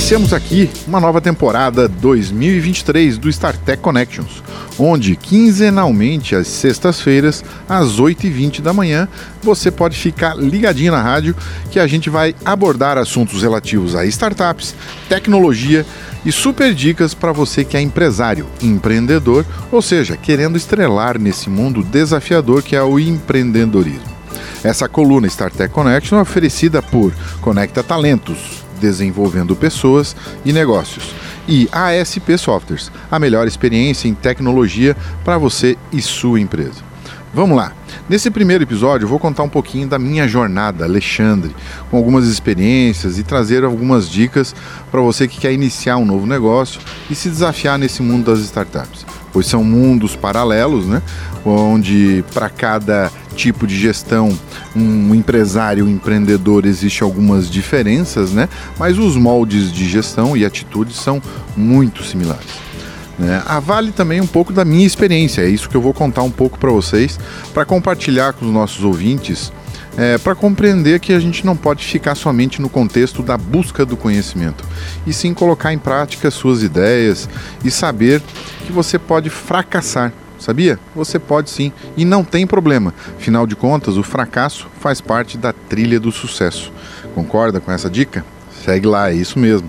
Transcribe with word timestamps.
Iniciamos 0.00 0.32
aqui 0.32 0.68
uma 0.88 0.98
nova 0.98 1.20
temporada 1.20 1.86
2023 1.86 3.18
do 3.18 3.28
StarTech 3.28 3.82
Connections, 3.82 4.42
onde 4.78 5.14
quinzenalmente 5.14 6.34
às 6.34 6.48
sextas-feiras, 6.48 7.44
às 7.68 8.00
8h20 8.00 8.62
da 8.62 8.72
manhã, 8.72 9.06
você 9.42 9.70
pode 9.70 9.98
ficar 9.98 10.34
ligadinho 10.34 10.90
na 10.90 11.02
rádio 11.02 11.36
que 11.70 11.78
a 11.78 11.86
gente 11.86 12.08
vai 12.08 12.34
abordar 12.46 12.96
assuntos 12.96 13.42
relativos 13.42 13.94
a 13.94 14.06
startups, 14.06 14.74
tecnologia 15.06 15.84
e 16.24 16.32
super 16.32 16.74
dicas 16.74 17.12
para 17.12 17.30
você 17.30 17.62
que 17.62 17.76
é 17.76 17.80
empresário, 17.80 18.46
empreendedor, 18.62 19.44
ou 19.70 19.82
seja, 19.82 20.16
querendo 20.16 20.56
estrelar 20.56 21.18
nesse 21.18 21.50
mundo 21.50 21.84
desafiador 21.84 22.62
que 22.62 22.74
é 22.74 22.82
o 22.82 22.98
empreendedorismo. 22.98 24.18
Essa 24.64 24.88
coluna 24.88 25.26
StarTech 25.26 25.72
Connection 25.72 26.18
é 26.18 26.22
oferecida 26.22 26.80
por 26.80 27.12
Conecta 27.42 27.82
Talentos, 27.82 28.64
desenvolvendo 28.80 29.54
pessoas 29.54 30.16
e 30.44 30.52
negócios. 30.52 31.14
E 31.46 31.68
ASP 31.70 32.38
Softwares, 32.38 32.90
a 33.10 33.18
melhor 33.18 33.46
experiência 33.46 34.08
em 34.08 34.14
tecnologia 34.14 34.96
para 35.24 35.38
você 35.38 35.76
e 35.92 36.00
sua 36.00 36.40
empresa. 36.40 36.90
Vamos 37.32 37.56
lá. 37.56 37.72
Nesse 38.08 38.28
primeiro 38.28 38.64
episódio, 38.64 39.06
vou 39.06 39.20
contar 39.20 39.44
um 39.44 39.48
pouquinho 39.48 39.86
da 39.86 40.00
minha 40.00 40.26
jornada, 40.26 40.84
Alexandre, 40.84 41.54
com 41.88 41.96
algumas 41.96 42.26
experiências 42.26 43.18
e 43.18 43.22
trazer 43.22 43.62
algumas 43.62 44.10
dicas 44.10 44.54
para 44.90 45.00
você 45.00 45.28
que 45.28 45.38
quer 45.38 45.52
iniciar 45.52 45.96
um 45.96 46.04
novo 46.04 46.26
negócio 46.26 46.80
e 47.08 47.14
se 47.14 47.28
desafiar 47.28 47.78
nesse 47.78 48.02
mundo 48.02 48.32
das 48.32 48.40
startups. 48.40 49.06
Pois 49.32 49.46
são 49.46 49.62
mundos 49.62 50.16
paralelos, 50.16 50.86
né? 50.86 51.02
Onde 51.44 52.24
para 52.34 52.48
cada 52.48 53.10
tipo 53.34 53.66
de 53.66 53.78
gestão, 53.78 54.36
um 54.76 55.14
empresário, 55.14 55.84
um 55.84 55.88
empreendedor, 55.88 56.66
existe 56.66 57.02
algumas 57.02 57.50
diferenças, 57.50 58.32
né? 58.32 58.48
Mas 58.78 58.98
os 58.98 59.16
moldes 59.16 59.72
de 59.72 59.88
gestão 59.88 60.36
e 60.36 60.44
atitudes 60.44 60.96
são 60.96 61.22
muito 61.56 62.02
similares. 62.02 62.70
Né? 63.18 63.42
A 63.46 63.60
Vale 63.60 63.92
também 63.92 64.20
um 64.20 64.26
pouco 64.26 64.50
da 64.50 64.64
minha 64.64 64.86
experiência, 64.86 65.42
é 65.42 65.48
isso 65.48 65.68
que 65.68 65.76
eu 65.76 65.82
vou 65.82 65.92
contar 65.92 66.22
um 66.22 66.30
pouco 66.30 66.58
para 66.58 66.70
vocês, 66.70 67.20
para 67.52 67.66
compartilhar 67.66 68.32
com 68.32 68.46
os 68.46 68.52
nossos 68.52 68.82
ouvintes, 68.82 69.52
é, 69.96 70.18
para 70.18 70.34
compreender 70.34 71.00
que 71.00 71.12
a 71.12 71.20
gente 71.20 71.44
não 71.44 71.56
pode 71.56 71.84
ficar 71.84 72.14
somente 72.14 72.60
no 72.60 72.68
contexto 72.68 73.22
da 73.22 73.36
busca 73.36 73.84
do 73.84 73.96
conhecimento, 73.96 74.64
e 75.06 75.12
sim 75.12 75.34
colocar 75.34 75.72
em 75.72 75.78
prática 75.78 76.30
suas 76.30 76.62
ideias 76.62 77.28
e 77.64 77.70
saber 77.70 78.22
que 78.66 78.72
você 78.72 78.98
pode 78.98 79.30
fracassar 79.30 80.12
Sabia? 80.40 80.78
Você 80.96 81.18
pode 81.18 81.50
sim, 81.50 81.70
e 81.98 82.04
não 82.04 82.24
tem 82.24 82.46
problema. 82.46 82.94
Afinal 83.18 83.46
de 83.46 83.54
contas, 83.54 83.98
o 83.98 84.02
fracasso 84.02 84.68
faz 84.80 84.98
parte 84.98 85.36
da 85.36 85.52
trilha 85.52 86.00
do 86.00 86.10
sucesso. 86.10 86.72
Concorda 87.14 87.60
com 87.60 87.70
essa 87.70 87.90
dica? 87.90 88.24
Segue 88.64 88.86
lá, 88.86 89.10
é 89.10 89.14
isso 89.14 89.38
mesmo. 89.38 89.68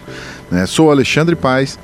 Né? 0.49 0.65
Sou 0.65 0.89
Alexandre 0.89 1.35
Paz, 1.35 1.77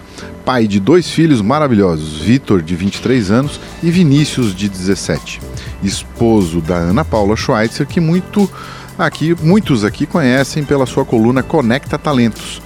pai 0.46 0.68
de 0.68 0.80
dois 0.80 1.10
filhos 1.10 1.42
maravilhosos, 1.42 2.22
Vitor, 2.22 2.62
de 2.62 2.76
23 2.78 3.30
anos, 3.30 3.60
e 3.84 3.92
Vinícius, 3.92 4.56
de 4.56 4.70
17. 4.70 5.42
Esposo 5.84 6.62
da 6.62 6.76
Ana 6.76 7.06
Paula 7.06 7.36
Schweitzer, 7.36 7.86
que 7.86 8.00
muito 8.00 8.50
aqui, 8.98 9.36
muitos 9.42 9.84
aqui 9.84 10.06
conhecem 10.06 10.64
pela 10.64 10.86
sua 10.86 11.06
coluna 11.06 11.44
Conecta 11.44 11.98
Talentos. 11.98 12.62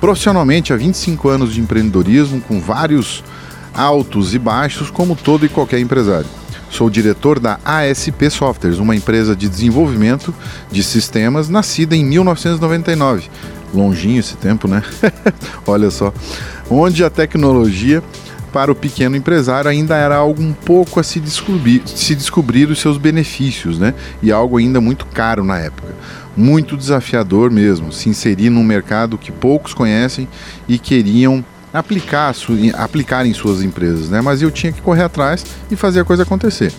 Profissionalmente, 0.00 0.72
há 0.72 0.76
25 0.76 1.28
anos 1.28 1.54
de 1.54 1.60
empreendedorismo, 1.60 2.40
com 2.40 2.60
vários 2.60 3.24
altos 3.74 4.34
e 4.34 4.38
baixos, 4.38 4.90
como 4.90 5.16
todo 5.16 5.44
e 5.44 5.48
qualquer 5.48 5.80
empresário. 5.80 6.28
Sou 6.70 6.90
diretor 6.90 7.38
da 7.38 7.58
ASP 7.64 8.28
Softwares, 8.30 8.78
uma 8.78 8.94
empresa 8.94 9.34
de 9.34 9.48
desenvolvimento 9.48 10.34
de 10.70 10.82
sistemas 10.82 11.48
nascida 11.48 11.96
em 11.96 12.04
1999. 12.04 13.30
Longinho 13.72 14.20
esse 14.20 14.36
tempo, 14.36 14.68
né? 14.68 14.82
Olha 15.66 15.90
só. 15.90 16.12
Onde 16.68 17.04
a 17.04 17.10
tecnologia 17.10 18.02
para 18.56 18.72
o 18.72 18.74
pequeno 18.74 19.14
empresário 19.14 19.70
ainda 19.70 19.96
era 19.96 20.16
algo 20.16 20.42
um 20.42 20.54
pouco 20.54 20.98
a 20.98 21.02
se 21.02 21.20
descobrir, 21.20 21.82
se 21.84 22.14
descobrir 22.14 22.70
os 22.70 22.80
seus 22.80 22.96
benefícios, 22.96 23.78
né? 23.78 23.92
E 24.22 24.32
algo 24.32 24.56
ainda 24.56 24.80
muito 24.80 25.04
caro 25.04 25.44
na 25.44 25.58
época. 25.58 25.94
Muito 26.34 26.74
desafiador 26.74 27.50
mesmo, 27.50 27.92
se 27.92 28.08
inserir 28.08 28.48
num 28.48 28.64
mercado 28.64 29.18
que 29.18 29.30
poucos 29.30 29.74
conhecem 29.74 30.26
e 30.66 30.78
queriam 30.78 31.44
aplicar, 31.70 32.34
aplicar 32.78 33.26
em 33.26 33.34
suas 33.34 33.62
empresas, 33.62 34.08
né? 34.08 34.22
Mas 34.22 34.40
eu 34.40 34.50
tinha 34.50 34.72
que 34.72 34.80
correr 34.80 35.02
atrás 35.02 35.44
e 35.70 35.76
fazer 35.76 36.00
a 36.00 36.04
coisa 36.06 36.22
acontecer. 36.22 36.72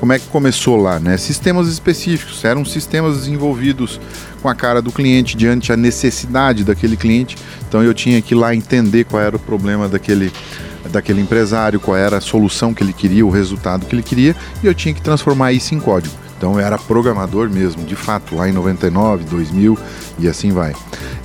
Como 0.00 0.12
é 0.12 0.18
que 0.18 0.26
começou 0.26 0.78
lá, 0.78 0.98
né? 0.98 1.16
Sistemas 1.16 1.68
específicos, 1.68 2.44
eram 2.44 2.64
sistemas 2.64 3.18
desenvolvidos 3.18 4.00
com 4.42 4.48
a 4.48 4.54
cara 4.54 4.82
do 4.82 4.90
cliente 4.90 5.36
diante 5.36 5.72
a 5.72 5.76
necessidade 5.76 6.64
daquele 6.64 6.96
cliente. 6.96 7.36
Então 7.68 7.84
eu 7.84 7.94
tinha 7.94 8.20
que 8.20 8.34
ir 8.34 8.36
lá 8.36 8.52
entender 8.52 9.04
qual 9.04 9.22
era 9.22 9.36
o 9.36 9.38
problema 9.38 9.88
daquele 9.88 10.32
daquele 10.90 11.20
empresário, 11.20 11.80
qual 11.80 11.96
era 11.96 12.18
a 12.18 12.20
solução 12.20 12.74
que 12.74 12.82
ele 12.82 12.92
queria, 12.92 13.24
o 13.24 13.30
resultado 13.30 13.86
que 13.86 13.94
ele 13.94 14.02
queria, 14.02 14.36
e 14.62 14.66
eu 14.66 14.74
tinha 14.74 14.94
que 14.94 15.02
transformar 15.02 15.52
isso 15.52 15.74
em 15.74 15.80
código. 15.80 16.14
Então 16.40 16.54
eu 16.54 16.60
era 16.60 16.78
programador 16.78 17.50
mesmo, 17.50 17.84
de 17.84 17.94
fato, 17.94 18.34
lá 18.34 18.48
em 18.48 18.52
99, 18.52 19.24
2000 19.24 19.78
e 20.18 20.26
assim 20.26 20.52
vai. 20.52 20.74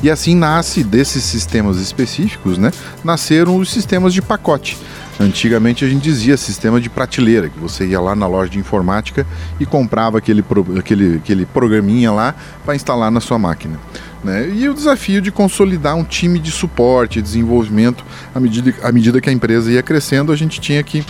E 0.03 0.09
assim 0.11 0.35
nasce 0.35 0.83
desses 0.83 1.23
sistemas 1.23 1.77
específicos, 1.77 2.57
né? 2.57 2.69
Nasceram 3.01 3.55
os 3.55 3.69
sistemas 3.69 4.13
de 4.13 4.21
pacote. 4.21 4.77
Antigamente 5.17 5.85
a 5.85 5.87
gente 5.87 6.03
dizia 6.03 6.35
sistema 6.35 6.81
de 6.81 6.89
prateleira, 6.89 7.47
que 7.47 7.57
você 7.57 7.85
ia 7.85 8.01
lá 8.01 8.13
na 8.13 8.27
loja 8.27 8.51
de 8.51 8.59
informática 8.59 9.25
e 9.57 9.65
comprava 9.65 10.17
aquele, 10.17 10.43
aquele, 10.77 11.15
aquele 11.15 11.45
programinha 11.45 12.11
lá 12.11 12.35
para 12.65 12.75
instalar 12.75 13.09
na 13.09 13.21
sua 13.21 13.39
máquina. 13.39 13.79
Né? 14.25 14.49
E 14.49 14.67
o 14.67 14.73
desafio 14.73 15.21
de 15.21 15.31
consolidar 15.31 15.95
um 15.95 16.03
time 16.03 16.39
de 16.39 16.51
suporte, 16.51 17.21
desenvolvimento, 17.21 18.03
à 18.33 18.39
medida, 18.39 18.73
à 18.81 18.91
medida 18.91 19.21
que 19.21 19.29
a 19.29 19.31
empresa 19.31 19.71
ia 19.71 19.83
crescendo, 19.83 20.31
a 20.31 20.35
gente 20.35 20.59
tinha 20.59 20.81
que 20.81 21.05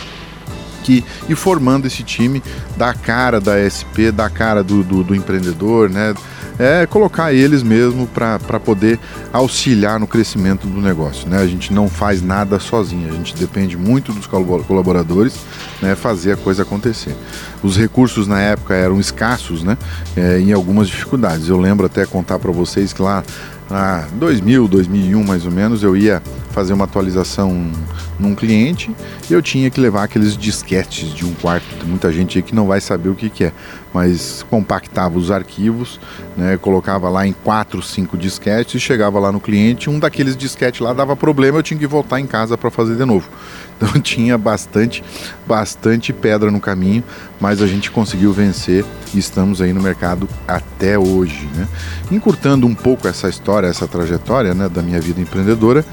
que 0.84 1.04
ir 1.28 1.36
formando 1.36 1.88
esse 1.88 2.04
time 2.04 2.44
da 2.78 2.94
cara 2.94 3.42
da 3.42 3.58
SP, 3.58 4.14
da 4.14 4.30
cara 4.30 4.64
do, 4.64 4.84
do, 4.84 5.04
do 5.04 5.16
empreendedor, 5.16 5.90
né? 5.90 6.14
É 6.58 6.86
colocar 6.86 7.34
eles 7.34 7.62
mesmo 7.62 8.08
para 8.08 8.60
poder 8.60 9.00
auxiliar 9.34 10.00
no 10.00 10.08
crescimento 10.08 10.68
do 10.68 10.82
negócio. 10.82 11.28
Né? 11.28 11.38
A 11.38 11.48
gente 11.48 11.74
não 11.74 11.90
faz 11.90 12.22
nada 12.22 12.60
sozinho, 12.60 13.10
a 13.10 13.12
gente 13.12 13.36
depende 13.36 13.76
muito 13.76 14.14
dos 14.14 14.26
colaboradores 14.28 15.36
né, 15.82 15.96
fazer 15.96 16.34
a 16.34 16.38
coisa 16.38 16.64
acontecer. 16.64 17.16
Os 17.62 17.78
recursos 17.78 18.28
na 18.28 18.40
época 18.40 18.74
eram 18.74 19.00
escassos 19.00 19.64
né, 19.64 19.78
é, 20.16 20.40
em 20.40 20.54
algumas 20.54 20.88
dificuldades. 20.88 21.50
Eu 21.50 21.60
lembro 21.60 21.86
até 21.86 22.06
contar 22.06 22.40
para 22.40 22.52
vocês 22.52 22.94
que 22.94 23.02
lá 23.02 23.24
ah, 23.70 24.06
2000, 24.14 24.68
2001 24.68 25.24
mais 25.24 25.46
ou 25.46 25.52
menos, 25.52 25.84
eu 25.84 25.98
ia 25.98 26.22
fazer 26.56 26.72
uma 26.72 26.86
atualização 26.86 27.70
num 28.18 28.34
cliente 28.34 28.90
e 29.30 29.34
eu 29.34 29.42
tinha 29.42 29.70
que 29.70 29.78
levar 29.78 30.04
aqueles 30.04 30.38
disquetes 30.38 31.14
de 31.14 31.26
um 31.26 31.34
quarto. 31.34 31.68
Tem 31.76 31.86
muita 31.86 32.10
gente 32.14 32.38
aí 32.38 32.42
que 32.42 32.56
não 32.56 32.66
vai 32.66 32.80
saber 32.80 33.10
o 33.10 33.14
que, 33.14 33.30
que 33.30 33.44
é, 33.44 33.52
mas 33.94 34.46
compactava 34.50 35.18
os 35.18 35.32
arquivos, 35.32 36.00
né, 36.38 36.56
colocava 36.56 37.10
lá 37.10 37.28
em 37.28 37.34
quatro, 37.34 37.82
cinco 37.82 38.18
disquetes 38.18 38.76
e 38.76 38.80
chegava 38.80 39.20
lá 39.20 39.34
no 39.34 39.40
cliente. 39.42 39.90
Um 39.90 40.00
daqueles 40.00 40.38
disquetes 40.38 40.80
lá 40.80 40.94
dava 40.94 41.14
problema, 41.14 41.58
eu 41.58 41.64
tinha 41.64 41.78
que 41.78 41.86
voltar 41.86 42.22
em 42.22 42.26
casa 42.26 42.58
para 42.58 42.72
fazer 42.72 42.96
de 42.96 43.06
novo. 43.06 43.30
Então 43.78 44.00
tinha 44.00 44.38
bastante, 44.38 45.04
bastante 45.46 46.14
pedra 46.14 46.50
no 46.50 46.62
caminho, 46.62 47.04
mas 47.42 47.62
a 47.62 47.68
gente 47.68 47.92
conseguiu 47.92 48.32
vencer 48.32 48.86
e 49.14 49.20
estamos 49.20 49.62
aí 49.62 49.74
no 49.74 49.82
mercado 49.82 50.30
até 50.48 50.98
hoje. 50.98 51.46
Né? 51.54 51.68
Encurtando 52.10 52.66
um 52.66 52.74
pouco 52.74 53.06
essa 53.06 53.28
história, 53.28 53.68
essa 53.68 53.86
trajetória 53.86 54.54
né, 54.54 54.70
da 54.70 54.82
minha 54.82 55.02
vida 55.02 55.20
empreendedora, 55.20 55.84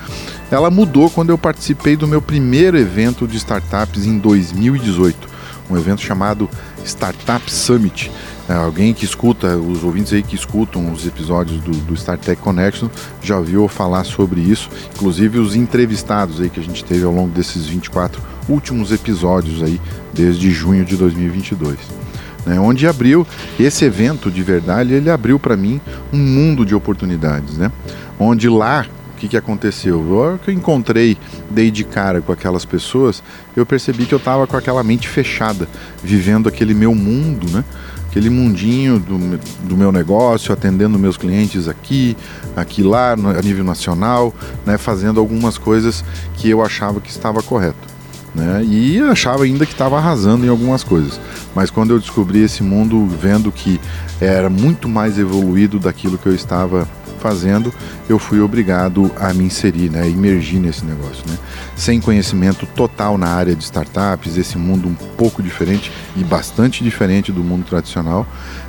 ela 0.55 0.71
mudou 0.71 1.11
quando 1.11 1.31
eu 1.31 1.39
participei 1.39 1.97
do 1.97 2.07
meu 2.07 2.23
primeiro 2.23 2.79
evento 2.79 3.27
de 3.27 3.37
startups 3.37 4.07
em 4.07 4.19
2018, 4.19 5.29
um 5.71 5.77
evento 5.77 6.03
chamado 6.03 6.49
Startup 6.85 7.51
Summit 7.51 8.11
é, 8.49 8.55
alguém 8.55 8.93
que 8.93 9.05
escuta, 9.05 9.57
os 9.57 9.85
ouvintes 9.85 10.13
aí 10.13 10.23
que 10.23 10.35
escutam 10.35 10.93
os 10.93 11.07
episódios 11.07 11.61
do, 11.61 11.71
do 11.71 11.97
Star 11.97 12.19
Tech 12.19 12.41
Connection 12.41 12.89
já 13.23 13.39
ouviu 13.39 13.69
falar 13.69 14.05
sobre 14.05 14.41
isso, 14.41 14.69
inclusive 14.95 15.39
os 15.39 15.55
entrevistados 15.55 16.41
aí 16.41 16.51
que 16.51 16.59
a 16.59 16.63
gente 16.63 16.85
teve 16.85 17.05
ao 17.05 17.13
longo 17.13 17.31
desses 17.31 17.67
24 17.67 18.21
últimos 18.49 18.91
episódios 18.91 19.63
aí, 19.63 19.81
desde 20.13 20.51
junho 20.51 20.85
de 20.85 20.97
2022. 20.97 21.79
Né, 22.45 22.59
onde 22.59 22.89
abriu 22.89 23.25
esse 23.59 23.85
evento 23.85 24.29
de 24.29 24.43
verdade, 24.43 24.93
ele 24.93 25.09
abriu 25.09 25.39
para 25.39 25.57
mim 25.57 25.81
um 26.13 26.19
mundo 26.19 26.67
de 26.67 26.75
oportunidades, 26.75 27.57
né? 27.57 27.71
Onde 28.19 28.49
lá 28.49 28.85
que, 29.23 29.29
que 29.29 29.37
aconteceu? 29.37 30.01
Eu, 30.01 30.39
que 30.39 30.51
eu 30.51 30.55
encontrei, 30.55 31.17
dei 31.49 31.71
de 31.71 31.85
cara 31.85 32.21
com 32.21 32.33
aquelas 32.33 32.65
pessoas, 32.65 33.23
eu 33.55 33.65
percebi 33.65 34.05
que 34.05 34.13
eu 34.13 34.19
estava 34.19 34.49
com 34.49 34.57
aquela 34.57 34.83
mente 34.83 35.09
fechada, 35.09 35.69
vivendo 36.03 36.49
aquele 36.49 36.75
meu 36.75 36.93
mundo, 36.93 37.49
né? 37.53 37.65
aquele 38.09 38.29
mundinho 38.29 38.99
do, 38.99 39.39
do 39.69 39.77
meu 39.77 39.93
negócio, 39.93 40.53
atendendo 40.53 40.99
meus 40.99 41.17
clientes 41.17 41.69
aqui, 41.69 42.17
aqui 42.57 42.83
lá, 42.83 43.17
no, 43.17 43.31
a 43.31 43.41
nível 43.41 43.65
nacional, 43.65 44.35
né, 44.67 44.77
fazendo 44.77 45.19
algumas 45.19 45.57
coisas 45.57 46.05
que 46.35 46.51
eu 46.51 46.63
achava 46.63 47.01
que 47.01 47.09
estava 47.09 47.43
correto. 47.43 47.93
Né, 48.35 48.65
e 48.65 48.99
achava 48.99 49.45
ainda 49.45 49.65
que 49.65 49.73
estava 49.73 49.99
arrasando 49.99 50.45
em 50.45 50.49
algumas 50.49 50.83
coisas. 50.83 51.21
Mas 51.55 51.71
quando 51.71 51.91
eu 51.91 51.99
descobri 51.99 52.43
esse 52.43 52.63
mundo, 52.63 53.07
vendo 53.07 53.53
que 53.53 53.81
era 54.21 54.51
muito 54.51 54.89
mais 54.89 55.19
evoluído 55.19 55.79
daquilo 55.79 56.19
que 56.19 56.27
eu 56.27 56.35
estava 56.35 56.89
fazendo, 57.23 57.73
eu 58.09 58.19
fui 58.19 58.41
obrigado 58.41 59.11
a 59.19 59.33
me 59.33 59.45
inserir, 59.45 59.89
né, 59.89 60.09
imergir 60.09 60.61
nesse 60.61 60.85
negócio, 60.85 61.25
né? 61.29 61.39
Sem 61.77 62.01
conhecimento 62.01 62.67
total 62.67 63.17
na 63.17 63.29
área 63.29 63.55
de 63.55 63.63
startups, 63.63 64.37
esse 64.37 64.59
mundo 64.59 64.89
um 64.89 64.95
pouco 64.95 65.43
diferente 65.43 65.93
e 66.17 66.25
bastante 66.25 66.83
diferente 66.83 67.31
do 67.31 67.45
mundo 67.45 67.65
tradicional, 67.65 68.27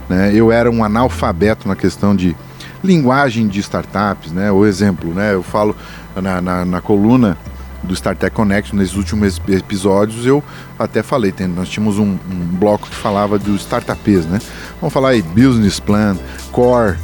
né? 0.08 0.32
Eu 0.34 0.52
era 0.52 0.70
um 0.70 0.84
analfabeto 0.84 1.68
na 1.68 1.76
questão 1.76 2.16
de 2.16 2.36
linguagem 2.84 3.48
de 3.48 3.60
startups, 3.60 4.32
né? 4.32 4.52
O 4.52 4.66
exemplo, 4.66 5.14
né? 5.14 5.34
Eu 5.34 5.42
falo 5.42 5.76
na, 6.16 6.40
na, 6.40 6.64
na 6.64 6.82
coluna 6.82 7.38
do 7.84 7.94
StarTech 7.94 8.34
Connect, 8.34 8.76
nesses 8.76 8.96
últimos 8.96 9.42
episódios, 9.48 10.26
eu 10.26 10.42
até 10.80 11.04
falei, 11.04 11.32
tem, 11.32 11.48
nós 11.48 11.68
tínhamos 11.68 12.00
um, 12.00 12.18
um, 12.32 12.46
bloco 12.54 12.88
que 12.88 12.96
falava 12.96 13.38
do 13.38 13.56
startups, 13.56 14.26
né? 14.26 14.40
Vamos 14.80 14.94
falar 14.94 15.10
aí 15.10 15.22
business 15.22 15.80
plan, 15.80 16.18
core, 16.52 16.98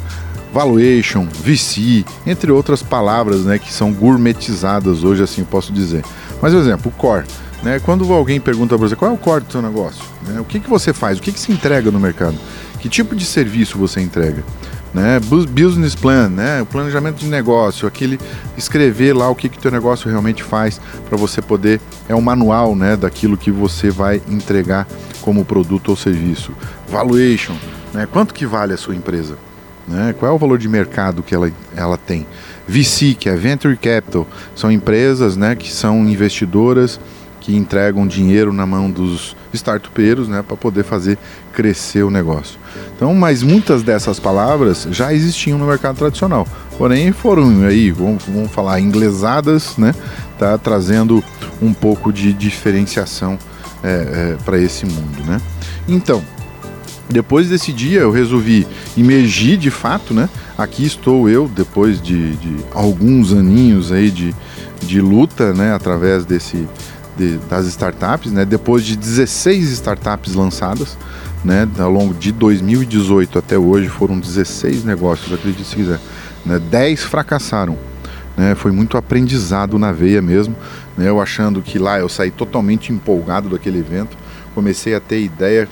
valuation, 0.52 1.26
VC, 1.26 2.04
entre 2.26 2.50
outras 2.50 2.82
palavras, 2.82 3.44
né, 3.44 3.58
que 3.58 3.72
são 3.72 3.92
gourmetizadas 3.92 5.04
hoje, 5.04 5.22
assim 5.22 5.44
posso 5.44 5.72
dizer. 5.72 6.04
Mas, 6.40 6.52
por 6.52 6.60
exemplo, 6.60 6.92
o 6.92 6.98
core. 6.98 7.26
Né, 7.62 7.78
quando 7.78 8.10
alguém 8.10 8.40
pergunta 8.40 8.76
para 8.78 8.88
você 8.88 8.96
qual 8.96 9.10
é 9.10 9.14
o 9.14 9.18
core 9.18 9.44
do 9.44 9.52
seu 9.52 9.60
negócio, 9.60 10.02
né, 10.26 10.40
o 10.40 10.44
que, 10.44 10.58
que 10.58 10.70
você 10.70 10.94
faz, 10.94 11.18
o 11.18 11.20
que, 11.20 11.30
que 11.30 11.38
se 11.38 11.52
entrega 11.52 11.90
no 11.90 12.00
mercado, 12.00 12.34
que 12.78 12.88
tipo 12.88 13.14
de 13.14 13.26
serviço 13.26 13.76
você 13.76 14.00
entrega, 14.00 14.42
né? 14.94 15.20
Business 15.20 15.94
plan, 15.94 16.28
né? 16.28 16.62
O 16.62 16.66
planejamento 16.66 17.18
de 17.18 17.26
negócio, 17.26 17.86
aquele 17.86 18.18
escrever 18.56 19.12
lá 19.14 19.28
o 19.28 19.34
que 19.34 19.48
que 19.48 19.58
teu 19.58 19.70
negócio 19.70 20.08
realmente 20.08 20.42
faz 20.42 20.80
para 21.08 21.16
você 21.16 21.40
poder 21.40 21.80
é 22.08 22.14
um 22.14 22.20
manual, 22.20 22.74
né, 22.74 22.96
daquilo 22.96 23.36
que 23.36 23.50
você 23.50 23.90
vai 23.90 24.20
entregar 24.26 24.88
como 25.20 25.44
produto 25.44 25.90
ou 25.90 25.96
serviço. 25.96 26.52
Valuation, 26.88 27.54
né? 27.92 28.08
Quanto 28.10 28.34
que 28.34 28.46
vale 28.46 28.72
a 28.72 28.78
sua 28.78 28.96
empresa? 28.96 29.36
Né? 29.90 30.14
Qual 30.16 30.30
é 30.30 30.34
o 30.34 30.38
valor 30.38 30.56
de 30.56 30.68
mercado 30.68 31.20
que 31.20 31.34
ela, 31.34 31.50
ela 31.76 31.98
tem? 31.98 32.24
VC, 32.68 33.14
que 33.18 33.28
é 33.28 33.34
Venture 33.34 33.76
Capital, 33.76 34.26
são 34.54 34.70
empresas, 34.70 35.36
né, 35.36 35.56
que 35.56 35.72
são 35.72 36.08
investidoras 36.08 37.00
que 37.40 37.56
entregam 37.56 38.06
dinheiro 38.06 38.52
na 38.52 38.64
mão 38.64 38.88
dos 38.88 39.34
startupeiros, 39.52 40.28
né, 40.28 40.44
para 40.46 40.56
poder 40.56 40.84
fazer 40.84 41.18
crescer 41.52 42.04
o 42.04 42.10
negócio. 42.10 42.60
Então, 42.94 43.12
mas 43.14 43.42
muitas 43.42 43.82
dessas 43.82 44.20
palavras 44.20 44.86
já 44.92 45.12
existiam 45.12 45.58
no 45.58 45.66
mercado 45.66 45.96
tradicional, 45.96 46.46
porém 46.78 47.10
foram 47.10 47.64
aí, 47.66 47.90
vamos, 47.90 48.22
vamos 48.24 48.52
falar, 48.52 48.78
inglesadas, 48.78 49.76
né, 49.76 49.92
tá 50.38 50.56
trazendo 50.56 51.24
um 51.60 51.74
pouco 51.74 52.12
de 52.12 52.32
diferenciação 52.32 53.36
é, 53.82 53.88
é, 53.88 54.36
para 54.44 54.58
esse 54.58 54.86
mundo, 54.86 55.24
né. 55.26 55.40
Então, 55.88 56.22
depois 57.10 57.48
desse 57.48 57.72
dia 57.72 58.00
eu 58.00 58.10
resolvi 58.10 58.66
imergir 58.96 59.58
de 59.58 59.70
fato, 59.70 60.14
né? 60.14 60.28
Aqui 60.56 60.86
estou 60.86 61.28
eu, 61.28 61.48
depois 61.48 62.00
de, 62.00 62.36
de 62.36 62.56
alguns 62.72 63.32
aninhos 63.32 63.90
aí 63.90 64.10
de, 64.10 64.34
de 64.80 65.00
luta, 65.00 65.52
né? 65.52 65.74
Através 65.74 66.24
desse, 66.24 66.68
de, 67.16 67.36
das 67.48 67.66
startups, 67.66 68.30
né? 68.30 68.44
Depois 68.44 68.84
de 68.84 68.96
16 68.96 69.70
startups 69.72 70.34
lançadas, 70.34 70.96
né? 71.44 71.68
Ao 71.78 71.90
longo 71.90 72.14
de 72.14 72.30
2018 72.30 73.38
até 73.38 73.58
hoje 73.58 73.88
foram 73.88 74.18
16 74.18 74.84
negócios, 74.84 75.32
acredite 75.32 75.64
se 75.64 75.74
quiser. 75.74 76.00
Né? 76.46 76.58
10 76.58 77.04
fracassaram. 77.04 77.76
Né? 78.36 78.54
Foi 78.54 78.70
muito 78.70 78.96
aprendizado 78.96 79.78
na 79.78 79.92
veia 79.92 80.22
mesmo. 80.22 80.54
Né? 80.96 81.08
Eu 81.08 81.20
achando 81.20 81.60
que 81.60 81.78
lá 81.78 81.98
eu 81.98 82.08
saí 82.08 82.30
totalmente 82.30 82.92
empolgado 82.92 83.48
daquele 83.48 83.78
evento. 83.78 84.16
Comecei 84.54 84.94
a 84.94 85.00
ter 85.00 85.20
ideia 85.20 85.68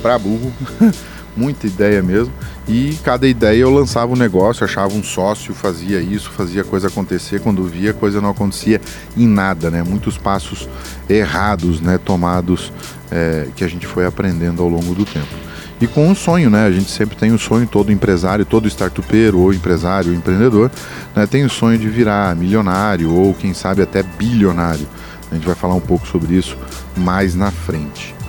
para 0.00 0.18
burro, 0.18 0.52
muita 1.36 1.66
ideia 1.66 2.02
mesmo. 2.02 2.32
E 2.68 2.96
cada 3.02 3.26
ideia 3.26 3.62
eu 3.62 3.70
lançava 3.70 4.12
um 4.12 4.16
negócio, 4.16 4.64
achava 4.64 4.94
um 4.94 5.02
sócio, 5.02 5.54
fazia 5.54 6.00
isso, 6.00 6.30
fazia 6.30 6.62
a 6.62 6.64
coisa 6.64 6.88
acontecer. 6.88 7.40
Quando 7.40 7.64
via, 7.64 7.90
a 7.90 7.94
coisa 7.94 8.20
não 8.20 8.30
acontecia 8.30 8.80
em 9.16 9.26
nada, 9.26 9.70
né? 9.70 9.82
Muitos 9.82 10.16
passos 10.16 10.68
errados, 11.08 11.80
né? 11.80 11.98
Tomados 11.98 12.72
é, 13.10 13.48
que 13.56 13.64
a 13.64 13.68
gente 13.68 13.86
foi 13.86 14.06
aprendendo 14.06 14.62
ao 14.62 14.68
longo 14.68 14.94
do 14.94 15.04
tempo. 15.04 15.50
E 15.80 15.86
com 15.86 16.06
um 16.06 16.14
sonho, 16.14 16.50
né? 16.50 16.66
A 16.66 16.70
gente 16.70 16.90
sempre 16.90 17.16
tem 17.16 17.32
o 17.32 17.34
um 17.34 17.38
sonho, 17.38 17.66
todo 17.66 17.90
empresário, 17.90 18.44
todo 18.44 18.68
startupeiro, 18.68 19.38
ou 19.38 19.52
empresário, 19.52 20.10
ou 20.10 20.16
empreendedor, 20.16 20.70
né? 21.16 21.26
tem 21.26 21.44
o 21.44 21.50
sonho 21.50 21.78
de 21.78 21.88
virar 21.88 22.36
milionário, 22.36 23.12
ou 23.12 23.32
quem 23.32 23.54
sabe 23.54 23.80
até 23.80 24.02
bilionário. 24.02 24.86
A 25.30 25.34
gente 25.34 25.46
vai 25.46 25.54
falar 25.54 25.74
um 25.74 25.80
pouco 25.80 26.06
sobre 26.06 26.34
isso 26.34 26.56
mais 26.96 27.34
na 27.34 27.50
frente. 27.50 28.19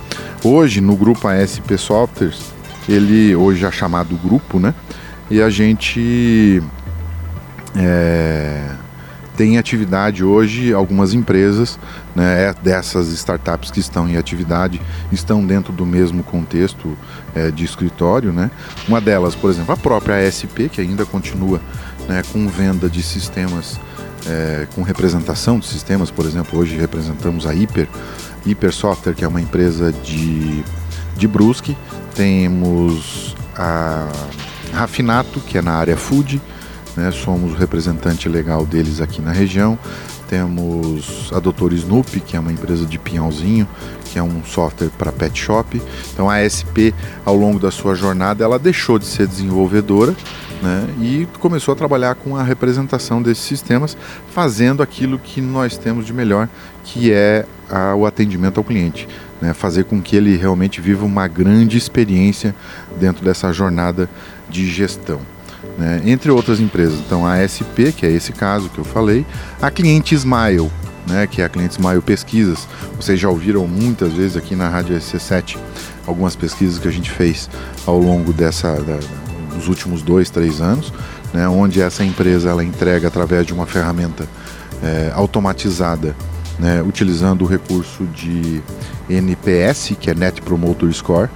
Hoje, 0.44 0.80
no 0.80 0.96
grupo 0.96 1.28
ASP 1.28 1.78
Softwares, 1.78 2.52
ele 2.88 3.34
hoje 3.36 3.64
é 3.64 3.70
chamado 3.70 4.16
grupo, 4.16 4.58
né? 4.58 4.74
E 5.30 5.40
a 5.40 5.48
gente 5.48 6.60
é, 7.76 8.68
tem 9.36 9.56
atividade 9.56 10.24
hoje, 10.24 10.72
algumas 10.72 11.14
empresas, 11.14 11.78
né, 12.12 12.48
é 12.48 12.54
dessas 12.60 13.08
startups 13.12 13.70
que 13.70 13.78
estão 13.78 14.08
em 14.08 14.16
atividade, 14.16 14.82
estão 15.12 15.46
dentro 15.46 15.72
do 15.72 15.86
mesmo 15.86 16.24
contexto 16.24 16.98
é, 17.36 17.52
de 17.52 17.64
escritório, 17.64 18.32
né? 18.32 18.50
Uma 18.88 19.00
delas, 19.00 19.36
por 19.36 19.48
exemplo, 19.48 19.72
a 19.72 19.76
própria 19.76 20.26
ASP, 20.26 20.68
que 20.68 20.80
ainda 20.80 21.06
continua 21.06 21.60
né, 22.08 22.20
com 22.32 22.48
venda 22.48 22.90
de 22.90 23.00
sistemas, 23.00 23.78
é, 24.26 24.66
com 24.74 24.82
representação 24.82 25.60
de 25.60 25.66
sistemas, 25.66 26.10
por 26.10 26.26
exemplo, 26.26 26.58
hoje 26.58 26.76
representamos 26.76 27.46
a 27.46 27.54
Hiper, 27.54 27.88
Hyper 28.44 28.72
Software, 28.72 29.14
que 29.14 29.24
é 29.24 29.28
uma 29.28 29.40
empresa 29.40 29.92
de, 29.92 30.64
de 31.16 31.28
Brusque. 31.28 31.76
Temos 32.14 33.34
a 33.56 34.08
Rafinato, 34.72 35.40
que 35.40 35.58
é 35.58 35.62
na 35.62 35.72
área 35.72 35.96
food, 35.96 36.40
né? 36.96 37.10
somos 37.10 37.52
o 37.52 37.54
representante 37.54 38.28
legal 38.28 38.64
deles 38.66 39.00
aqui 39.00 39.20
na 39.20 39.32
região. 39.32 39.78
Temos 40.28 41.30
a 41.34 41.38
Doutor 41.38 41.72
Snoopy, 41.74 42.20
que 42.20 42.36
é 42.36 42.40
uma 42.40 42.52
empresa 42.52 42.86
de 42.86 42.98
Pinhalzinho, 42.98 43.68
que 44.06 44.18
é 44.18 44.22
um 44.22 44.42
software 44.44 44.90
para 44.96 45.12
pet 45.12 45.38
shop. 45.38 45.80
Então 46.12 46.30
a 46.30 46.38
SP, 46.40 46.94
ao 47.24 47.36
longo 47.36 47.58
da 47.58 47.70
sua 47.70 47.94
jornada, 47.94 48.42
ela 48.42 48.58
deixou 48.58 48.98
de 48.98 49.04
ser 49.04 49.26
desenvolvedora 49.26 50.14
né, 50.62 50.86
e 51.00 51.26
começou 51.40 51.72
a 51.72 51.76
trabalhar 51.76 52.14
com 52.14 52.36
a 52.36 52.42
representação 52.42 53.20
desses 53.20 53.44
sistemas, 53.44 53.96
fazendo 54.30 54.82
aquilo 54.82 55.18
que 55.18 55.40
nós 55.40 55.76
temos 55.76 56.06
de 56.06 56.12
melhor, 56.12 56.48
que 56.84 57.12
é 57.12 57.44
a, 57.68 57.94
o 57.96 58.06
atendimento 58.06 58.58
ao 58.58 58.64
cliente. 58.64 59.08
Né, 59.40 59.52
fazer 59.52 59.84
com 59.84 60.00
que 60.00 60.14
ele 60.14 60.36
realmente 60.36 60.80
viva 60.80 61.04
uma 61.04 61.26
grande 61.26 61.76
experiência 61.76 62.54
dentro 63.00 63.24
dessa 63.24 63.52
jornada 63.52 64.08
de 64.48 64.70
gestão. 64.70 65.20
Né, 65.76 66.00
entre 66.04 66.30
outras 66.30 66.60
empresas, 66.60 67.00
então 67.00 67.26
a 67.26 67.36
SP, 67.42 67.90
que 67.90 68.06
é 68.06 68.10
esse 68.10 68.32
caso 68.32 68.68
que 68.68 68.78
eu 68.78 68.84
falei, 68.84 69.26
a 69.60 69.68
cliente 69.68 70.14
Smile, 70.14 70.70
né, 71.08 71.26
que 71.26 71.42
é 71.42 71.44
a 71.44 71.48
cliente 71.48 71.74
Smile 71.74 72.00
Pesquisas. 72.02 72.68
Vocês 72.94 73.18
já 73.18 73.28
ouviram 73.28 73.66
muitas 73.66 74.12
vezes 74.12 74.36
aqui 74.36 74.54
na 74.54 74.68
Rádio 74.68 74.96
SC7 74.96 75.58
algumas 76.06 76.36
pesquisas 76.36 76.78
que 76.78 76.86
a 76.86 76.92
gente 76.92 77.10
fez 77.10 77.50
ao 77.84 77.98
longo 77.98 78.32
dessa 78.32 78.76
da, 78.80 78.98
dos 79.54 79.68
últimos 79.68 80.02
dois, 80.02 80.30
três 80.30 80.60
anos, 80.60 80.92
né, 81.32 81.48
onde 81.48 81.80
essa 81.80 82.04
empresa 82.04 82.50
ela 82.50 82.64
entrega 82.64 83.08
através 83.08 83.46
de 83.46 83.52
uma 83.52 83.66
ferramenta 83.66 84.28
é, 84.82 85.12
automatizada, 85.14 86.14
né, 86.58 86.82
utilizando 86.82 87.42
o 87.42 87.46
recurso 87.46 88.04
de 88.06 88.62
NPS, 89.08 89.96
que 89.98 90.10
é 90.10 90.14
Net 90.14 90.40
Promoter 90.42 90.92
Score, 90.92 91.28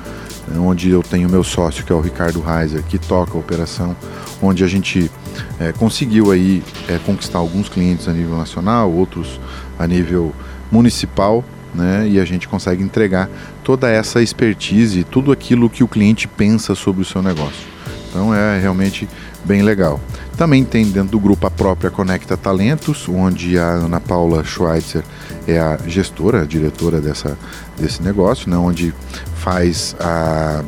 onde 0.58 0.90
eu 0.90 1.02
tenho 1.02 1.28
meu 1.28 1.42
sócio, 1.42 1.85
que 1.85 1.92
é 1.92 1.94
o 1.94 2.00
Ricardo 2.00 2.40
Reiser, 2.40 2.82
que 2.85 2.99
toca 2.99 3.37
a 3.37 3.40
operação, 3.40 3.96
onde 4.40 4.62
a 4.62 4.66
gente 4.68 5.11
é, 5.58 5.73
conseguiu 5.73 6.30
aí 6.30 6.62
é, 6.88 6.99
conquistar 7.04 7.38
alguns 7.38 7.68
clientes 7.68 8.06
a 8.08 8.12
nível 8.12 8.37
nacional, 8.37 8.92
outros 8.92 9.40
a 9.78 9.87
nível 9.87 10.32
municipal, 10.70 11.44
né, 11.75 12.08
e 12.08 12.20
a 12.20 12.25
gente 12.25 12.49
consegue 12.49 12.82
entregar 12.82 13.28
toda 13.62 13.90
essa 13.90 14.23
expertise, 14.23 15.04
tudo 15.04 15.32
aquilo 15.32 15.68
que 15.68 15.85
o 15.85 15.88
cliente 15.88 16.26
pensa 16.28 16.75
sobre 16.75 17.02
o 17.02 17.04
seu 17.04 17.23
negócio. 17.23 17.75
Então 18.16 18.35
é 18.35 18.58
realmente 18.58 19.06
bem 19.44 19.61
legal. 19.61 20.00
Também 20.38 20.64
tem 20.64 20.87
dentro 20.87 21.11
do 21.11 21.20
grupo 21.20 21.46
a 21.46 21.50
própria 21.50 21.90
Conecta 21.90 22.35
Talentos, 22.35 23.06
onde 23.11 23.58
a 23.58 23.68
Ana 23.68 24.00
Paula 24.00 24.42
Schweitzer 24.42 25.04
é 25.46 25.61
a 25.61 25.78
gestora, 25.87 26.40
a 26.40 26.46
diretora 26.46 26.99
dessa, 26.99 27.37
desse 27.78 28.02
negócio, 28.02 28.49
né, 28.49 28.56
onde 28.56 28.94
faz 29.35 29.94
a 30.00 30.64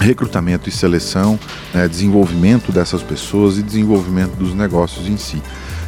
recrutamento 0.00 0.68
e 0.68 0.72
seleção, 0.72 1.38
né, 1.72 1.86
desenvolvimento 1.86 2.72
dessas 2.72 3.00
pessoas 3.00 3.58
e 3.58 3.62
desenvolvimento 3.62 4.34
dos 4.34 4.52
negócios 4.52 5.06
em 5.06 5.16
si. 5.16 5.40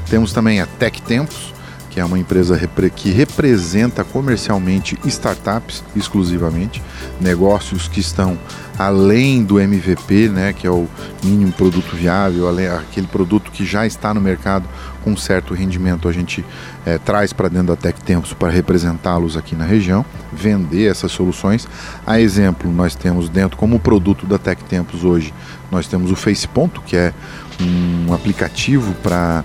Temos 0.08 0.32
também 0.32 0.60
a 0.60 0.66
Tech 0.66 1.02
Tempos, 1.02 1.52
que 1.90 2.00
é 2.00 2.04
uma 2.04 2.18
empresa 2.18 2.58
que 2.94 3.10
representa 3.10 4.04
comercialmente 4.04 4.98
startups 5.04 5.82
exclusivamente, 5.96 6.82
negócios 7.20 7.88
que 7.88 8.00
estão 8.00 8.38
além 8.78 9.42
do 9.42 9.58
MVP, 9.58 10.28
né, 10.28 10.52
que 10.52 10.66
é 10.66 10.70
o 10.70 10.86
mínimo 11.24 11.52
produto 11.52 11.96
viável, 11.96 12.46
além, 12.46 12.68
aquele 12.68 13.08
produto 13.08 13.50
que 13.50 13.64
já 13.66 13.84
está 13.84 14.14
no 14.14 14.20
mercado 14.20 14.68
com 15.02 15.16
certo 15.16 15.52
rendimento, 15.54 16.08
a 16.08 16.12
gente 16.12 16.44
é, 16.86 16.98
traz 16.98 17.32
para 17.32 17.48
dentro 17.48 17.68
da 17.68 17.76
Tech 17.76 18.00
Tempos 18.02 18.32
para 18.32 18.50
representá-los 18.50 19.36
aqui 19.36 19.56
na 19.56 19.64
região, 19.64 20.04
vender 20.32 20.88
essas 20.88 21.10
soluções. 21.10 21.66
A 22.06 22.20
exemplo, 22.20 22.70
nós 22.70 22.94
temos 22.94 23.28
dentro 23.28 23.56
como 23.56 23.80
produto 23.80 24.26
da 24.26 24.38
Tech 24.38 24.62
Tempos 24.64 25.04
hoje, 25.04 25.34
nós 25.70 25.88
temos 25.88 26.12
o 26.12 26.16
FacePonto, 26.16 26.80
que 26.82 26.96
é 26.96 27.12
um 27.60 28.12
aplicativo 28.12 28.94
para 29.02 29.44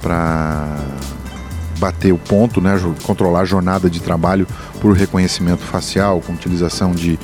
para 0.00 0.76
bater 1.78 2.12
o 2.12 2.18
ponto, 2.18 2.60
né, 2.60 2.78
controlar 3.02 3.40
a 3.40 3.44
jornada 3.44 3.90
de 3.90 4.00
trabalho 4.00 4.46
por 4.80 4.94
reconhecimento 4.94 5.62
facial, 5.62 6.20
com 6.20 6.32
utilização 6.32 6.92
de, 6.92 7.18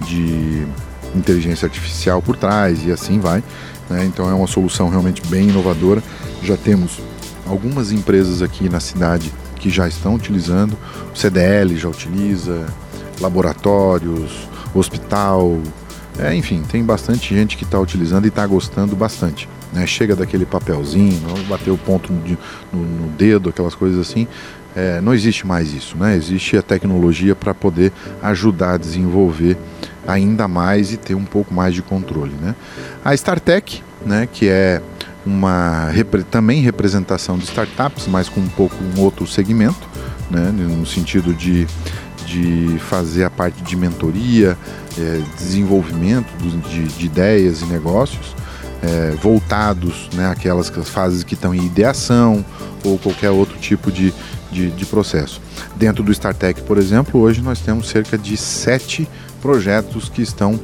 de 0.00 0.66
inteligência 1.14 1.66
artificial 1.66 2.20
por 2.22 2.36
trás 2.36 2.84
e 2.84 2.92
assim 2.92 3.18
vai. 3.18 3.42
Né? 3.88 4.04
Então 4.04 4.28
é 4.28 4.34
uma 4.34 4.46
solução 4.46 4.88
realmente 4.88 5.22
bem 5.26 5.48
inovadora. 5.48 6.02
Já 6.42 6.56
temos 6.56 7.00
algumas 7.46 7.92
empresas 7.92 8.42
aqui 8.42 8.68
na 8.68 8.80
cidade 8.80 9.32
que 9.56 9.70
já 9.70 9.88
estão 9.88 10.14
utilizando, 10.14 10.76
o 11.12 11.16
CDL 11.16 11.76
já 11.76 11.88
utiliza, 11.88 12.66
laboratórios, 13.20 14.48
hospital, 14.74 15.58
é, 16.18 16.34
enfim, 16.34 16.62
tem 16.62 16.82
bastante 16.82 17.34
gente 17.34 17.56
que 17.56 17.64
está 17.64 17.78
utilizando 17.78 18.24
e 18.24 18.28
está 18.28 18.46
gostando 18.46 18.96
bastante. 18.96 19.48
Né? 19.72 19.86
Chega 19.86 20.16
daquele 20.16 20.46
papelzinho, 20.46 21.20
bater 21.48 21.70
o 21.70 21.76
ponto 21.76 22.12
no, 22.12 22.38
no, 22.72 23.08
dedo, 23.08 23.50
aquelas 23.50 23.74
coisas 23.74 24.00
assim. 24.00 24.26
É, 24.74 25.00
não 25.00 25.14
existe 25.14 25.46
mais 25.46 25.72
isso, 25.72 25.96
né? 25.96 26.14
Existe 26.14 26.56
a 26.56 26.62
tecnologia 26.62 27.34
para 27.34 27.54
poder 27.54 27.92
ajudar 28.22 28.74
a 28.74 28.76
desenvolver 28.76 29.56
ainda 30.06 30.46
mais 30.46 30.92
e 30.92 30.98
ter 30.98 31.14
um 31.14 31.24
pouco 31.24 31.52
mais 31.52 31.74
de 31.74 31.80
controle, 31.80 32.34
né? 32.40 32.54
A 33.02 33.14
StarTech, 33.14 33.82
né, 34.04 34.28
que 34.30 34.48
é 34.48 34.82
uma 35.24 35.90
também 36.30 36.60
representação 36.60 37.36
de 37.36 37.44
startups, 37.44 38.06
mas 38.06 38.28
com 38.28 38.40
um 38.40 38.48
pouco 38.48 38.76
um 38.76 39.00
outro 39.00 39.26
segmento, 39.26 39.88
né, 40.30 40.52
no 40.52 40.86
sentido 40.86 41.34
de, 41.34 41.66
de 42.26 42.78
fazer 42.80 43.24
a 43.24 43.30
parte 43.30 43.62
de 43.62 43.76
mentoria, 43.76 44.58
é, 44.98 45.22
desenvolvimento 45.38 46.26
de, 46.68 46.88
de 46.88 47.06
ideias 47.06 47.62
e 47.62 47.64
negócios 47.66 48.34
é, 48.82 49.12
voltados 49.22 50.08
né, 50.14 50.28
àquelas 50.28 50.68
fases 50.68 51.22
que 51.22 51.34
estão 51.34 51.54
em 51.54 51.64
ideação 51.64 52.44
ou 52.84 52.98
qualquer 52.98 53.30
outro 53.30 53.56
tipo 53.58 53.90
de, 53.90 54.12
de, 54.50 54.70
de 54.70 54.84
processo. 54.84 55.40
Dentro 55.76 56.02
do 56.02 56.12
StarTech, 56.12 56.62
por 56.62 56.78
exemplo, 56.78 57.20
hoje 57.20 57.40
nós 57.40 57.60
temos 57.60 57.88
cerca 57.88 58.18
de 58.18 58.36
sete 58.36 59.08
projetos 59.40 60.08
que 60.08 60.22
estão 60.22 60.58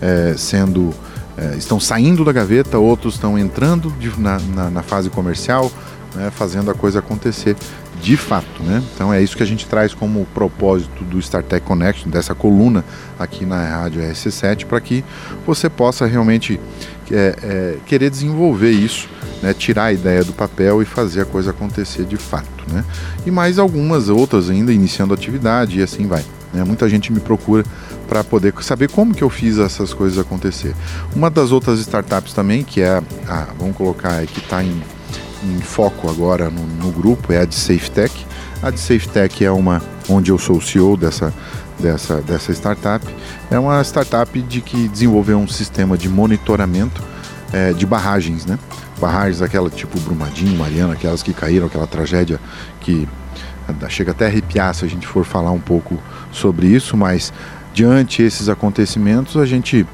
é, 0.00 0.34
sendo 0.36 0.94
é, 1.38 1.54
estão 1.56 1.78
saindo 1.78 2.24
da 2.24 2.32
gaveta, 2.32 2.78
outros 2.78 3.14
estão 3.14 3.38
entrando 3.38 3.92
na, 4.16 4.38
na, 4.38 4.70
na, 4.70 4.82
fase 4.82 5.10
comercial, 5.10 5.70
né, 6.14 6.30
fazendo 6.34 6.70
a 6.70 6.74
coisa 6.74 7.00
acontecer 7.00 7.54
de 8.00 8.16
fato. 8.16 8.62
Né? 8.62 8.82
Então 8.94 9.12
é 9.12 9.22
isso 9.22 9.36
que 9.36 9.42
a 9.42 9.46
gente 9.46 9.66
traz 9.66 9.94
como 9.94 10.26
propósito 10.34 11.04
do 11.04 11.18
StarTech 11.18 11.64
Connection, 11.64 12.10
dessa 12.10 12.34
coluna 12.34 12.84
aqui 13.18 13.44
na 13.44 13.62
Rádio 13.62 14.02
RC7, 14.02 14.66
para 14.66 14.80
que 14.80 15.04
você 15.46 15.68
possa 15.68 16.06
realmente 16.06 16.60
é, 17.10 17.36
é, 17.42 17.76
querer 17.86 18.10
desenvolver 18.10 18.70
isso, 18.70 19.08
né, 19.42 19.54
tirar 19.54 19.84
a 19.84 19.92
ideia 19.92 20.24
do 20.24 20.32
papel 20.32 20.82
e 20.82 20.84
fazer 20.84 21.22
a 21.22 21.24
coisa 21.24 21.50
acontecer 21.50 22.04
de 22.04 22.16
fato. 22.16 22.46
Né? 22.70 22.84
E 23.24 23.30
mais 23.30 23.58
algumas 23.58 24.08
outras 24.08 24.50
ainda 24.50 24.72
iniciando 24.72 25.14
atividade 25.14 25.78
e 25.78 25.82
assim 25.82 26.06
vai. 26.06 26.24
Né? 26.52 26.64
Muita 26.64 26.88
gente 26.88 27.12
me 27.12 27.20
procura 27.20 27.64
para 28.08 28.22
poder 28.22 28.54
saber 28.62 28.88
como 28.88 29.14
que 29.14 29.22
eu 29.22 29.30
fiz 29.30 29.58
essas 29.58 29.92
coisas 29.92 30.18
acontecer. 30.18 30.74
Uma 31.14 31.30
das 31.30 31.52
outras 31.52 31.78
startups 31.80 32.32
também, 32.32 32.62
que 32.62 32.80
é, 32.80 33.02
a, 33.28 33.46
vamos 33.58 33.76
colocar, 33.76 34.24
que 34.26 34.38
está 34.38 34.62
em, 34.62 34.82
em, 35.44 35.60
foco 35.60 36.08
agora 36.10 36.50
no, 36.50 36.66
no, 36.66 36.90
grupo, 36.90 37.32
é 37.32 37.40
a 37.40 37.44
de 37.44 37.54
SafeTech. 37.54 38.26
A 38.62 38.70
de 38.70 38.80
SafeTech 38.80 39.44
é 39.44 39.50
uma 39.50 39.82
onde 40.08 40.30
eu 40.30 40.38
sou 40.38 40.56
o 40.56 40.62
CEO 40.62 40.96
dessa, 40.96 41.32
dessa, 41.78 42.20
dessa 42.22 42.52
startup. 42.52 43.04
É 43.50 43.58
uma 43.58 43.82
startup 43.82 44.40
de 44.42 44.60
que 44.60 44.88
desenvolveu 44.88 45.38
um 45.38 45.48
sistema 45.48 45.96
de 45.96 46.08
monitoramento 46.08 47.02
é, 47.52 47.72
de 47.72 47.86
barragens, 47.86 48.46
né? 48.46 48.58
Barragens 49.00 49.42
aquela 49.42 49.68
tipo 49.68 49.98
Brumadinho, 50.00 50.56
Mariana, 50.56 50.94
aquelas 50.94 51.22
que 51.22 51.32
caíram, 51.32 51.66
aquela 51.66 51.86
tragédia 51.86 52.40
que 52.80 53.08
chega 53.88 54.12
até 54.12 54.26
a 54.26 54.28
arrepiar 54.28 54.74
se 54.74 54.84
a 54.84 54.88
gente 54.88 55.06
for 55.06 55.24
falar 55.24 55.50
um 55.50 55.60
pouco 55.60 55.98
sobre 56.30 56.66
isso, 56.68 56.96
mas 56.96 57.32
diante 57.74 58.22
esses 58.22 58.48
acontecimentos 58.48 59.36
a 59.36 59.44
gente 59.44 59.86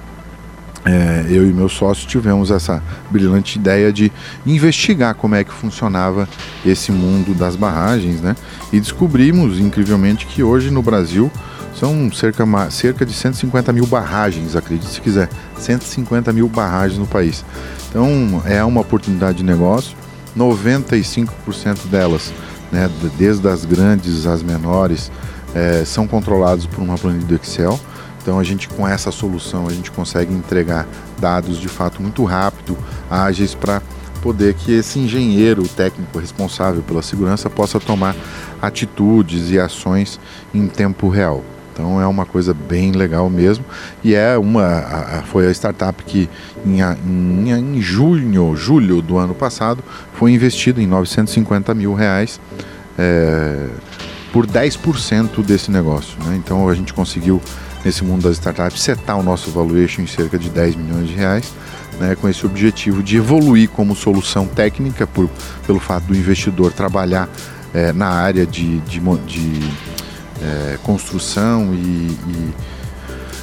é, 0.85 1.27
eu 1.29 1.49
e 1.49 1.53
meu 1.53 1.69
sócio 1.69 2.09
tivemos 2.09 2.51
essa 2.51 2.83
brilhante 3.11 3.59
ideia 3.59 3.93
de 3.93 4.11
investigar 4.45 5.15
como 5.15 5.35
é 5.35 5.45
que 5.45 5.53
funcionava 5.53 6.29
esse 6.67 6.91
mundo 6.91 7.35
das 7.35 7.55
barragens, 7.55 8.21
né? 8.21 8.35
E 8.73 8.81
descobrimos, 8.81 9.59
incrivelmente, 9.59 10.27
que 10.27 10.43
hoje 10.43 10.71
no 10.71 10.83
Brasil 10.83 11.31
são 11.75 12.11
cerca, 12.12 12.45
cerca 12.71 13.07
de 13.07 13.12
150 13.12 13.73
mil 13.73 13.87
barragens, 13.87 14.57
acredite 14.57 14.91
se 14.91 15.01
quiser, 15.01 15.29
150 15.57 16.33
mil 16.33 16.49
barragens 16.49 16.99
no 16.99 17.07
país. 17.07 17.45
Então 17.89 18.43
é 18.45 18.62
uma 18.65 18.81
oportunidade 18.81 19.39
de 19.39 19.45
negócio, 19.45 19.97
95% 20.37 21.87
delas, 21.91 22.33
né, 22.71 22.91
desde 23.17 23.47
as 23.49 23.65
grandes 23.65 24.27
às 24.27 24.43
menores, 24.43 25.12
é, 25.55 25.85
são 25.85 26.07
controlados 26.07 26.67
por 26.67 26.83
uma 26.83 26.97
planilha 26.97 27.27
do 27.27 27.35
Excel. 27.35 27.79
Então 28.23 28.38
a 28.38 28.45
gente 28.45 28.69
com 28.69 28.87
essa 28.87 29.11
solução 29.11 29.67
a 29.67 29.73
gente 29.73 29.91
consegue 29.91 30.33
entregar 30.33 30.87
dados 31.19 31.59
de 31.59 31.69
fato 31.69 32.00
muito 32.00 32.25
rápido, 32.25 32.79
ágeis 33.11 33.55
para 33.55 33.83
poder 34.23 34.55
que 34.55 34.73
esse 34.73 35.00
engenheiro 35.00 35.67
técnico 35.67 36.19
responsável 36.19 36.81
pela 36.83 37.02
segurança 37.02 37.50
possa 37.50 37.81
tomar 37.81 38.14
atitudes 38.62 39.50
e 39.50 39.59
ações 39.59 40.21
em 40.55 40.69
tempo 40.69 41.09
real. 41.09 41.43
Então 41.73 42.00
é 42.00 42.07
uma 42.07 42.25
coisa 42.25 42.55
bem 42.55 42.93
legal 42.93 43.29
mesmo 43.29 43.64
e 44.05 44.14
é 44.14 44.37
uma 44.38 45.23
foi 45.26 45.47
a 45.47 45.50
startup 45.50 46.05
que 46.05 46.29
em, 46.64 46.81
em, 46.81 47.50
em 47.50 47.81
junho, 47.81 48.55
julho 48.55 49.02
do 49.02 49.17
ano 49.17 49.35
passado 49.35 49.83
foi 50.14 50.33
investido 50.33 50.81
em 50.81 50.87
950 50.87 51.75
mil 51.75 51.95
reais 51.95 52.38
é, 52.99 53.69
por 54.33 54.47
10% 54.47 55.43
desse 55.43 55.71
negócio. 55.71 56.17
Né? 56.25 56.37
Então 56.37 56.69
a 56.69 56.75
gente 56.75 56.93
conseguiu 56.93 57.41
nesse 57.85 58.05
mundo 58.05 58.23
das 58.23 58.33
startups 58.33 58.81
setar 58.81 59.19
o 59.19 59.23
nosso 59.23 59.51
valuation 59.51 60.03
em 60.03 60.07
cerca 60.07 60.39
de 60.39 60.49
10 60.49 60.77
milhões 60.77 61.09
de 61.09 61.15
reais. 61.15 61.53
Né, 62.01 62.17
com 62.17 62.27
esse 62.27 62.45
objetivo 62.47 63.03
de 63.03 63.19
evoluir 63.19 63.69
como 63.69 63.95
solução 63.95 64.47
técnica, 64.47 65.07
por, 65.07 65.29
pelo 65.67 65.79
fato 65.79 66.05
do 66.05 66.17
investidor 66.17 66.73
trabalhar 66.73 67.29
é, 67.75 67.93
na 67.93 68.09
área 68.09 68.47
de, 68.47 68.81
de, 68.81 68.99
de 68.99 69.61
é, 70.41 70.79
construção 70.83 71.75
e, 71.75 71.77
e, 71.77 72.55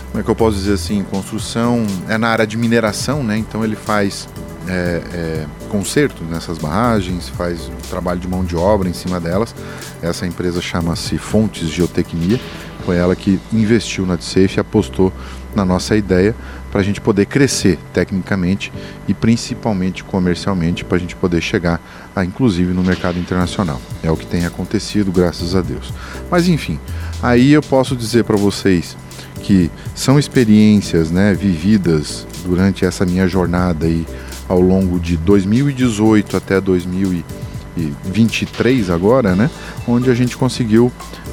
como 0.10 0.22
é 0.22 0.24
que 0.24 0.30
eu 0.30 0.36
posso 0.36 0.58
dizer 0.58 0.74
assim, 0.74 1.04
construção 1.04 1.86
é 2.08 2.18
na 2.18 2.30
área 2.30 2.46
de 2.46 2.58
mineração, 2.58 3.24
né? 3.24 3.38
Então 3.38 3.64
ele 3.64 3.76
faz 3.76 4.28
é, 4.68 5.02
é, 5.14 5.46
conserto 5.70 6.24
nessas 6.24 6.58
barragens, 6.58 7.30
faz 7.30 7.70
um 7.70 7.90
trabalho 7.90 8.20
de 8.20 8.28
mão 8.28 8.44
de 8.44 8.56
obra 8.56 8.90
em 8.90 8.94
cima 8.94 9.20
delas. 9.20 9.54
Essa 10.02 10.26
empresa 10.26 10.62
chama-se 10.62 11.18
Fontes 11.18 11.70
Geotecnia. 11.70 12.40
Foi 12.86 12.98
ela 12.98 13.16
que 13.16 13.40
investiu 13.52 14.06
na 14.06 14.16
DSafe 14.16 14.60
apostou 14.60 15.12
na 15.56 15.66
nossa 15.66 15.96
ideia 15.96 16.36
para 16.72 16.82
a 16.82 16.84
gente 16.84 17.02
poder 17.02 17.26
crescer 17.26 17.80
tecnicamente 17.94 18.72
e 19.08 19.14
principalmente 19.14 20.04
comercialmente 20.04 20.86
para 20.86 20.98
a 20.98 21.00
gente 21.00 21.16
poder 21.16 21.42
chegar, 21.42 21.82
a, 22.16 22.24
inclusive 22.24 22.72
no 22.74 22.84
mercado 22.84 23.18
internacional. 23.18 23.82
É 24.04 24.12
o 24.12 24.18
que 24.18 24.26
tem 24.26 24.46
acontecido, 24.46 25.12
graças 25.12 25.56
a 25.56 25.62
Deus. 25.62 25.92
Mas 26.30 26.48
enfim, 26.48 26.80
aí 27.22 27.52
eu 27.52 27.62
posso 27.62 27.96
dizer 27.96 28.24
para 28.24 28.38
vocês 28.38 28.98
que 29.42 29.72
são 29.96 30.20
experiências 30.20 31.10
né, 31.10 31.34
vividas 31.34 32.28
durante 32.46 32.86
essa 32.86 33.06
minha 33.06 33.28
jornada 33.28 33.86
aí 33.86 34.06
ao 34.48 34.60
longo 34.60 35.00
de 35.00 35.18
2018 35.18 36.38
até 36.38 36.62
2023 36.62 38.90
agora, 38.90 39.36
né, 39.36 39.50
onde 39.88 40.10
a 40.10 40.14
gente 40.14 40.38
conseguiu 40.38 40.92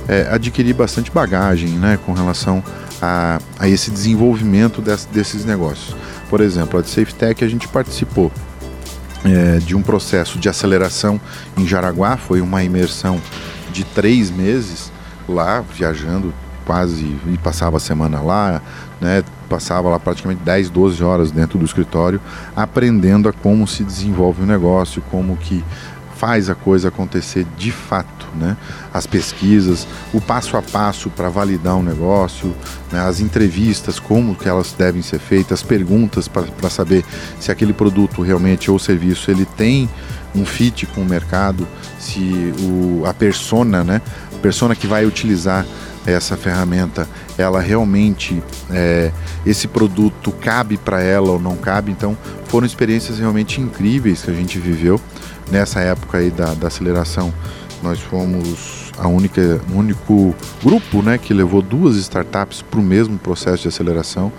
é, 0.09 0.29
adquirir 0.31 0.75
bastante 0.75 1.11
bagagem 1.11 1.71
né, 1.71 1.99
com 2.05 2.13
relação 2.13 2.63
a, 3.01 3.41
a 3.59 3.69
esse 3.69 3.91
desenvolvimento 3.91 4.81
desse, 4.81 5.09
desses 5.09 5.45
negócios. 5.45 5.97
Por 6.29 6.41
exemplo, 6.41 6.79
a 6.79 6.83
de 6.83 6.89
SafeTech 6.89 7.45
a 7.45 7.49
gente 7.49 7.69
participou 7.69 8.33
é, 9.25 9.59
de 9.59 9.75
um 9.75 9.83
processo 9.83 10.39
de 10.39 10.49
aceleração 10.49 11.21
em 11.57 11.67
Jaraguá, 11.67 12.17
foi 12.17 12.41
uma 12.41 12.63
imersão 12.63 13.21
de 13.73 13.85
três 13.85 14.31
meses 14.31 14.93
lá, 15.29 15.61
viajando 15.61 16.33
quase 16.65 17.05
e 17.27 17.39
passava 17.39 17.77
a 17.77 17.81
semana 17.81 18.21
lá, 18.21 18.61
né, 19.01 19.23
passava 19.49 19.89
lá 19.89 20.01
praticamente 20.01 20.43
10, 20.43 20.71
12 20.71 21.03
horas 21.03 21.31
dentro 21.31 21.59
do 21.59 21.65
escritório, 21.65 22.21
aprendendo 22.55 23.29
a 23.29 23.33
como 23.33 23.67
se 23.67 23.85
desenvolve 23.85 24.43
o 24.43 24.47
negócio, 24.47 25.03
como 25.11 25.37
que 25.37 25.65
faz 26.19 26.49
a 26.49 26.55
coisa 26.55 26.89
acontecer 26.89 27.47
de 27.57 27.71
fato, 27.71 28.27
né? 28.35 28.57
As 28.93 29.07
pesquisas, 29.07 29.87
o 30.13 30.21
passo 30.21 30.57
a 30.57 30.63
passo 30.63 31.11
para 31.11 31.29
validar 31.29 31.77
um 31.77 31.83
negócio, 31.83 32.55
né? 32.91 33.01
as 33.01 33.21
entrevistas, 33.21 33.99
como 33.99 34.35
que 34.35 34.49
elas 34.49 34.73
devem 34.73 35.03
ser 35.03 35.19
feitas, 35.19 35.61
as 35.61 35.63
perguntas 35.63 36.29
para 36.29 36.71
saber 36.71 37.05
se 37.39 37.51
aquele 37.51 37.73
produto 37.73 38.23
realmente 38.23 38.71
ou 38.71 38.79
serviço 38.79 39.31
ele 39.31 39.45
tem 39.45 39.89
um 40.35 40.45
fit 40.45 40.87
com 40.87 41.03
o 41.03 41.05
mercado, 41.05 41.67
se 41.99 42.53
o, 42.61 43.05
a 43.07 43.15
persona, 43.15 43.83
né? 43.83 44.03
A 44.35 44.39
persona 44.39 44.75
que 44.75 44.87
vai 44.87 45.07
utilizar 45.07 45.65
essa 46.07 46.37
ferramenta, 46.37 47.09
ela 47.37 47.61
realmente 47.61 48.43
é, 48.71 49.11
esse 49.45 49.67
produto 49.67 50.31
cabe 50.33 50.77
para 50.77 51.03
ela 51.03 51.33
ou 51.33 51.41
não 51.41 51.57
cabe. 51.57 51.91
Então 51.91 52.17
foram 52.47 52.67
experiências 52.67 53.19
realmente 53.19 53.61
incríveis 53.61 54.23
que 54.23 54.31
a 54.31 54.35
gente 54.35 54.59
viveu 54.59 55.01
nessa 55.51 55.81
época 55.81 56.19
aí 56.19 56.31
da, 56.31 56.55
da 56.55 56.69
aceleração. 56.69 57.33
Nós 57.83 58.01
fomos 58.01 58.93
a 58.99 59.09
única 59.09 59.61
único 59.73 60.35
grupo, 60.63 61.03
né, 61.03 61.19
que 61.19 61.35
levou 61.35 61.61
duas 61.61 61.97
startups 61.97 62.63
para 62.63 62.81
o 62.81 62.83
mesmo 62.83 63.19
processo 63.19 63.63
de 63.63 63.69
aceleração. 63.69 64.33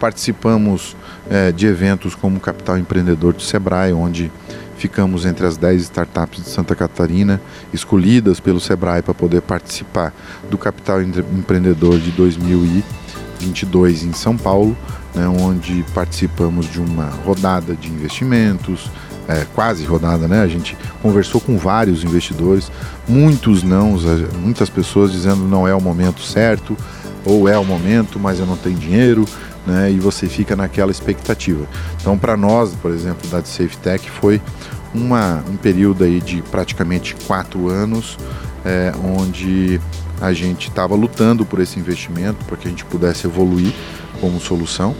Participamos 0.00 0.96
é, 1.28 1.52
de 1.52 1.66
eventos 1.66 2.14
como 2.14 2.38
Capital 2.40 2.78
Empreendedor 2.78 3.34
de 3.34 3.44
Sebrae, 3.44 3.92
onde 3.92 4.30
ficamos 4.78 5.26
entre 5.26 5.44
as 5.44 5.56
10 5.56 5.82
startups 5.82 6.44
de 6.44 6.48
Santa 6.48 6.74
Catarina, 6.74 7.40
escolhidas 7.72 8.40
pelo 8.40 8.60
Sebrae 8.60 9.02
para 9.02 9.12
poder 9.12 9.42
participar 9.42 10.14
do 10.48 10.56
Capital 10.56 11.02
Empreendedor 11.02 11.98
de 11.98 12.12
2022 12.12 14.04
em 14.04 14.12
São 14.12 14.36
Paulo, 14.36 14.76
né, 15.14 15.28
onde 15.28 15.84
participamos 15.92 16.70
de 16.70 16.80
uma 16.80 17.10
rodada 17.24 17.74
de 17.74 17.88
investimentos, 17.88 18.90
é, 19.26 19.44
quase 19.54 19.84
rodada, 19.84 20.26
né? 20.26 20.40
A 20.40 20.46
gente 20.46 20.74
conversou 21.02 21.38
com 21.38 21.58
vários 21.58 22.02
investidores, 22.02 22.72
muitos 23.06 23.62
não, 23.62 23.98
muitas 24.40 24.70
pessoas 24.70 25.12
dizendo 25.12 25.44
não 25.44 25.68
é 25.68 25.74
o 25.74 25.80
momento 25.82 26.22
certo, 26.22 26.74
ou 27.24 27.46
é 27.46 27.58
o 27.58 27.64
momento, 27.64 28.18
mas 28.18 28.38
eu 28.38 28.46
não 28.46 28.56
tenho 28.56 28.78
dinheiro, 28.78 29.26
né? 29.68 29.92
E 29.92 30.00
você 30.00 30.26
fica 30.26 30.56
naquela 30.56 30.90
expectativa. 30.90 31.66
Então, 32.00 32.18
para 32.18 32.36
nós, 32.36 32.74
por 32.74 32.90
exemplo, 32.90 33.28
da 33.28 33.44
Safe 33.44 33.76
Tech, 33.76 34.10
foi 34.10 34.40
uma, 34.94 35.44
um 35.48 35.56
período 35.56 36.04
aí 36.04 36.20
de 36.20 36.40
praticamente 36.42 37.14
quatro 37.26 37.68
anos, 37.68 38.18
é, 38.64 38.92
onde 39.04 39.78
a 40.20 40.32
gente 40.32 40.68
estava 40.68 40.94
lutando 40.94 41.44
por 41.44 41.60
esse 41.60 41.78
investimento 41.78 42.44
para 42.46 42.56
que 42.56 42.66
a 42.66 42.70
gente 42.70 42.84
pudesse 42.84 43.26
evoluir 43.26 43.72
como 44.20 44.40
solução. 44.40 44.96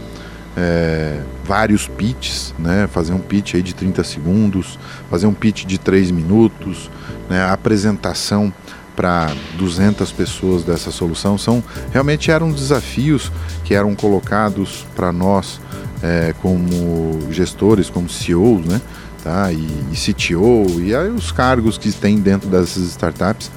É, 0.55 1.21
vários 1.45 1.87
pitches, 1.87 2.53
né? 2.59 2.87
fazer 2.91 3.13
um 3.13 3.19
pitch 3.19 3.55
aí 3.55 3.61
de 3.61 3.73
30 3.73 4.03
segundos, 4.03 4.77
fazer 5.09 5.25
um 5.25 5.33
pitch 5.33 5.65
de 5.65 5.77
3 5.77 6.11
minutos, 6.11 6.89
né? 7.29 7.49
apresentação 7.49 8.53
para 8.99 9.31
200 9.57 10.11
pessoas 10.11 10.63
dessa 10.63 10.91
solução 10.91 11.37
são 11.37 11.63
realmente 11.89 12.29
eram 12.29 12.51
desafios 12.51 13.31
que 13.63 13.73
eram 13.73 13.95
colocados 13.95 14.85
para 14.93 15.09
nós 15.13 15.61
é, 16.03 16.35
como 16.41 17.31
gestores, 17.31 17.89
como 17.89 18.09
CEOs, 18.09 18.65
né? 18.65 18.81
Tá? 19.23 19.53
E, 19.53 19.65
e 19.93 19.95
CTO 19.95 20.81
e 20.81 20.93
aí 20.93 21.09
os 21.11 21.31
cargos 21.31 21.77
que 21.77 21.93
tem 21.93 22.19
dentro 22.19 22.49
dessas 22.49 22.83
startups, 22.89 23.49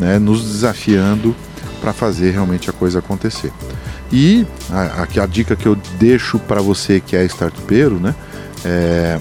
né? 0.00 0.18
Nos 0.18 0.42
desafiando 0.42 1.32
para 1.80 1.92
fazer 1.92 2.32
realmente 2.32 2.68
a 2.68 2.72
coisa 2.72 2.98
acontecer. 2.98 3.52
E 4.12 4.44
a, 4.68 5.04
a, 5.04 5.22
a 5.22 5.26
dica 5.26 5.54
que 5.54 5.66
eu 5.66 5.76
deixo 6.00 6.40
para 6.40 6.60
você 6.60 6.98
que 6.98 7.14
é 7.14 7.24
startupeiro, 7.26 8.00
né? 8.00 8.16
É, 8.64 9.20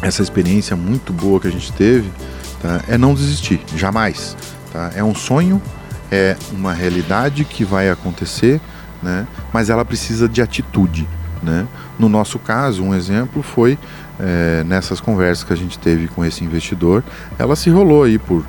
essa 0.00 0.22
experiência 0.22 0.74
muito 0.74 1.12
boa 1.12 1.38
que 1.38 1.48
a 1.48 1.52
gente 1.52 1.74
teve, 1.74 2.10
tá? 2.62 2.80
é 2.88 2.96
não 2.96 3.12
desistir, 3.12 3.60
jamais. 3.76 4.34
Tá? 4.72 4.90
É 4.94 5.02
um 5.02 5.14
sonho, 5.14 5.60
é 6.10 6.36
uma 6.52 6.72
realidade 6.72 7.44
que 7.44 7.64
vai 7.64 7.90
acontecer, 7.90 8.60
né? 9.02 9.26
mas 9.52 9.70
ela 9.70 9.84
precisa 9.84 10.28
de 10.28 10.42
atitude. 10.42 11.08
Né? 11.42 11.66
No 11.98 12.08
nosso 12.08 12.38
caso, 12.38 12.82
um 12.82 12.94
exemplo 12.94 13.42
foi 13.42 13.78
é, 14.18 14.64
nessas 14.64 15.00
conversas 15.00 15.44
que 15.44 15.52
a 15.52 15.56
gente 15.56 15.78
teve 15.78 16.08
com 16.08 16.24
esse 16.24 16.44
investidor, 16.44 17.04
ela 17.38 17.54
se 17.54 17.70
rolou 17.70 18.04
aí 18.04 18.18
por 18.18 18.44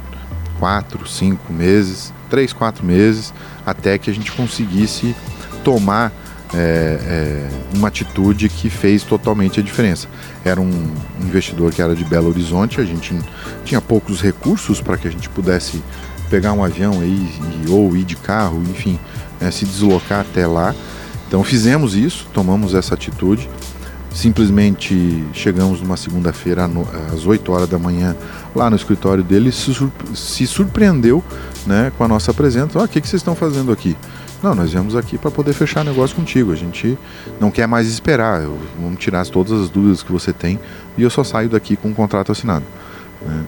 quatro, 0.58 1.08
cinco 1.08 1.54
meses, 1.54 2.14
três, 2.30 2.52
quatro 2.52 2.86
meses, 2.86 3.34
até 3.66 3.98
que 3.98 4.10
a 4.10 4.14
gente 4.14 4.32
conseguisse 4.32 5.16
tomar 5.64 6.12
é, 6.54 6.58
é, 6.58 7.78
uma 7.78 7.88
atitude 7.88 8.50
que 8.50 8.70
fez 8.70 9.04
totalmente 9.04 9.60
a 9.60 9.64
diferença. 9.64 10.08
Era 10.44 10.60
um 10.60 10.92
investidor 11.22 11.72
que 11.72 11.82
era 11.82 11.96
de 11.96 12.04
Belo 12.04 12.30
Horizonte, 12.30 12.82
a 12.82 12.86
gente 12.86 13.18
tinha 13.64 13.80
poucos 13.80 14.22
recursos 14.22 14.82
para 14.82 14.98
que 14.98 15.08
a 15.08 15.12
gente 15.12 15.30
pudesse 15.30 15.82
pegar 16.30 16.54
um 16.54 16.64
avião 16.64 17.00
aí, 17.02 17.30
ou 17.70 17.96
ir 17.96 18.04
de 18.04 18.16
carro, 18.16 18.62
enfim, 18.70 19.00
né, 19.40 19.52
se 19.52 19.66
deslocar 19.66 20.22
até 20.22 20.46
lá. 20.46 20.76
Então 21.28 21.44
fizemos 21.44 21.96
isso, 21.96 22.28
tomamos 22.34 22.74
essa 22.74 22.94
atitude. 22.94 23.50
Simplesmente 24.12 25.24
chegamos 25.34 25.82
numa 25.82 25.96
segunda-feira 25.96 26.70
às 27.14 27.28
8 27.28 27.52
horas 27.52 27.70
da 27.70 27.78
manhã 27.78 28.16
lá 28.56 28.68
no 28.70 28.76
escritório 28.76 29.24
dele 29.24 29.50
e 29.50 30.16
se 30.16 30.48
surpreendeu 30.48 31.24
né, 31.68 31.92
com 31.96 32.04
a 32.04 32.08
nossa 32.08 32.34
presença. 32.34 32.80
Ah, 32.80 32.84
o 32.84 32.88
que, 32.88 33.00
que 33.00 33.08
vocês 33.08 33.20
estão 33.20 33.36
fazendo 33.36 33.72
aqui? 33.72 33.96
Não, 34.42 34.56
nós 34.56 34.72
viemos 34.72 34.96
aqui 34.96 35.18
para 35.18 35.30
poder 35.30 35.54
fechar 35.54 35.86
negócio 35.86 36.16
contigo. 36.16 36.52
A 36.52 36.56
gente 36.56 36.98
não 37.40 37.52
quer 37.52 37.68
mais 37.68 37.88
esperar. 37.88 38.42
Eu, 38.42 38.58
vamos 38.82 38.98
tirar 39.00 39.26
todas 39.28 39.52
as 39.52 39.70
dúvidas 39.70 40.02
que 40.02 40.12
você 40.12 40.34
tem 40.34 40.60
e 40.98 41.04
eu 41.04 41.10
só 41.10 41.24
saio 41.24 41.50
daqui 41.50 41.76
com 41.76 41.90
um 41.90 41.94
contrato 41.94 42.32
assinado. 42.32 42.66
Né? 43.22 43.44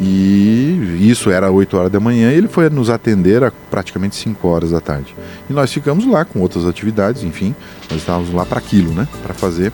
E 0.00 0.98
isso 1.10 1.30
era 1.30 1.50
8 1.50 1.76
horas 1.76 1.92
da 1.92 2.00
manhã 2.00 2.32
e 2.32 2.34
ele 2.34 2.48
foi 2.48 2.70
nos 2.70 2.88
atender 2.88 3.44
a 3.44 3.52
praticamente 3.70 4.16
5 4.16 4.48
horas 4.48 4.70
da 4.70 4.80
tarde. 4.80 5.14
E 5.48 5.52
nós 5.52 5.70
ficamos 5.70 6.06
lá 6.06 6.24
com 6.24 6.40
outras 6.40 6.64
atividades, 6.66 7.22
enfim, 7.22 7.54
nós 7.90 8.00
estávamos 8.00 8.32
lá 8.32 8.46
para 8.46 8.58
aquilo, 8.58 8.94
né? 8.94 9.06
Para 9.22 9.34
fazer 9.34 9.70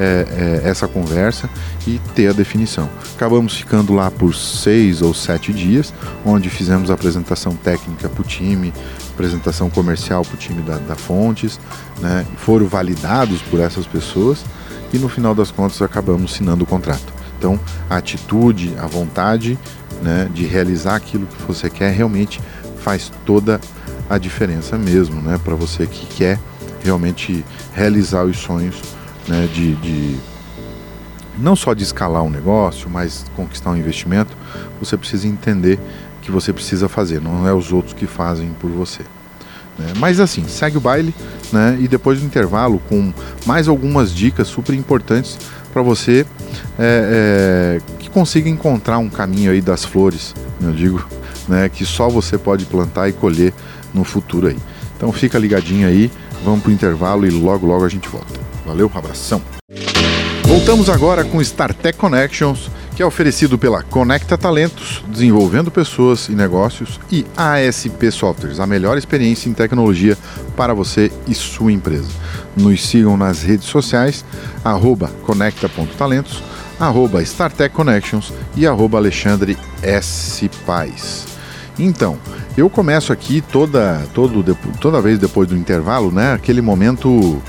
é, 0.00 0.60
é, 0.64 0.68
essa 0.68 0.88
conversa 0.88 1.48
e 1.86 2.00
ter 2.14 2.28
a 2.28 2.32
definição. 2.32 2.88
Acabamos 3.14 3.54
ficando 3.54 3.92
lá 3.92 4.10
por 4.10 4.34
seis 4.34 5.02
ou 5.02 5.14
sete 5.14 5.52
dias, 5.52 5.94
onde 6.24 6.50
fizemos 6.50 6.90
a 6.90 6.94
apresentação 6.94 7.54
técnica 7.54 8.08
para 8.08 8.22
o 8.22 8.24
time, 8.24 8.72
apresentação 9.12 9.70
comercial 9.70 10.24
para 10.24 10.34
o 10.34 10.38
time 10.38 10.62
da, 10.62 10.78
da 10.78 10.96
Fontes, 10.96 11.60
né? 12.00 12.26
foram 12.38 12.66
validados 12.66 13.42
por 13.42 13.60
essas 13.60 13.86
pessoas 13.86 14.44
e 14.92 14.98
no 14.98 15.08
final 15.08 15.34
das 15.34 15.50
contas 15.50 15.80
acabamos 15.82 16.32
assinando 16.32 16.64
o 16.64 16.66
contrato. 16.66 17.19
Então, 17.40 17.58
a 17.88 17.96
atitude, 17.96 18.74
a 18.78 18.86
vontade 18.86 19.58
né, 20.02 20.28
de 20.30 20.44
realizar 20.44 20.96
aquilo 20.96 21.26
que 21.26 21.42
você 21.44 21.70
quer 21.70 21.90
realmente 21.90 22.38
faz 22.82 23.10
toda 23.24 23.58
a 24.10 24.18
diferença 24.18 24.76
mesmo, 24.76 25.22
né, 25.22 25.40
para 25.42 25.54
você 25.54 25.86
que 25.86 26.04
quer 26.04 26.38
realmente 26.84 27.42
realizar 27.72 28.24
os 28.24 28.36
sonhos 28.36 28.82
né, 29.26 29.48
de, 29.54 29.74
de 29.76 30.18
não 31.38 31.56
só 31.56 31.72
de 31.72 31.82
escalar 31.82 32.22
um 32.22 32.28
negócio, 32.28 32.90
mas 32.90 33.24
conquistar 33.34 33.70
um 33.70 33.76
investimento, 33.76 34.36
você 34.78 34.94
precisa 34.94 35.26
entender 35.26 35.80
que 36.20 36.30
você 36.30 36.52
precisa 36.52 36.90
fazer, 36.90 37.22
não 37.22 37.48
é 37.48 37.54
os 37.54 37.72
outros 37.72 37.94
que 37.94 38.06
fazem 38.06 38.50
por 38.60 38.70
você. 38.70 39.02
Né? 39.78 39.94
Mas 39.96 40.20
assim, 40.20 40.46
segue 40.46 40.76
o 40.76 40.80
baile 40.80 41.14
né? 41.50 41.78
e 41.80 41.88
depois 41.88 42.20
do 42.20 42.26
intervalo 42.26 42.82
com 42.86 43.14
mais 43.46 43.66
algumas 43.66 44.12
dicas 44.12 44.46
super 44.46 44.74
importantes 44.74 45.38
para 45.72 45.82
você 45.82 46.26
é, 46.78 47.78
é, 47.78 47.98
que 47.98 48.10
consiga 48.10 48.48
encontrar 48.48 48.98
um 48.98 49.08
caminho 49.08 49.52
aí 49.52 49.60
das 49.60 49.84
flores, 49.84 50.34
eu 50.60 50.72
digo, 50.72 51.06
né? 51.48 51.68
que 51.68 51.84
só 51.84 52.08
você 52.08 52.36
pode 52.36 52.64
plantar 52.66 53.08
e 53.08 53.12
colher 53.12 53.52
no 53.94 54.04
futuro 54.04 54.48
aí. 54.48 54.58
Então 54.96 55.10
fica 55.12 55.38
ligadinho 55.38 55.86
aí, 55.86 56.10
vamos 56.44 56.60
para 56.62 56.70
o 56.70 56.72
intervalo 56.72 57.26
e 57.26 57.30
logo 57.30 57.66
logo 57.66 57.84
a 57.84 57.88
gente 57.88 58.08
volta. 58.08 58.38
Valeu, 58.66 58.90
abração! 58.94 59.40
Voltamos 60.44 60.90
agora 60.90 61.24
com 61.24 61.40
StarTech 61.40 61.96
Connections 61.96 62.70
que 63.00 63.02
é 63.02 63.06
oferecido 63.06 63.56
pela 63.56 63.82
Conecta 63.82 64.36
Talentos, 64.36 65.02
desenvolvendo 65.08 65.70
pessoas 65.70 66.28
e 66.28 66.32
negócios, 66.32 67.00
e 67.10 67.24
ASP 67.34 68.10
Softwares, 68.12 68.60
a 68.60 68.66
melhor 68.66 68.98
experiência 68.98 69.48
em 69.48 69.54
tecnologia 69.54 70.18
para 70.54 70.74
você 70.74 71.10
e 71.26 71.34
sua 71.34 71.72
empresa. 71.72 72.10
Nos 72.54 72.86
sigam 72.86 73.16
nas 73.16 73.42
redes 73.42 73.66
sociais, 73.68 74.22
arroba 74.62 75.10
conecta.talentos, 75.22 76.42
arroba 76.78 77.22
StarTech 77.22 77.74
Connections 77.74 78.34
e 78.54 78.66
arroba 78.66 78.98
Alexandre 78.98 79.56
S. 79.82 80.50
Então, 81.78 82.18
eu 82.54 82.68
começo 82.68 83.14
aqui 83.14 83.40
toda, 83.40 84.06
todo, 84.12 84.54
toda 84.78 85.00
vez 85.00 85.18
depois 85.18 85.48
do 85.48 85.56
intervalo, 85.56 86.12
né? 86.12 86.34
Aquele 86.34 86.60
momento. 86.60 87.40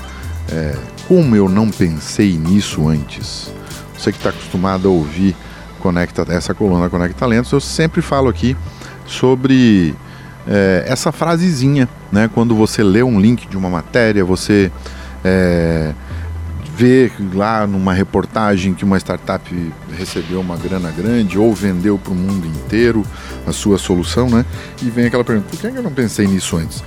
É, 0.50 0.74
como 1.06 1.36
eu 1.36 1.46
não 1.46 1.70
pensei 1.70 2.38
nisso 2.38 2.88
antes? 2.88 3.52
Você 4.02 4.10
que 4.10 4.18
está 4.18 4.30
acostumado 4.30 4.88
a 4.88 4.90
ouvir 4.90 5.36
Conecta, 5.78 6.26
essa 6.28 6.52
coluna 6.52 6.90
Conecta 6.90 7.20
Talentos, 7.20 7.52
eu 7.52 7.60
sempre 7.60 8.02
falo 8.02 8.28
aqui 8.28 8.56
sobre 9.06 9.94
é, 10.44 10.84
essa 10.88 11.12
frasezinha, 11.12 11.88
né? 12.10 12.28
Quando 12.34 12.56
você 12.56 12.82
lê 12.82 13.00
um 13.04 13.20
link 13.20 13.46
de 13.46 13.56
uma 13.56 13.70
matéria, 13.70 14.24
você 14.24 14.72
é, 15.24 15.92
vê 16.74 17.12
lá 17.32 17.64
numa 17.64 17.92
reportagem 17.92 18.74
que 18.74 18.84
uma 18.84 18.98
startup 18.98 19.72
recebeu 19.96 20.40
uma 20.40 20.56
grana 20.56 20.90
grande 20.90 21.38
ou 21.38 21.54
vendeu 21.54 21.96
para 21.96 22.12
o 22.12 22.16
mundo 22.16 22.44
inteiro 22.44 23.04
a 23.46 23.52
sua 23.52 23.78
solução, 23.78 24.28
né? 24.28 24.44
E 24.82 24.90
vem 24.90 25.06
aquela 25.06 25.22
pergunta: 25.22 25.48
por 25.48 25.60
que 25.60 25.78
eu 25.78 25.82
não 25.82 25.92
pensei 25.92 26.26
nisso 26.26 26.56
antes? 26.56 26.82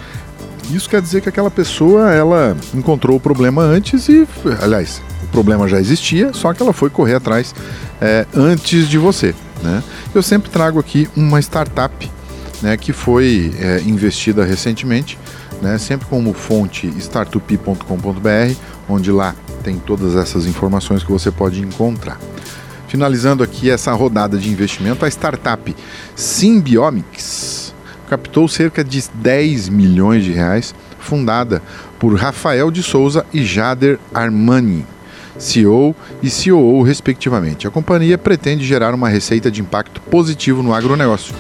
Isso 0.70 0.90
quer 0.90 1.02
dizer 1.02 1.22
que 1.22 1.30
aquela 1.30 1.50
pessoa 1.50 2.12
ela 2.12 2.58
encontrou 2.74 3.16
o 3.16 3.22
problema 3.22 3.62
antes 3.62 4.10
e, 4.10 4.28
aliás, 4.62 5.02
o 5.26 5.28
problema 5.28 5.68
já 5.68 5.80
existia, 5.80 6.32
só 6.34 6.54
que 6.54 6.62
ela 6.62 6.74
foi 6.74 6.90
correr 6.90 7.16
atrás 7.16 7.54
é, 8.02 8.26
antes 8.34 8.88
de 8.88 8.98
você. 8.98 9.36
Né? 9.62 9.84
Eu 10.14 10.24
sempre 10.24 10.50
trago 10.50 10.80
aqui 10.80 11.10
uma 11.16 11.40
startup 11.40 12.12
né, 12.62 12.78
que 12.78 12.94
foi 12.94 13.54
é, 13.60 13.82
investida 13.82 14.46
recentemente, 14.46 15.18
né, 15.62 15.78
sempre 15.78 16.08
como 16.08 16.34
fonte 16.34 16.88
startup.com.br, 17.00 18.56
onde 18.88 19.12
lá 19.12 19.36
tem 19.64 19.78
todas 19.78 20.16
essas 20.16 20.46
informações 20.46 21.04
que 21.04 21.12
você 21.12 21.32
pode 21.32 21.62
encontrar. 21.62 22.20
Finalizando 22.88 23.44
aqui 23.44 23.70
essa 23.70 23.92
rodada 23.94 24.38
de 24.38 24.50
investimento, 24.50 25.04
a 25.04 25.08
startup 25.08 25.76
Symbiomics 26.16 27.74
captou 28.10 28.48
cerca 28.48 28.84
de 28.84 29.04
10 29.16 29.70
milhões 29.70 30.24
de 30.24 30.32
reais, 30.32 30.76
fundada 31.00 31.62
por 32.00 32.16
Rafael 32.16 32.70
de 32.70 32.84
Souza 32.84 33.26
e 33.34 33.44
Jader 33.44 34.00
Armani, 34.14 34.86
CEO 35.38 35.96
e 36.22 36.30
COO, 36.30 36.82
respectivamente. 36.84 37.68
A 37.68 37.72
companhia 37.72 38.18
pretende 38.18 38.66
gerar 38.66 38.94
uma 38.94 39.10
receita 39.10 39.52
de 39.52 39.62
impacto 39.62 40.02
positivo 40.02 40.64
no 40.64 40.74
agronegócio, 40.74 41.34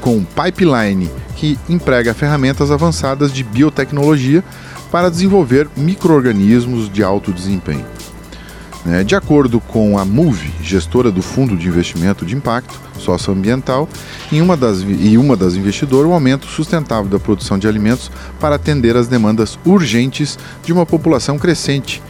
com 0.00 0.24
pipeline 0.24 1.10
que 1.36 1.58
emprega 1.68 2.14
ferramentas 2.14 2.70
avançadas 2.70 3.32
de 3.32 3.42
biotecnologia 3.42 4.44
para 4.90 5.10
desenvolver 5.10 5.68
microorganismos 5.76 6.88
de 6.90 7.02
alto 7.02 7.32
desempenho. 7.32 7.84
Né, 8.84 9.04
de 9.04 9.14
acordo 9.14 9.60
com 9.60 9.96
a 9.96 10.04
MOVE, 10.04 10.52
gestora 10.60 11.10
do 11.10 11.22
Fundo 11.22 11.56
de 11.56 11.68
Investimento 11.68 12.26
de 12.26 12.34
Impacto 12.34 12.80
Socioambiental, 12.98 13.88
em 14.30 14.40
uma 14.40 14.56
das, 14.56 14.80
e 14.80 15.16
uma 15.16 15.36
das 15.36 15.54
investidoras, 15.54 16.10
o 16.10 16.12
aumento 16.12 16.46
sustentável 16.46 17.08
da 17.08 17.20
produção 17.20 17.58
de 17.58 17.68
alimentos 17.68 18.10
para 18.40 18.56
atender 18.56 18.96
às 18.96 19.06
demandas 19.06 19.56
urgentes 19.64 20.36
de 20.64 20.72
uma 20.72 20.84
população 20.84 21.38
crescente 21.38 22.02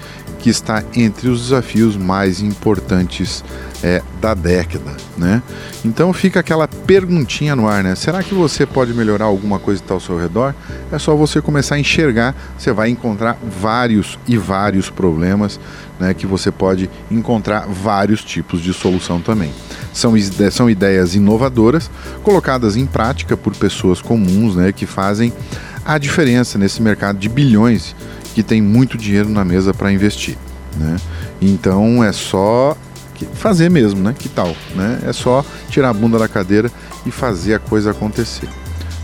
que 0.43 0.51
está 0.51 0.83
entre 0.95 1.29
os 1.29 1.43
desafios 1.43 1.97
mais 1.97 2.41
importantes 2.41 3.45
é, 3.81 4.03
da 4.21 4.35
década, 4.35 4.91
né? 5.17 5.41
Então 5.85 6.13
fica 6.13 6.41
aquela 6.41 6.67
perguntinha 6.67 7.55
no 7.55 7.69
ar, 7.69 7.85
né? 7.85 7.95
Será 7.95 8.25
que 8.25 8.35
você 8.35 8.67
pode 8.67 8.93
melhorar 8.93 9.27
alguma 9.27 9.61
coisa 9.61 9.81
que 9.81 9.85
está 9.85 9.95
ao 9.95 10.01
seu 10.01 10.19
redor? 10.19 10.53
É 10.91 10.99
só 10.99 11.15
você 11.15 11.41
começar 11.41 11.77
a 11.77 11.79
enxergar, 11.79 12.35
você 12.59 12.73
vai 12.73 12.91
encontrar 12.91 13.39
vários 13.61 14.19
e 14.27 14.37
vários 14.37 14.91
problemas, 14.91 15.61
né? 15.99 16.13
Que 16.13 16.27
você 16.27 16.51
pode 16.51 16.91
encontrar 17.09 17.67
vários 17.69 18.25
tipos 18.25 18.61
de 18.61 18.73
solução 18.75 19.21
também. 19.21 19.53
São, 19.93 20.15
são 20.51 20.69
ideias 20.69 21.15
inovadoras 21.15 21.89
colocadas 22.25 22.77
em 22.77 22.85
prática 22.85 23.37
por 23.37 23.55
pessoas 23.55 24.03
comuns, 24.03 24.57
né? 24.57 24.73
Que 24.73 24.87
fazem 24.87 25.33
a 25.85 25.99
diferença 25.99 26.59
nesse 26.59 26.83
mercado 26.83 27.19
de 27.19 27.29
bilhões 27.29 27.95
que 28.35 28.43
tem 28.43 28.61
muito 28.61 28.97
dinheiro 28.97 29.29
na 29.29 29.45
mesa 29.45 29.73
para 29.73 29.93
investir. 29.93 30.37
Né? 30.77 30.97
Então 31.41 32.03
é 32.03 32.13
só 32.13 32.77
fazer 33.35 33.71
mesmo, 33.71 34.01
né? 34.01 34.15
Que 34.19 34.29
tal? 34.29 34.55
Né? 34.75 35.01
É 35.07 35.13
só 35.13 35.45
tirar 35.69 35.91
a 35.91 35.93
bunda 35.93 36.19
da 36.19 36.29
cadeira 36.29 36.71
e 37.07 37.11
fazer 37.11 37.55
a 37.55 37.59
coisa 37.59 37.93
acontecer. 37.93 38.49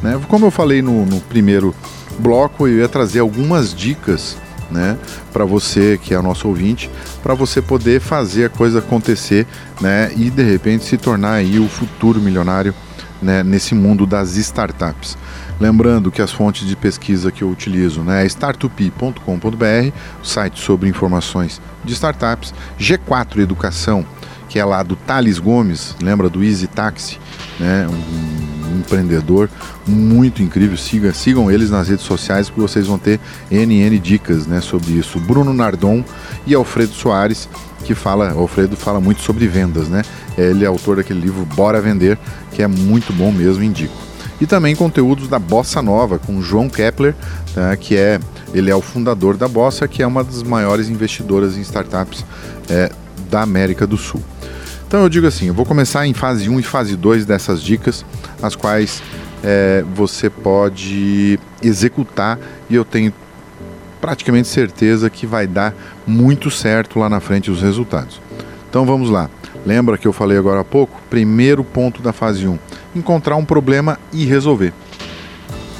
Né? 0.02 0.20
Como 0.28 0.46
eu 0.46 0.50
falei 0.50 0.82
no, 0.82 1.06
no 1.06 1.20
primeiro 1.20 1.74
bloco, 2.18 2.66
eu 2.66 2.78
ia 2.78 2.88
trazer 2.88 3.20
algumas 3.20 3.72
dicas 3.72 4.36
né, 4.70 4.98
para 5.32 5.44
você 5.44 5.98
que 6.02 6.14
é 6.14 6.20
nosso 6.20 6.48
ouvinte, 6.48 6.90
para 7.22 7.34
você 7.34 7.62
poder 7.62 8.00
fazer 8.00 8.46
a 8.46 8.48
coisa 8.48 8.80
acontecer, 8.80 9.46
né, 9.80 10.12
e 10.16 10.30
de 10.30 10.42
repente 10.42 10.84
se 10.84 10.96
tornar 10.98 11.34
aí 11.34 11.58
o 11.58 11.68
futuro 11.68 12.20
milionário, 12.20 12.74
né, 13.22 13.42
nesse 13.42 13.74
mundo 13.74 14.06
das 14.06 14.36
startups. 14.36 15.16
Lembrando 15.60 16.10
que 16.10 16.22
as 16.22 16.30
fontes 16.30 16.66
de 16.66 16.76
pesquisa 16.76 17.32
que 17.32 17.42
eu 17.42 17.50
utilizo 17.50 18.02
né, 18.02 18.24
é 18.24 18.26
startup.com.br, 18.26 19.92
site 20.22 20.60
sobre 20.60 20.88
informações 20.88 21.60
de 21.84 21.92
startups, 21.92 22.54
G4 22.78 23.38
Educação, 23.38 24.06
que 24.48 24.58
é 24.58 24.64
lá 24.64 24.82
do 24.82 24.96
Thales 24.96 25.38
Gomes, 25.38 25.94
lembra 26.00 26.30
do 26.30 26.42
Easy 26.42 26.66
Taxi, 26.66 27.18
né, 27.58 27.86
um, 27.88 28.78
empreendedor 28.78 29.50
muito 29.86 30.42
incrível. 30.42 30.76
Siga, 30.76 31.12
sigam 31.12 31.50
eles 31.50 31.70
nas 31.70 31.88
redes 31.88 32.04
sociais 32.04 32.48
porque 32.48 32.62
vocês 32.62 32.86
vão 32.86 32.98
ter 32.98 33.20
NN 33.50 33.98
dicas 33.98 34.46
né, 34.46 34.60
sobre 34.60 34.92
isso. 34.92 35.18
Bruno 35.18 35.52
Nardon 35.52 36.04
e 36.46 36.54
Alfredo 36.54 36.94
Soares, 36.94 37.48
que 37.88 37.94
fala, 37.94 38.32
Alfredo 38.32 38.76
fala 38.76 39.00
muito 39.00 39.22
sobre 39.22 39.46
vendas, 39.48 39.88
né? 39.88 40.02
Ele 40.36 40.62
é 40.62 40.66
autor 40.66 40.96
daquele 40.96 41.20
livro 41.20 41.46
Bora 41.46 41.80
Vender, 41.80 42.18
que 42.52 42.62
é 42.62 42.66
muito 42.66 43.14
bom 43.14 43.32
mesmo, 43.32 43.64
indico 43.64 43.96
e 44.40 44.46
também 44.46 44.76
conteúdos 44.76 45.26
da 45.26 45.38
Bossa 45.38 45.82
Nova 45.82 46.16
com 46.16 46.40
João 46.40 46.68
Kepler, 46.68 47.12
tá, 47.52 47.76
que 47.76 47.96
é 47.96 48.20
ele 48.54 48.70
é 48.70 48.74
o 48.74 48.80
fundador 48.80 49.36
da 49.36 49.48
Bossa, 49.48 49.88
que 49.88 50.00
é 50.00 50.06
uma 50.06 50.22
das 50.22 50.44
maiores 50.44 50.88
investidoras 50.88 51.56
em 51.56 51.60
startups 51.60 52.24
é, 52.70 52.92
da 53.28 53.42
América 53.42 53.84
do 53.84 53.96
Sul. 53.96 54.22
Então 54.86 55.02
eu 55.02 55.08
digo 55.08 55.26
assim, 55.26 55.46
eu 55.46 55.54
vou 55.54 55.66
começar 55.66 56.06
em 56.06 56.14
fase 56.14 56.48
1 56.48 56.60
e 56.60 56.62
fase 56.62 56.94
2 56.94 57.26
dessas 57.26 57.60
dicas, 57.60 58.04
as 58.40 58.54
quais 58.54 59.02
é, 59.42 59.84
você 59.92 60.30
pode 60.30 61.36
executar 61.60 62.38
e 62.70 62.76
eu 62.76 62.84
tenho 62.84 63.12
praticamente 64.00 64.48
certeza 64.48 65.10
que 65.10 65.26
vai 65.26 65.46
dar 65.46 65.74
muito 66.06 66.50
certo 66.50 66.98
lá 66.98 67.08
na 67.08 67.20
frente 67.20 67.50
os 67.50 67.62
resultados. 67.62 68.20
Então 68.68 68.84
vamos 68.84 69.10
lá. 69.10 69.30
Lembra 69.66 69.98
que 69.98 70.06
eu 70.06 70.12
falei 70.12 70.38
agora 70.38 70.60
há 70.60 70.64
pouco? 70.64 71.00
Primeiro 71.10 71.64
ponto 71.64 72.00
da 72.00 72.12
fase 72.12 72.46
1 72.46 72.58
encontrar 72.94 73.36
um 73.36 73.44
problema 73.44 73.98
e 74.12 74.24
resolver. 74.24 74.72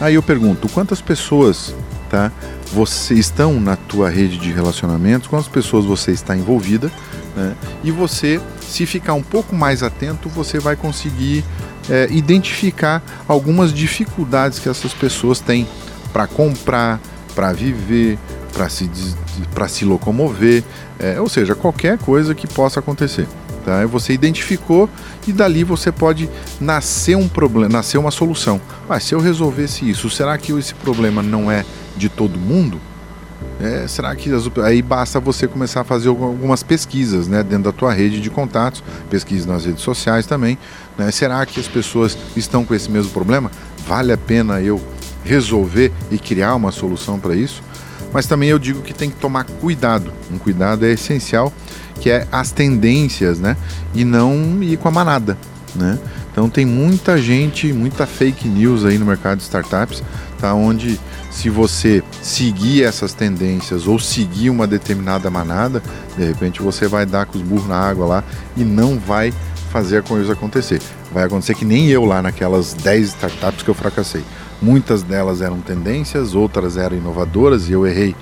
Aí 0.00 0.14
eu 0.14 0.22
pergunto, 0.22 0.68
quantas 0.68 1.00
pessoas, 1.00 1.74
tá, 2.09 2.31
você 2.72 3.14
estão 3.14 3.59
na 3.59 3.76
tua 3.76 4.09
rede 4.09 4.38
de 4.38 4.52
relacionamentos, 4.52 5.26
quantas 5.26 5.48
pessoas 5.48 5.85
você 5.85 6.12
está 6.12 6.37
envolvida, 6.37 6.90
né? 7.37 7.54
E 7.83 7.90
você, 7.90 8.40
se 8.61 8.87
ficar 8.87 9.14
um 9.14 9.22
pouco 9.22 9.54
mais 9.57 9.83
atento, 9.83 10.28
você 10.28 10.59
vai 10.59 10.76
conseguir 10.76 11.44
é, 11.90 12.07
identificar 12.11 13.02
algumas 13.26 13.72
dificuldades 13.72 14.59
que 14.59 14.68
essas 14.68 14.92
pessoas 14.92 15.40
têm 15.40 15.66
para 16.12 16.26
comprar, 16.26 17.00
para 17.38 17.53
viver, 17.53 18.18
para 18.53 18.68
se, 18.68 18.90
se 19.68 19.85
locomover, 19.85 20.64
é, 20.98 21.20
ou 21.20 21.29
seja, 21.29 21.55
qualquer 21.55 21.96
coisa 21.96 22.35
que 22.35 22.48
possa 22.48 22.81
acontecer. 22.81 23.29
Tá? 23.64 23.87
Você 23.87 24.12
identificou 24.12 24.90
e 25.24 25.33
dali 25.33 25.62
você 25.62 25.92
pode 25.92 26.29
nascer 26.61 27.16
um 27.16 27.29
problema, 27.29 27.74
nascer 27.74 27.96
uma 27.96 28.11
solução. 28.11 28.61
Mas 28.88 29.05
se 29.05 29.14
eu 29.14 29.20
resolvesse 29.20 29.88
isso, 29.88 30.11
será 30.11 30.37
que 30.37 30.51
esse 30.51 30.74
problema 30.74 31.22
não 31.22 31.48
é 31.48 31.64
de 31.96 32.09
todo 32.09 32.40
mundo? 32.40 32.81
É, 33.61 33.87
será 33.87 34.16
que 34.16 34.33
aí 34.64 34.83
basta 34.83 35.20
você 35.20 35.46
começar 35.46 35.83
a 35.83 35.85
fazer 35.85 36.09
algumas 36.09 36.64
pesquisas 36.64 37.29
né, 37.29 37.44
dentro 37.44 37.70
da 37.70 37.72
tua 37.72 37.92
rede 37.92 38.20
de 38.20 38.31
contatos, 38.31 38.83
pesquisas 39.09 39.46
nas 39.46 39.64
redes 39.64 39.85
sociais 39.85 40.27
também. 40.27 40.59
Né? 40.96 41.09
Será 41.12 41.46
que 41.46 41.61
as 41.61 41.68
pessoas 41.68 42.18
estão 42.35 42.64
com 42.64 42.74
esse 42.74 42.90
mesmo 42.90 43.12
problema? 43.12 43.48
Vale 43.87 44.12
a 44.12 44.18
pena 44.18 44.61
eu 44.61 44.83
resolver 45.29 45.93
e 46.11 46.19
criar 46.19 46.55
uma 46.55 46.73
solução 46.73 47.21
para 47.21 47.37
isso? 47.37 47.62
Mas 48.12 48.27
também 48.27 48.49
eu 48.49 48.59
digo 48.59 48.81
que 48.81 48.95
tem 48.95 49.11
que 49.11 49.17
tomar 49.17 49.45
cuidado. 49.45 50.12
Um 50.33 50.38
cuidado 50.38 50.87
é 50.87 50.93
essencial 50.93 51.53
que 52.01 52.11
é 52.11 52.27
as 52.31 52.51
tendências, 52.51 53.38
né? 53.38 53.57
E 53.95 54.05
não 54.05 54.62
ir 54.62 54.77
com 54.79 54.88
a 54.88 54.91
manada, 54.91 55.37
né? 55.75 55.99
Então 56.31 56.49
tem 56.49 56.64
muita 56.64 57.19
gente, 57.19 57.73
muita 57.73 58.07
fake 58.07 58.47
news 58.47 58.85
aí 58.85 58.97
no 58.97 59.05
mercado 59.05 59.38
de 59.38 59.43
startups, 59.43 60.03
tá? 60.38 60.55
Onde 60.55 60.99
se 61.31 61.51
você 61.51 62.03
seguir 62.23 62.85
essas 62.85 63.12
tendências 63.12 63.87
ou 63.87 63.99
seguir 63.99 64.49
uma 64.49 64.67
determinada 64.67 65.29
manada, 65.29 65.83
de 66.17 66.25
repente 66.25 66.62
você 66.62 66.87
vai 66.87 67.05
dar 67.05 67.27
com 67.27 67.37
os 67.37 67.45
burros 67.45 67.67
na 67.67 67.77
água 67.77 68.07
lá 68.07 68.25
e 68.57 68.62
não 68.62 68.99
vai 68.99 69.35
fazer 69.73 69.99
a 69.99 70.03
coisa 70.03 70.33
acontecer. 70.33 70.81
Vai 71.12 71.25
acontecer 71.25 71.55
que 71.55 71.64
nem 71.64 71.88
eu 71.88 72.05
lá 72.05 72.23
naquelas 72.23 72.73
10 72.75 73.09
startups 73.09 73.62
que 73.62 73.69
eu 73.69 73.75
fracassei. 73.75 74.23
Muitas 74.61 75.03
delas 75.03 75.40
eram 75.40 75.61
tendências, 75.61 76.35
outras 76.35 76.77
eram 76.77 76.97
inovadoras 76.97 77.68
e 77.68 77.73
eu 77.73 77.87
errei 77.87 78.14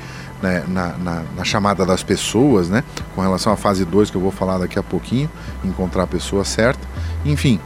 né, 0.42 0.64
na, 0.68 0.88
na, 0.98 1.22
na, 1.36 1.44
chamada 1.44 1.86
das 1.86 2.02
pessoas, 2.02 2.68
né, 2.68 2.84
com 3.14 3.22
relação 3.22 3.52
à 3.52 3.56
fase 3.56 3.84
2 3.84 4.10
que 4.10 4.16
eu 4.16 4.20
vou 4.20 4.30
falar 4.30 4.58
daqui 4.58 4.78
a 4.78 4.82
pouquinho, 4.82 5.30
encontrar 5.64 6.02
a 6.02 6.06
pessoa 6.06 6.44
certa. 6.44 6.86
Enfim, 7.24 7.58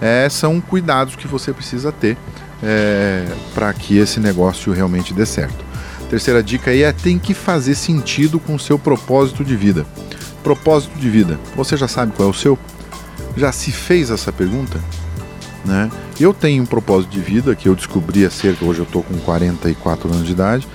é, 0.00 0.28
são 0.28 0.60
cuidados 0.60 1.16
que 1.16 1.26
você 1.26 1.52
precisa 1.52 1.90
ter 1.90 2.16
é, 2.62 3.26
para 3.54 3.72
que 3.72 3.96
esse 3.96 4.20
negócio 4.20 4.72
realmente 4.72 5.14
dê 5.14 5.24
certo. 5.24 5.64
Terceira 6.08 6.42
dica 6.42 6.70
aí 6.70 6.82
é 6.82 6.92
tem 6.92 7.18
que 7.18 7.32
fazer 7.32 7.74
sentido 7.74 8.40
com 8.40 8.54
o 8.54 8.58
seu 8.58 8.78
propósito 8.78 9.44
de 9.44 9.56
vida. 9.56 9.86
Propósito 10.42 10.98
de 10.98 11.08
vida, 11.08 11.38
você 11.54 11.76
já 11.76 11.86
sabe 11.86 12.12
qual 12.16 12.28
é 12.28 12.30
o 12.30 12.34
seu? 12.34 12.58
Já 13.36 13.52
se 13.52 13.70
fez 13.70 14.10
essa 14.10 14.32
pergunta? 14.32 14.80
Né? 15.64 15.90
Eu 16.18 16.32
tenho 16.32 16.62
um 16.62 16.66
propósito 16.66 17.10
de 17.10 17.20
vida 17.20 17.54
que 17.54 17.68
eu 17.68 17.74
descobri 17.74 18.24
há 18.24 18.30
cerca, 18.30 18.64
hoje 18.64 18.80
eu 18.80 18.84
estou 18.84 19.02
com 19.02 19.18
44 19.18 20.10
anos 20.10 20.26
de 20.26 20.32
idade, 20.32 20.66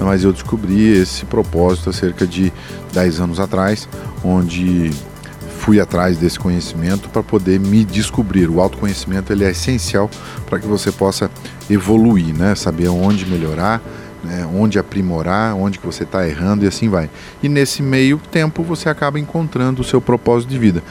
mas 0.00 0.22
eu 0.22 0.32
descobri 0.32 0.88
esse 0.88 1.24
propósito 1.24 1.90
há 1.90 1.92
cerca 1.92 2.26
de 2.26 2.52
10 2.92 3.20
anos 3.20 3.40
atrás, 3.40 3.88
onde 4.22 4.90
fui 5.64 5.80
atrás 5.80 6.18
desse 6.18 6.38
conhecimento 6.38 7.08
para 7.08 7.22
poder 7.22 7.58
me 7.58 7.86
descobrir. 7.86 8.50
O 8.50 8.60
autoconhecimento 8.60 9.32
ele 9.32 9.44
é 9.44 9.50
essencial 9.50 10.10
para 10.44 10.58
que 10.58 10.66
você 10.66 10.92
possa 10.92 11.30
evoluir, 11.70 12.34
né? 12.34 12.54
saber 12.54 12.88
onde 12.88 13.24
melhorar, 13.24 13.80
né? 14.22 14.46
onde 14.54 14.78
aprimorar, 14.78 15.54
onde 15.54 15.78
que 15.78 15.86
você 15.86 16.04
está 16.04 16.28
errando 16.28 16.66
e 16.66 16.68
assim 16.68 16.90
vai. 16.90 17.08
E 17.42 17.48
nesse 17.48 17.82
meio 17.82 18.20
tempo 18.30 18.62
você 18.62 18.90
acaba 18.90 19.18
encontrando 19.18 19.80
o 19.80 19.84
seu 19.84 20.02
propósito 20.02 20.50
de 20.50 20.58
vida. 20.58 20.82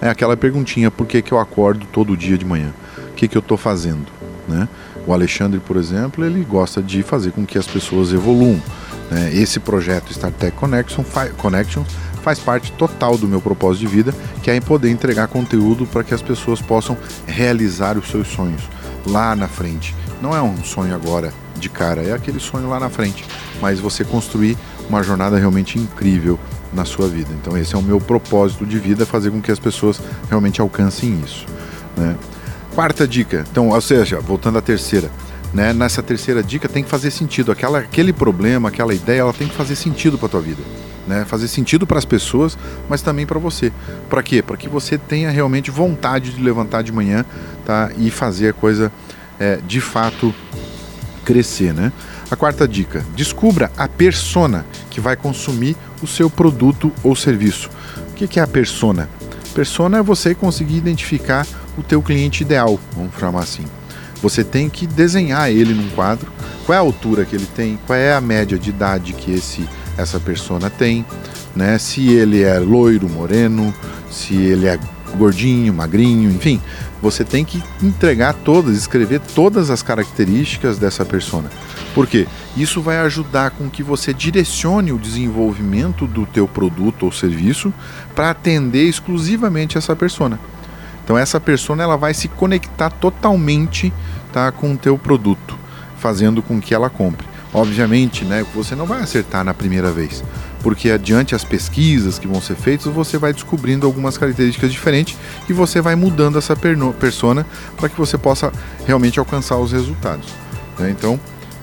É 0.00 0.08
aquela 0.08 0.36
perguntinha, 0.36 0.90
por 0.90 1.06
que, 1.06 1.20
que 1.20 1.32
eu 1.32 1.38
acordo 1.38 1.86
todo 1.92 2.16
dia 2.16 2.38
de 2.38 2.44
manhã? 2.44 2.72
O 3.10 3.14
que, 3.14 3.28
que 3.28 3.36
eu 3.36 3.40
estou 3.40 3.58
fazendo? 3.58 4.06
Né? 4.48 4.66
O 5.06 5.12
Alexandre, 5.12 5.60
por 5.60 5.76
exemplo, 5.76 6.24
ele 6.24 6.42
gosta 6.42 6.82
de 6.82 7.02
fazer 7.02 7.32
com 7.32 7.44
que 7.44 7.58
as 7.58 7.66
pessoas 7.66 8.12
evoluam. 8.12 8.60
Né? 9.10 9.30
Esse 9.34 9.60
projeto 9.60 10.10
StarTech 10.10 10.56
Connection, 10.56 11.04
Connection 11.36 11.84
faz 12.22 12.38
parte 12.38 12.72
total 12.72 13.18
do 13.18 13.28
meu 13.28 13.40
propósito 13.40 13.80
de 13.80 13.86
vida, 13.86 14.14
que 14.42 14.50
é 14.50 14.60
poder 14.60 14.90
entregar 14.90 15.28
conteúdo 15.28 15.86
para 15.86 16.04
que 16.04 16.14
as 16.14 16.22
pessoas 16.22 16.60
possam 16.60 16.96
realizar 17.26 17.98
os 17.98 18.08
seus 18.08 18.28
sonhos 18.28 18.62
lá 19.06 19.34
na 19.34 19.48
frente. 19.48 19.94
Não 20.22 20.34
é 20.34 20.42
um 20.42 20.62
sonho 20.62 20.94
agora 20.94 21.32
de 21.58 21.68
cara, 21.68 22.02
é 22.02 22.12
aquele 22.12 22.40
sonho 22.40 22.68
lá 22.68 22.80
na 22.80 22.88
frente, 22.88 23.24
mas 23.60 23.80
você 23.80 24.04
construir 24.04 24.56
uma 24.88 25.02
jornada 25.02 25.38
realmente 25.38 25.78
incrível 25.78 26.38
na 26.72 26.84
sua 26.84 27.08
vida. 27.08 27.30
Então 27.40 27.56
esse 27.56 27.74
é 27.74 27.78
o 27.78 27.82
meu 27.82 28.00
propósito 28.00 28.64
de 28.64 28.78
vida, 28.78 29.04
fazer 29.04 29.30
com 29.30 29.40
que 29.40 29.50
as 29.50 29.58
pessoas 29.58 30.00
realmente 30.28 30.60
alcancem 30.60 31.20
isso. 31.24 31.46
Né? 31.96 32.16
Quarta 32.74 33.06
dica, 33.06 33.44
então, 33.50 33.68
ou 33.68 33.80
seja, 33.80 34.20
voltando 34.20 34.58
à 34.58 34.62
terceira, 34.62 35.10
né? 35.52 35.72
Nessa 35.72 36.02
terceira 36.02 36.42
dica 36.42 36.68
tem 36.68 36.82
que 36.82 36.88
fazer 36.88 37.10
sentido. 37.10 37.50
Aquela, 37.50 37.80
aquele 37.80 38.12
problema, 38.12 38.68
aquela 38.68 38.94
ideia, 38.94 39.20
ela 39.20 39.32
tem 39.32 39.48
que 39.48 39.54
fazer 39.54 39.74
sentido 39.74 40.16
para 40.16 40.28
tua 40.28 40.40
vida. 40.40 40.62
Né? 41.06 41.24
Fazer 41.24 41.48
sentido 41.48 41.86
para 41.86 41.98
as 41.98 42.04
pessoas, 42.04 42.56
mas 42.88 43.02
também 43.02 43.26
para 43.26 43.38
você. 43.38 43.72
Para 44.08 44.22
quê? 44.22 44.42
Para 44.42 44.56
que 44.56 44.68
você 44.68 44.96
tenha 44.96 45.30
realmente 45.30 45.70
vontade 45.70 46.30
de 46.30 46.42
levantar 46.42 46.82
de 46.82 46.92
manhã 46.92 47.24
tá? 47.64 47.90
e 47.98 48.10
fazer 48.10 48.50
a 48.50 48.52
coisa 48.52 48.92
é, 49.38 49.56
de 49.66 49.80
fato 49.80 50.32
crescer. 51.24 51.74
Né? 51.74 51.92
A 52.30 52.36
quarta 52.36 52.66
dica: 52.68 53.04
descubra 53.16 53.70
a 53.76 53.88
persona 53.88 54.64
que 54.88 55.00
vai 55.00 55.16
consumir 55.16 55.76
o 56.02 56.06
seu 56.06 56.30
produto 56.30 56.92
ou 57.02 57.16
serviço. 57.16 57.68
O 58.10 58.14
que 58.14 58.38
é 58.38 58.42
a 58.42 58.46
persona? 58.46 59.08
Persona 59.54 59.98
é 59.98 60.02
você 60.02 60.34
conseguir 60.34 60.76
identificar 60.76 61.46
o 61.76 61.82
teu 61.82 62.00
cliente 62.00 62.42
ideal, 62.42 62.78
vamos 62.94 63.12
chamar 63.18 63.40
assim. 63.40 63.64
Você 64.22 64.44
tem 64.44 64.68
que 64.68 64.86
desenhar 64.86 65.50
ele 65.50 65.74
num 65.74 65.88
quadro, 65.90 66.30
qual 66.66 66.74
é 66.74 66.78
a 66.78 66.82
altura 66.82 67.24
que 67.24 67.34
ele 67.34 67.48
tem, 67.56 67.78
qual 67.86 67.98
é 67.98 68.12
a 68.12 68.20
média 68.20 68.58
de 68.58 68.70
idade 68.70 69.12
que 69.14 69.32
esse 69.32 69.66
essa 69.96 70.20
persona 70.20 70.70
tem, 70.70 71.04
né? 71.54 71.78
Se 71.78 72.08
ele 72.10 72.42
é 72.42 72.58
loiro, 72.58 73.08
moreno, 73.08 73.74
se 74.10 74.34
ele 74.34 74.66
é 74.66 74.78
gordinho, 75.16 75.74
magrinho, 75.74 76.30
enfim, 76.30 76.60
você 77.02 77.24
tem 77.24 77.44
que 77.44 77.62
entregar 77.82 78.34
todas, 78.34 78.76
escrever 78.76 79.20
todas 79.34 79.70
as 79.70 79.82
características 79.82 80.78
dessa 80.78 81.04
persona. 81.04 81.50
Por 81.94 82.06
quê? 82.06 82.26
Isso 82.56 82.80
vai 82.80 82.98
ajudar 82.98 83.50
com 83.50 83.68
que 83.68 83.82
você 83.82 84.14
direcione 84.14 84.92
o 84.92 84.98
desenvolvimento 84.98 86.06
do 86.06 86.24
teu 86.26 86.46
produto 86.46 87.04
ou 87.04 87.12
serviço 87.12 87.72
para 88.14 88.30
atender 88.30 88.88
exclusivamente 88.88 89.76
essa 89.76 89.96
persona. 89.96 90.38
Então 91.04 91.18
essa 91.18 91.40
persona 91.40 91.82
ela 91.82 91.96
vai 91.96 92.14
se 92.14 92.28
conectar 92.28 92.90
totalmente 92.90 93.92
tá, 94.32 94.52
com 94.52 94.72
o 94.72 94.76
teu 94.76 94.96
produto, 94.96 95.58
fazendo 95.98 96.42
com 96.42 96.60
que 96.60 96.74
ela 96.74 96.88
compre. 96.88 97.26
Obviamente, 97.52 98.24
né, 98.24 98.46
você 98.54 98.76
não 98.76 98.86
vai 98.86 99.00
acertar 99.00 99.42
na 99.42 99.52
primeira 99.52 99.90
vez, 99.90 100.22
porque 100.62 100.88
adiante 100.88 101.34
as 101.34 101.42
pesquisas 101.42 102.16
que 102.16 102.28
vão 102.28 102.40
ser 102.40 102.54
feitas, 102.54 102.86
você 102.86 103.18
vai 103.18 103.32
descobrindo 103.32 103.86
algumas 103.86 104.16
características 104.16 104.70
diferentes 104.70 105.18
e 105.48 105.52
você 105.52 105.80
vai 105.80 105.96
mudando 105.96 106.38
essa 106.38 106.54
persona 106.54 107.44
para 107.76 107.88
que 107.88 107.98
você 107.98 108.16
possa 108.16 108.52
realmente 108.86 109.18
alcançar 109.18 109.56
os 109.56 109.72
resultados. 109.72 110.28
Né? 110.78 110.90
Então, 110.90 111.18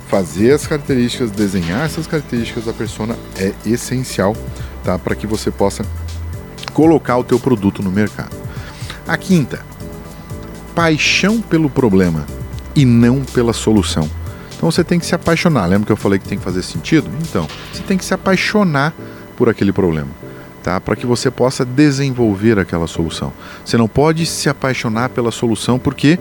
fazer 0.08 0.54
as 0.54 0.66
características, 0.66 1.32
desenhar 1.32 1.86
essas 1.86 2.08
características 2.08 2.66
da 2.66 2.74
persona 2.74 3.16
é 3.38 3.54
essencial 3.66 4.36
tá? 4.84 4.98
para 4.98 5.16
que 5.16 5.28
você 5.28 5.52
possa 5.52 5.86
colocar 6.74 7.18
o 7.18 7.24
teu 7.24 7.40
produto 7.40 7.82
no 7.84 7.92
mercado. 7.92 8.36
A 9.08 9.18
quinta, 9.18 9.66
paixão 10.74 11.42
pelo 11.42 11.70
problema 11.70 12.26
e 12.76 12.86
não 12.86 13.24
pela 13.24 13.54
solução. 13.54 14.10
Então 14.56 14.72
você 14.72 14.84
tem 14.84 15.00
que 15.00 15.06
se 15.06 15.14
apaixonar. 15.14 15.66
Lembra 15.66 15.86
que 15.86 15.92
eu 15.92 15.98
falei 15.98 16.20
que 16.20 16.28
tem 16.28 16.38
que 16.38 16.44
fazer 16.44 16.64
sentido? 16.64 17.10
Então, 17.22 17.48
você 17.72 17.84
tem 17.84 17.98
que 17.98 18.06
se 18.06 18.14
apaixonar 18.14 18.94
por 19.36 19.50
aquele 19.50 19.72
problema, 19.72 20.10
tá? 20.64 20.80
Para 20.82 20.96
que 20.96 21.06
você 21.06 21.30
possa 21.30 21.64
desenvolver 21.64 22.58
aquela 22.58 22.88
solução. 22.88 23.32
Você 23.64 23.78
não 23.78 23.88
pode 23.88 24.26
se 24.26 24.50
apaixonar 24.50 25.10
pela 25.10 25.32
solução 25.32 25.78
porque 25.78 26.18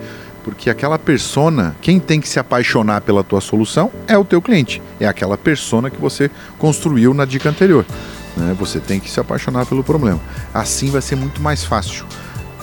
porque 0.47 0.71
aquela 0.71 0.97
persona, 0.97 1.75
quem 1.83 1.99
tem 1.99 2.21
que 2.21 2.29
se 2.29 2.39
apaixonar 2.39 3.01
pela 3.01 3.25
tua 3.25 3.41
solução 3.41 3.91
é 4.07 4.17
o 4.17 4.25
teu 4.25 4.41
cliente, 4.41 4.81
é 5.01 5.05
aquela 5.09 5.37
persona 5.37 5.91
que 5.91 6.01
você 6.01 6.31
construiu 6.57 7.13
na 7.13 7.25
dica 7.25 7.49
anterior. 7.49 7.85
Né? 8.37 8.55
Você 8.57 8.79
tem 8.79 9.01
que 9.01 9.11
se 9.11 9.19
apaixonar 9.19 9.67
pelo 9.67 9.83
problema. 9.83 10.21
Assim 10.55 10.89
vai 10.89 11.03
ser 11.03 11.17
muito 11.17 11.43
mais 11.43 11.65
fácil 11.65 12.07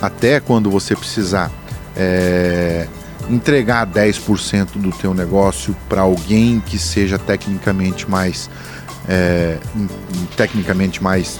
até 0.02 0.40
quando 0.40 0.72
você 0.72 0.96
precisar 0.96 1.52
é, 1.94 2.88
entregar 3.30 3.86
10% 3.86 4.78
do 4.78 4.92
teu 4.92 5.14
negócio 5.14 5.76
para 5.90 6.04
alguém 6.04 6.64
que 6.66 6.80
seja 6.80 7.20
tecnicamente 7.20 8.10
mais 8.10 8.50
é, 9.10 9.58
tecnicamente 10.38 11.04
mais 11.04 11.38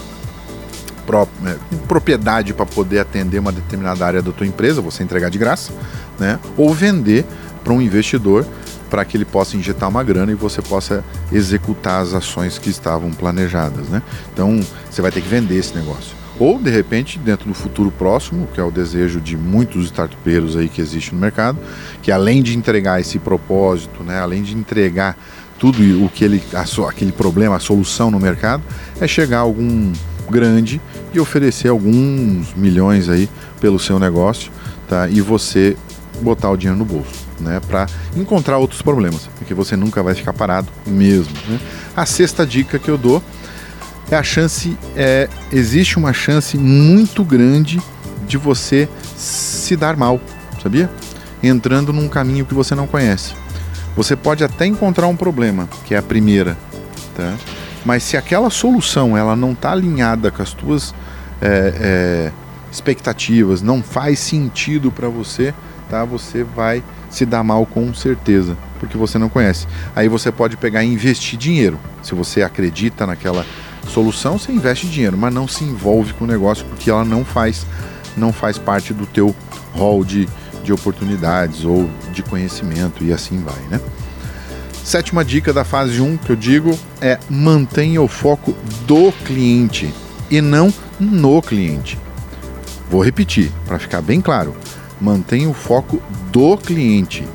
é, 1.46 1.56
propriedade 1.86 2.54
para 2.54 2.64
poder 2.64 3.00
atender 3.00 3.38
uma 3.38 3.52
determinada 3.52 4.06
área 4.06 4.22
da 4.22 4.32
tua 4.32 4.46
empresa, 4.46 4.80
você 4.80 5.02
entregar 5.02 5.30
de 5.30 5.38
graça, 5.38 5.72
né? 6.18 6.38
Ou 6.56 6.72
vender 6.72 7.24
para 7.62 7.72
um 7.72 7.80
investidor 7.80 8.46
para 8.90 9.04
que 9.04 9.16
ele 9.16 9.24
possa 9.24 9.56
injetar 9.56 9.88
uma 9.88 10.04
grana 10.04 10.30
e 10.30 10.34
você 10.34 10.62
possa 10.62 11.02
executar 11.32 12.02
as 12.02 12.14
ações 12.14 12.58
que 12.58 12.70
estavam 12.70 13.10
planejadas, 13.10 13.88
né? 13.88 14.02
Então, 14.32 14.60
você 14.88 15.02
vai 15.02 15.10
ter 15.10 15.20
que 15.20 15.28
vender 15.28 15.56
esse 15.56 15.74
negócio 15.74 16.24
ou 16.38 16.58
de 16.58 16.70
repente 16.70 17.18
dentro 17.18 17.48
do 17.48 17.54
futuro 17.54 17.90
próximo, 17.90 18.48
que 18.52 18.60
é 18.60 18.64
o 18.64 18.70
desejo 18.70 19.20
de 19.20 19.36
muitos 19.36 19.86
startupeiros 19.86 20.56
aí 20.56 20.68
que 20.68 20.80
existe 20.80 21.14
no 21.14 21.20
mercado, 21.20 21.58
que 22.02 22.10
além 22.10 22.42
de 22.42 22.56
entregar 22.56 23.00
esse 23.00 23.18
propósito, 23.18 24.02
né, 24.02 24.20
além 24.20 24.42
de 24.42 24.54
entregar 24.54 25.16
tudo 25.58 26.04
o 26.04 26.08
que 26.08 26.24
ele 26.24 26.42
a, 26.52 26.88
aquele 26.88 27.12
problema, 27.12 27.56
a 27.56 27.60
solução 27.60 28.10
no 28.10 28.18
mercado, 28.18 28.62
é 29.00 29.06
chegar 29.06 29.38
a 29.38 29.42
algum 29.42 29.92
grande 30.28 30.80
e 31.12 31.20
oferecer 31.20 31.68
alguns 31.68 32.54
milhões 32.54 33.08
aí 33.08 33.28
pelo 33.60 33.78
seu 33.78 33.98
negócio, 33.98 34.50
tá? 34.88 35.08
E 35.08 35.20
você 35.20 35.76
botar 36.20 36.50
o 36.50 36.56
dinheiro 36.56 36.78
no 36.78 36.84
bolso, 36.84 37.26
né? 37.40 37.60
Para 37.66 37.86
encontrar 38.16 38.58
outros 38.58 38.82
problemas, 38.82 39.28
porque 39.38 39.54
você 39.54 39.76
nunca 39.76 40.02
vai 40.02 40.14
ficar 40.14 40.32
parado 40.32 40.68
mesmo. 40.86 41.32
Né? 41.48 41.60
A 41.96 42.06
sexta 42.06 42.46
dica 42.46 42.78
que 42.78 42.90
eu 42.90 42.98
dou 42.98 43.22
é 44.10 44.16
a 44.16 44.22
chance, 44.22 44.76
é, 44.96 45.28
existe 45.52 45.96
uma 45.96 46.12
chance 46.12 46.56
muito 46.56 47.24
grande 47.24 47.80
de 48.26 48.36
você 48.36 48.88
se 49.16 49.76
dar 49.76 49.96
mal, 49.96 50.20
sabia? 50.62 50.90
Entrando 51.42 51.92
num 51.92 52.08
caminho 52.08 52.44
que 52.44 52.54
você 52.54 52.74
não 52.74 52.86
conhece. 52.86 53.34
Você 53.96 54.16
pode 54.16 54.42
até 54.42 54.66
encontrar 54.66 55.06
um 55.06 55.16
problema, 55.16 55.68
que 55.84 55.94
é 55.94 55.98
a 55.98 56.02
primeira, 56.02 56.56
tá? 57.14 57.34
Mas 57.84 58.02
se 58.02 58.16
aquela 58.16 58.50
solução 58.50 59.16
ela 59.16 59.36
não 59.36 59.52
está 59.52 59.72
alinhada 59.72 60.30
com 60.30 60.42
as 60.42 60.52
tuas 60.52 60.94
é, 61.40 61.74
é, 61.76 62.32
expectativas, 62.72 63.60
não 63.60 63.82
faz 63.82 64.18
sentido 64.18 64.90
para 64.90 65.08
você, 65.08 65.54
tá? 65.88 66.04
Você 66.04 66.42
vai 66.42 66.82
se 67.10 67.24
dar 67.24 67.42
mal 67.44 67.64
com 67.66 67.92
certeza, 67.94 68.56
porque 68.80 68.96
você 68.96 69.18
não 69.18 69.28
conhece. 69.28 69.66
Aí 69.94 70.08
você 70.08 70.32
pode 70.32 70.56
pegar 70.56 70.84
e 70.84 70.92
investir 70.92 71.38
dinheiro. 71.38 71.78
Se 72.02 72.14
você 72.14 72.42
acredita 72.42 73.06
naquela 73.06 73.44
Solução 73.88 74.38
você 74.38 74.52
investe 74.52 74.86
dinheiro, 74.86 75.16
mas 75.16 75.32
não 75.32 75.46
se 75.46 75.64
envolve 75.64 76.12
com 76.14 76.24
o 76.24 76.28
negócio 76.28 76.64
porque 76.66 76.90
ela 76.90 77.04
não 77.04 77.24
faz, 77.24 77.66
não 78.16 78.32
faz 78.32 78.58
parte 78.58 78.92
do 78.92 79.06
teu 79.06 79.34
hall 79.74 80.04
de, 80.04 80.28
de 80.62 80.72
oportunidades 80.72 81.64
ou 81.64 81.88
de 82.12 82.22
conhecimento 82.22 83.04
e 83.04 83.12
assim 83.12 83.40
vai, 83.40 83.60
né? 83.70 83.80
Sétima 84.82 85.24
dica 85.24 85.52
da 85.52 85.64
fase 85.64 86.00
1 86.00 86.18
que 86.18 86.30
eu 86.30 86.36
digo 86.36 86.78
é 87.00 87.18
mantenha 87.30 88.02
o 88.02 88.08
foco 88.08 88.54
do 88.86 89.12
cliente 89.24 89.92
e 90.30 90.40
não 90.40 90.72
no 90.98 91.40
cliente. 91.40 91.98
Vou 92.90 93.02
repetir 93.02 93.50
para 93.66 93.78
ficar 93.78 94.02
bem 94.02 94.20
claro. 94.20 94.54
Mantenha 95.04 95.50
o 95.50 95.52
foco 95.52 96.02
do 96.32 96.56
cliente 96.56 97.28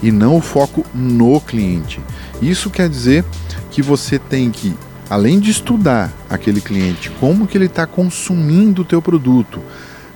e 0.00 0.12
não 0.12 0.36
o 0.36 0.40
foco 0.40 0.86
no 0.94 1.40
cliente. 1.40 2.00
Isso 2.40 2.70
quer 2.70 2.88
dizer 2.88 3.24
que 3.72 3.82
você 3.82 4.20
tem 4.20 4.52
que 4.52 4.72
além 5.10 5.40
de 5.40 5.50
estudar 5.50 6.12
aquele 6.30 6.60
cliente, 6.60 7.10
como 7.18 7.48
que 7.48 7.58
ele 7.58 7.66
está 7.66 7.88
consumindo 7.88 8.82
o 8.82 8.84
teu 8.84 9.02
produto, 9.02 9.60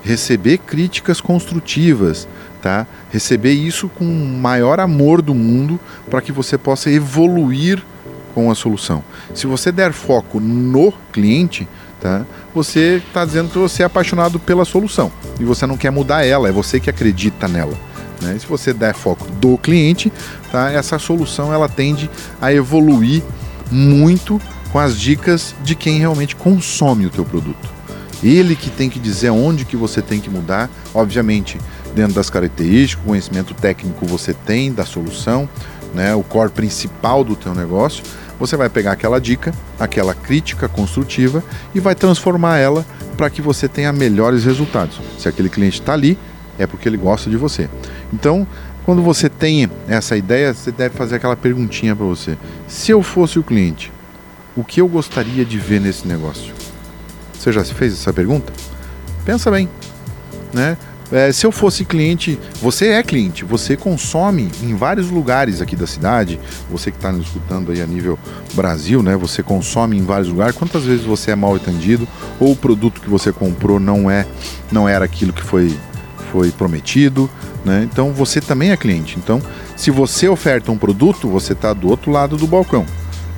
receber 0.00 0.58
críticas 0.58 1.20
construtivas, 1.20 2.28
tá? 2.62 2.86
Receber 3.10 3.50
isso 3.50 3.88
com 3.88 4.04
o 4.04 4.38
maior 4.38 4.78
amor 4.78 5.20
do 5.20 5.34
mundo 5.34 5.80
para 6.08 6.22
que 6.22 6.30
você 6.30 6.56
possa 6.56 6.88
evoluir 6.88 7.82
com 8.32 8.48
a 8.48 8.54
solução. 8.54 9.02
Se 9.34 9.48
você 9.48 9.72
der 9.72 9.92
foco 9.92 10.38
no 10.38 10.92
cliente, 11.12 11.66
tá? 12.00 12.24
Você 12.54 13.02
está 13.06 13.24
dizendo 13.24 13.50
que 13.50 13.58
você 13.58 13.82
é 13.82 13.86
apaixonado 13.86 14.38
pela 14.38 14.64
solução 14.64 15.10
e 15.38 15.44
você 15.44 15.66
não 15.66 15.76
quer 15.76 15.90
mudar 15.90 16.24
ela, 16.24 16.48
é 16.48 16.52
você 16.52 16.80
que 16.80 16.90
acredita 16.90 17.48
nela. 17.48 17.74
Né? 18.20 18.38
Se 18.38 18.46
você 18.46 18.72
der 18.72 18.94
foco 18.94 19.26
do 19.32 19.58
cliente, 19.58 20.12
tá? 20.50 20.70
essa 20.70 20.98
solução 20.98 21.52
ela 21.52 21.68
tende 21.68 22.10
a 22.40 22.52
evoluir 22.52 23.22
muito 23.70 24.40
com 24.72 24.78
as 24.78 24.98
dicas 24.98 25.54
de 25.62 25.74
quem 25.74 25.98
realmente 25.98 26.36
consome 26.36 27.06
o 27.06 27.10
teu 27.10 27.24
produto. 27.24 27.76
Ele 28.22 28.56
que 28.56 28.70
tem 28.70 28.88
que 28.88 28.98
dizer 28.98 29.30
onde 29.30 29.64
que 29.64 29.76
você 29.76 30.00
tem 30.00 30.20
que 30.20 30.30
mudar, 30.30 30.70
obviamente, 30.94 31.58
dentro 31.94 32.14
das 32.14 32.30
características, 32.30 33.04
conhecimento 33.04 33.54
técnico 33.54 34.06
você 34.06 34.32
tem 34.32 34.72
da 34.72 34.84
solução, 34.84 35.48
né, 35.96 36.14
o 36.14 36.22
core 36.22 36.50
principal 36.50 37.24
do 37.24 37.34
teu 37.34 37.54
negócio, 37.54 38.04
você 38.38 38.54
vai 38.54 38.68
pegar 38.68 38.92
aquela 38.92 39.18
dica, 39.18 39.52
aquela 39.80 40.14
crítica 40.14 40.68
construtiva 40.68 41.42
e 41.74 41.80
vai 41.80 41.94
transformar 41.94 42.58
ela 42.58 42.84
para 43.16 43.30
que 43.30 43.40
você 43.40 43.66
tenha 43.66 43.92
melhores 43.94 44.44
resultados. 44.44 45.00
Se 45.18 45.26
aquele 45.26 45.48
cliente 45.48 45.80
está 45.80 45.94
ali, 45.94 46.18
é 46.58 46.66
porque 46.66 46.86
ele 46.86 46.98
gosta 46.98 47.30
de 47.30 47.36
você. 47.36 47.68
Então, 48.12 48.46
quando 48.84 49.02
você 49.02 49.30
tem 49.30 49.70
essa 49.88 50.16
ideia, 50.16 50.52
você 50.52 50.70
deve 50.70 50.94
fazer 50.94 51.16
aquela 51.16 51.34
perguntinha 51.34 51.96
para 51.96 52.04
você: 52.04 52.36
se 52.68 52.92
eu 52.92 53.02
fosse 53.02 53.38
o 53.38 53.42
cliente, 53.42 53.90
o 54.54 54.62
que 54.62 54.80
eu 54.82 54.86
gostaria 54.86 55.44
de 55.44 55.58
ver 55.58 55.80
nesse 55.80 56.06
negócio? 56.06 56.54
Você 57.32 57.52
já 57.52 57.64
se 57.64 57.72
fez 57.72 57.94
essa 57.94 58.12
pergunta? 58.12 58.52
Pensa 59.24 59.50
bem, 59.50 59.68
né? 60.52 60.76
É, 61.12 61.30
se 61.30 61.46
eu 61.46 61.52
fosse 61.52 61.84
cliente, 61.84 62.38
você 62.60 62.88
é 62.88 63.02
cliente, 63.02 63.44
você 63.44 63.76
consome 63.76 64.50
em 64.62 64.74
vários 64.74 65.08
lugares 65.08 65.60
aqui 65.60 65.76
da 65.76 65.86
cidade, 65.86 66.38
você 66.68 66.90
que 66.90 66.96
está 66.96 67.12
nos 67.12 67.26
escutando 67.26 67.70
aí 67.70 67.80
a 67.80 67.86
nível 67.86 68.18
Brasil, 68.54 69.02
né? 69.02 69.16
Você 69.16 69.42
consome 69.42 69.96
em 69.96 70.02
vários 70.04 70.28
lugares. 70.28 70.56
Quantas 70.56 70.84
vezes 70.84 71.04
você 71.04 71.30
é 71.30 71.36
mal 71.36 71.54
atendido 71.54 72.08
ou 72.40 72.52
o 72.52 72.56
produto 72.56 73.00
que 73.00 73.08
você 73.08 73.32
comprou 73.32 73.78
não 73.78 74.10
é, 74.10 74.26
não 74.72 74.88
era 74.88 75.04
aquilo 75.04 75.32
que 75.32 75.42
foi, 75.42 75.76
foi 76.32 76.50
prometido, 76.50 77.30
né? 77.64 77.88
Então 77.90 78.12
você 78.12 78.40
também 78.40 78.72
é 78.72 78.76
cliente. 78.76 79.16
Então, 79.16 79.40
se 79.76 79.92
você 79.92 80.28
oferta 80.28 80.72
um 80.72 80.78
produto, 80.78 81.28
você 81.28 81.52
está 81.52 81.72
do 81.72 81.88
outro 81.88 82.10
lado 82.10 82.36
do 82.36 82.48
balcão, 82.48 82.84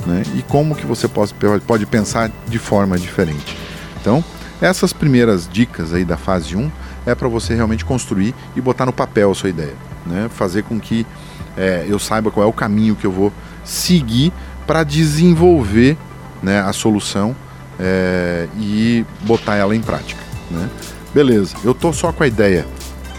né? 0.07 0.23
E 0.35 0.43
como 0.43 0.75
que 0.75 0.87
você 0.87 1.07
pode, 1.07 1.35
pode 1.67 1.85
pensar 1.85 2.31
de 2.49 2.59
forma 2.59 2.99
diferente? 2.99 3.59
Então, 4.01 4.25
essas 4.61 4.93
primeiras 4.93 5.47
dicas 5.47 5.93
aí 5.93 6.05
da 6.05 6.17
fase 6.17 6.57
1 6.57 6.71
é 7.09 7.15
para 7.15 7.29
você 7.29 7.55
realmente 7.55 7.85
construir 7.85 8.35
e 8.55 8.61
botar 8.61 8.85
no 8.85 8.93
papel 8.93 9.31
a 9.31 9.35
sua 9.35 9.49
ideia, 9.49 9.75
né? 10.07 10.29
Fazer 10.29 10.63
com 10.63 10.79
que 10.79 11.07
é, 11.57 11.87
eu 11.89 11.99
saiba 11.99 12.31
qual 12.31 12.47
é 12.47 12.49
o 12.49 12.53
caminho 12.53 12.95
que 12.95 13.07
eu 13.07 13.11
vou 13.11 13.33
seguir 13.65 14.33
para 14.67 14.85
desenvolver 14.85 15.97
né, 16.43 16.61
a 16.61 16.73
solução 16.73 17.35
é, 17.81 18.47
e 18.59 19.05
botar 19.23 19.57
ela 19.57 19.75
em 19.75 19.81
prática. 19.81 20.21
Né? 20.51 20.69
Beleza, 21.13 21.57
eu 21.65 21.75
tô 21.75 21.93
só 21.93 22.13
com 22.13 22.23
a 22.23 22.27
ideia. 22.27 22.67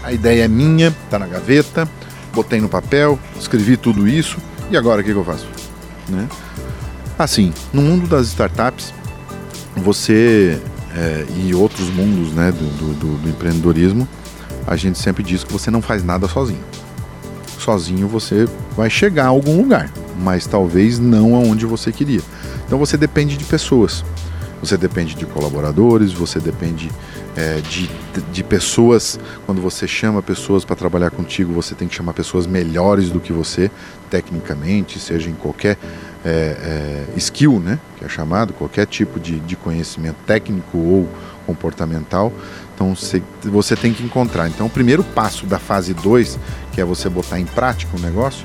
A 0.02 0.12
ideia 0.12 0.44
é 0.44 0.48
minha, 0.48 0.94
tá 1.10 1.18
na 1.18 1.26
gaveta, 1.26 1.88
botei 2.32 2.60
no 2.60 2.68
papel, 2.68 3.18
escrevi 3.38 3.76
tudo 3.76 4.08
isso 4.08 4.38
e 4.70 4.76
agora 4.76 5.02
o 5.02 5.04
que, 5.04 5.12
que 5.12 5.18
eu 5.18 5.24
faço? 5.24 5.46
Né? 6.08 6.28
Assim, 7.18 7.52
no 7.72 7.82
mundo 7.82 8.06
das 8.06 8.28
startups, 8.28 8.94
você 9.76 10.60
é, 10.94 11.26
e 11.36 11.54
outros 11.54 11.88
mundos 11.90 12.32
né, 12.32 12.52
do, 12.52 12.94
do, 12.94 13.18
do 13.18 13.28
empreendedorismo, 13.28 14.08
a 14.66 14.76
gente 14.76 14.98
sempre 14.98 15.22
diz 15.22 15.44
que 15.44 15.52
você 15.52 15.70
não 15.70 15.82
faz 15.82 16.04
nada 16.04 16.28
sozinho. 16.28 16.62
Sozinho 17.58 18.08
você 18.08 18.48
vai 18.76 18.88
chegar 18.88 19.24
a 19.24 19.28
algum 19.28 19.56
lugar, 19.56 19.90
mas 20.18 20.46
talvez 20.46 20.98
não 20.98 21.34
aonde 21.34 21.66
você 21.66 21.92
queria. 21.92 22.20
Então 22.66 22.78
você 22.78 22.96
depende 22.96 23.36
de 23.36 23.44
pessoas. 23.44 24.04
Você 24.60 24.76
depende 24.76 25.14
de 25.14 25.24
colaboradores, 25.24 26.12
você 26.12 26.38
depende 26.38 26.90
é, 27.36 27.60
de, 27.60 27.90
de 28.30 28.44
pessoas. 28.44 29.18
Quando 29.46 29.60
você 29.60 29.88
chama 29.88 30.22
pessoas 30.22 30.64
para 30.64 30.76
trabalhar 30.76 31.10
contigo, 31.10 31.52
você 31.52 31.74
tem 31.74 31.88
que 31.88 31.94
chamar 31.94 32.12
pessoas 32.12 32.46
melhores 32.46 33.10
do 33.10 33.20
que 33.20 33.32
você, 33.32 33.70
tecnicamente, 34.10 34.98
seja 34.98 35.30
em 35.30 35.34
qualquer 35.34 35.78
é, 36.24 36.28
é, 36.28 37.04
skill, 37.16 37.58
né, 37.58 37.78
que 37.98 38.04
é 38.04 38.08
chamado, 38.08 38.52
qualquer 38.52 38.86
tipo 38.86 39.18
de, 39.18 39.40
de 39.40 39.56
conhecimento 39.56 40.16
técnico 40.26 40.76
ou 40.76 41.08
comportamental. 41.46 42.32
Então 42.74 42.94
você, 42.94 43.22
você 43.42 43.74
tem 43.74 43.92
que 43.92 44.02
encontrar. 44.02 44.48
Então 44.48 44.66
o 44.66 44.70
primeiro 44.70 45.02
passo 45.02 45.46
da 45.46 45.58
fase 45.58 45.94
2, 45.94 46.38
que 46.72 46.80
é 46.80 46.84
você 46.84 47.08
botar 47.08 47.40
em 47.40 47.46
prática 47.46 47.96
o 47.96 48.00
negócio, 48.00 48.44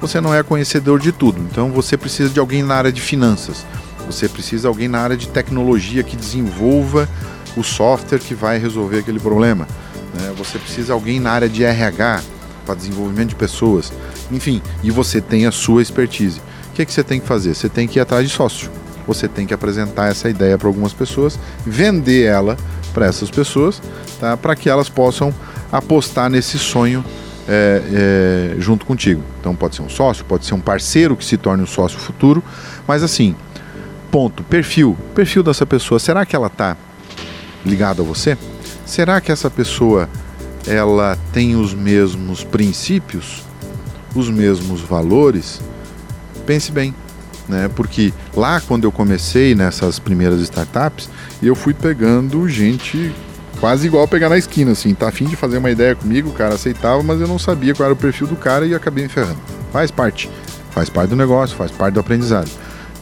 você 0.00 0.20
não 0.20 0.34
é 0.34 0.42
conhecedor 0.42 1.00
de 1.00 1.12
tudo. 1.12 1.40
Então 1.40 1.70
você 1.70 1.96
precisa 1.96 2.30
de 2.30 2.38
alguém 2.38 2.62
na 2.62 2.74
área 2.74 2.92
de 2.92 3.00
finanças. 3.00 3.64
Você 4.06 4.28
precisa 4.28 4.62
de 4.62 4.66
alguém 4.68 4.88
na 4.88 5.00
área 5.00 5.16
de 5.16 5.28
tecnologia 5.28 6.02
que 6.02 6.16
desenvolva 6.16 7.08
o 7.56 7.62
software 7.62 8.18
que 8.18 8.34
vai 8.34 8.58
resolver 8.58 8.98
aquele 8.98 9.20
problema. 9.20 9.66
Né? 10.14 10.32
Você 10.36 10.58
precisa 10.58 10.86
de 10.86 10.92
alguém 10.92 11.20
na 11.20 11.30
área 11.30 11.48
de 11.48 11.64
RH 11.64 12.22
para 12.64 12.74
desenvolvimento 12.74 13.30
de 13.30 13.36
pessoas. 13.36 13.92
Enfim, 14.30 14.60
e 14.82 14.90
você 14.90 15.20
tem 15.20 15.46
a 15.46 15.52
sua 15.52 15.82
expertise 15.82 16.40
que, 16.76 16.84
que 16.84 16.92
você 16.92 17.02
tem 17.02 17.18
que 17.18 17.26
fazer? 17.26 17.54
Você 17.54 17.68
tem 17.68 17.88
que 17.88 17.98
ir 17.98 18.02
atrás 18.02 18.28
de 18.28 18.34
sócio. 18.34 18.70
Você 19.06 19.26
tem 19.26 19.46
que 19.46 19.54
apresentar 19.54 20.08
essa 20.08 20.28
ideia 20.28 20.58
para 20.58 20.68
algumas 20.68 20.92
pessoas, 20.92 21.38
vender 21.64 22.24
ela 22.24 22.56
para 22.92 23.06
essas 23.06 23.30
pessoas, 23.30 23.80
tá? 24.20 24.36
para 24.36 24.54
que 24.54 24.68
elas 24.68 24.88
possam 24.88 25.32
apostar 25.72 26.28
nesse 26.28 26.58
sonho 26.58 27.04
é, 27.48 28.54
é, 28.58 28.60
junto 28.60 28.84
contigo. 28.84 29.22
Então 29.40 29.54
pode 29.54 29.76
ser 29.76 29.82
um 29.82 29.88
sócio, 29.88 30.24
pode 30.24 30.44
ser 30.44 30.54
um 30.54 30.60
parceiro 30.60 31.16
que 31.16 31.24
se 31.24 31.36
torne 31.36 31.62
um 31.62 31.66
sócio 31.66 31.98
futuro, 31.98 32.42
mas 32.86 33.02
assim, 33.02 33.34
ponto, 34.16 34.42
perfil, 34.42 34.96
perfil 35.14 35.42
dessa 35.42 35.66
pessoa, 35.66 36.00
será 36.00 36.24
que 36.24 36.34
ela 36.34 36.46
está 36.46 36.74
ligada 37.66 38.00
a 38.00 38.04
você? 38.04 38.38
Será 38.86 39.20
que 39.20 39.30
essa 39.30 39.50
pessoa 39.50 40.08
ela 40.66 41.18
tem 41.34 41.54
os 41.54 41.74
mesmos 41.74 42.42
princípios, 42.42 43.42
os 44.14 44.30
mesmos 44.30 44.80
valores? 44.80 45.60
pense 46.46 46.72
bem, 46.72 46.94
né? 47.46 47.68
Porque 47.76 48.10
lá 48.34 48.58
quando 48.58 48.84
eu 48.84 48.92
comecei 48.92 49.54
nessas 49.54 49.98
primeiras 49.98 50.40
startups, 50.40 51.10
eu 51.42 51.54
fui 51.54 51.74
pegando 51.74 52.48
gente 52.48 53.14
quase 53.60 53.86
igual 53.86 54.08
pegar 54.08 54.30
na 54.30 54.38
esquina, 54.38 54.72
assim, 54.72 54.94
tá 54.94 55.08
afim 55.08 55.26
de 55.26 55.36
fazer 55.36 55.58
uma 55.58 55.70
ideia 55.70 55.94
comigo, 55.94 56.30
o 56.30 56.32
cara 56.32 56.54
aceitava, 56.54 57.02
mas 57.02 57.20
eu 57.20 57.28
não 57.28 57.38
sabia 57.38 57.74
qual 57.74 57.84
era 57.84 57.92
o 57.92 57.96
perfil 57.96 58.26
do 58.26 58.36
cara 58.36 58.64
e 58.64 58.74
acabei 58.74 59.04
me 59.04 59.10
ferrando. 59.10 59.40
Faz 59.70 59.90
parte, 59.90 60.30
faz 60.70 60.88
parte 60.88 61.10
do 61.10 61.16
negócio, 61.16 61.54
faz 61.54 61.70
parte 61.70 61.92
do 61.92 62.00
aprendizado. 62.00 62.48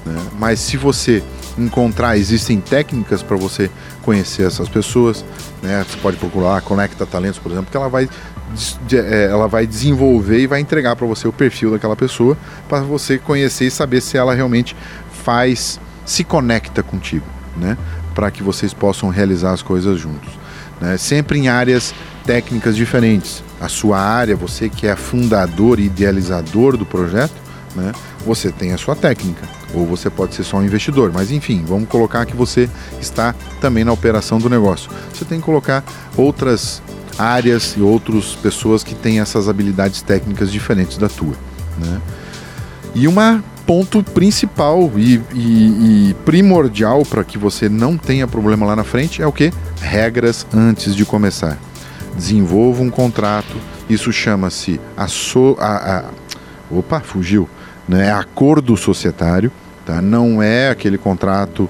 Né? 0.05 0.21
Mas 0.39 0.61
se 0.61 0.77
você 0.77 1.23
encontrar, 1.59 2.17
existem 2.17 2.61
técnicas 2.61 3.23
para 3.23 3.37
você 3.37 3.71
conhecer 4.03 4.47
essas 4.47 4.69
pessoas, 4.69 5.25
né? 5.63 5.85
Você 5.89 5.97
pode 5.99 6.17
procurar 6.17 6.61
Conecta 6.63 7.07
Talentos, 7.07 7.39
por 7.39 7.53
exemplo, 7.53 7.71
que 7.71 7.77
ela 7.77 7.89
vai 7.89 8.09
é, 8.93 9.25
ela 9.31 9.49
vai 9.49 9.67
desenvolver 9.67 10.39
e 10.39 10.47
vai 10.47 10.61
entregar 10.61 10.95
para 10.95 11.07
você 11.07 11.27
o 11.27 11.33
perfil 11.33 11.73
daquela 11.73 11.97
pessoa 11.97 12.37
para 12.69 12.81
você 12.81 13.19
conhecer 13.19 13.67
e 13.67 13.71
saber 13.71 14.01
se 14.01 14.17
ela 14.17 14.35
realmente 14.35 14.77
faz, 15.25 15.81
se 16.05 16.23
conecta 16.23 16.83
contigo, 16.83 17.27
né? 17.57 17.77
Para 18.15 18.31
que 18.31 18.43
vocês 18.43 18.73
possam 18.73 19.09
realizar 19.09 19.53
as 19.53 19.63
coisas 19.63 19.99
juntos. 19.99 20.31
Né? 20.81 20.97
Sempre 20.97 21.39
em 21.39 21.49
áreas 21.49 21.95
técnicas 22.25 22.77
diferentes. 22.77 23.43
A 23.61 23.69
sua 23.69 23.99
área, 23.99 24.37
você 24.37 24.69
que 24.69 24.87
é 24.87 24.95
fundador 24.95 25.81
e 25.81 25.85
idealizador 25.85 26.77
do 26.77 26.87
projeto, 26.87 27.35
né? 27.75 27.93
Você 28.25 28.53
tem 28.53 28.73
a 28.73 28.79
sua 28.79 28.95
técnica, 28.95 29.47
ou 29.75 29.87
você 29.87 30.09
pode 30.09 30.35
ser 30.35 30.45
só 30.45 30.59
um 30.59 30.65
investidor, 30.65 31.11
mas 31.13 31.31
enfim, 31.31 31.65
vamos 31.67 31.89
colocar 31.89 32.25
que 32.27 32.37
você 32.37 32.69
está 33.01 33.35
também 33.61 33.85
na 33.85 33.93
operação 33.93 34.39
do 34.39 34.49
negócio. 34.49 34.91
Você 35.13 35.25
tem 35.25 35.39
que 35.39 35.45
colocar 35.45 35.85
outras 36.17 36.83
áreas 37.19 37.75
e 37.77 37.81
outras 37.81 38.35
pessoas 38.35 38.83
que 38.83 38.95
têm 38.95 39.21
essas 39.21 39.49
habilidades 39.49 40.03
técnicas 40.03 40.51
diferentes 40.51 40.99
da 40.99 41.09
tua. 41.09 41.35
Né? 41.79 42.01
E 42.95 43.09
uma 43.09 43.43
ponto 43.67 44.03
principal 44.03 44.91
e, 44.97 45.21
e, 45.33 46.11
e 46.11 46.17
primordial 46.25 47.03
para 47.05 47.25
que 47.25 47.39
você 47.39 47.69
não 47.69 47.97
tenha 47.97 48.27
problema 48.27 48.67
lá 48.67 48.77
na 48.77 48.85
frente 48.85 49.23
é 49.23 49.27
o 49.27 49.33
que? 49.33 49.53
Regras 49.81 50.47
antes 50.53 50.95
de 50.95 51.05
começar. 51.05 51.59
Desenvolva 52.17 52.83
um 52.83 52.91
contrato. 52.91 53.57
Isso 53.89 54.13
chama-se 54.13 54.81
a, 54.97 55.09
so, 55.09 55.57
a, 55.59 55.99
a, 55.99 56.05
opa, 56.71 57.01
fugiu, 57.01 57.49
né? 57.89 58.07
É 58.09 58.13
acordo 58.13 58.77
societário, 58.77 59.51
tá? 59.85 60.01
Não 60.01 60.43
é 60.43 60.71
aquele 60.71 60.99
contrato 60.99 61.69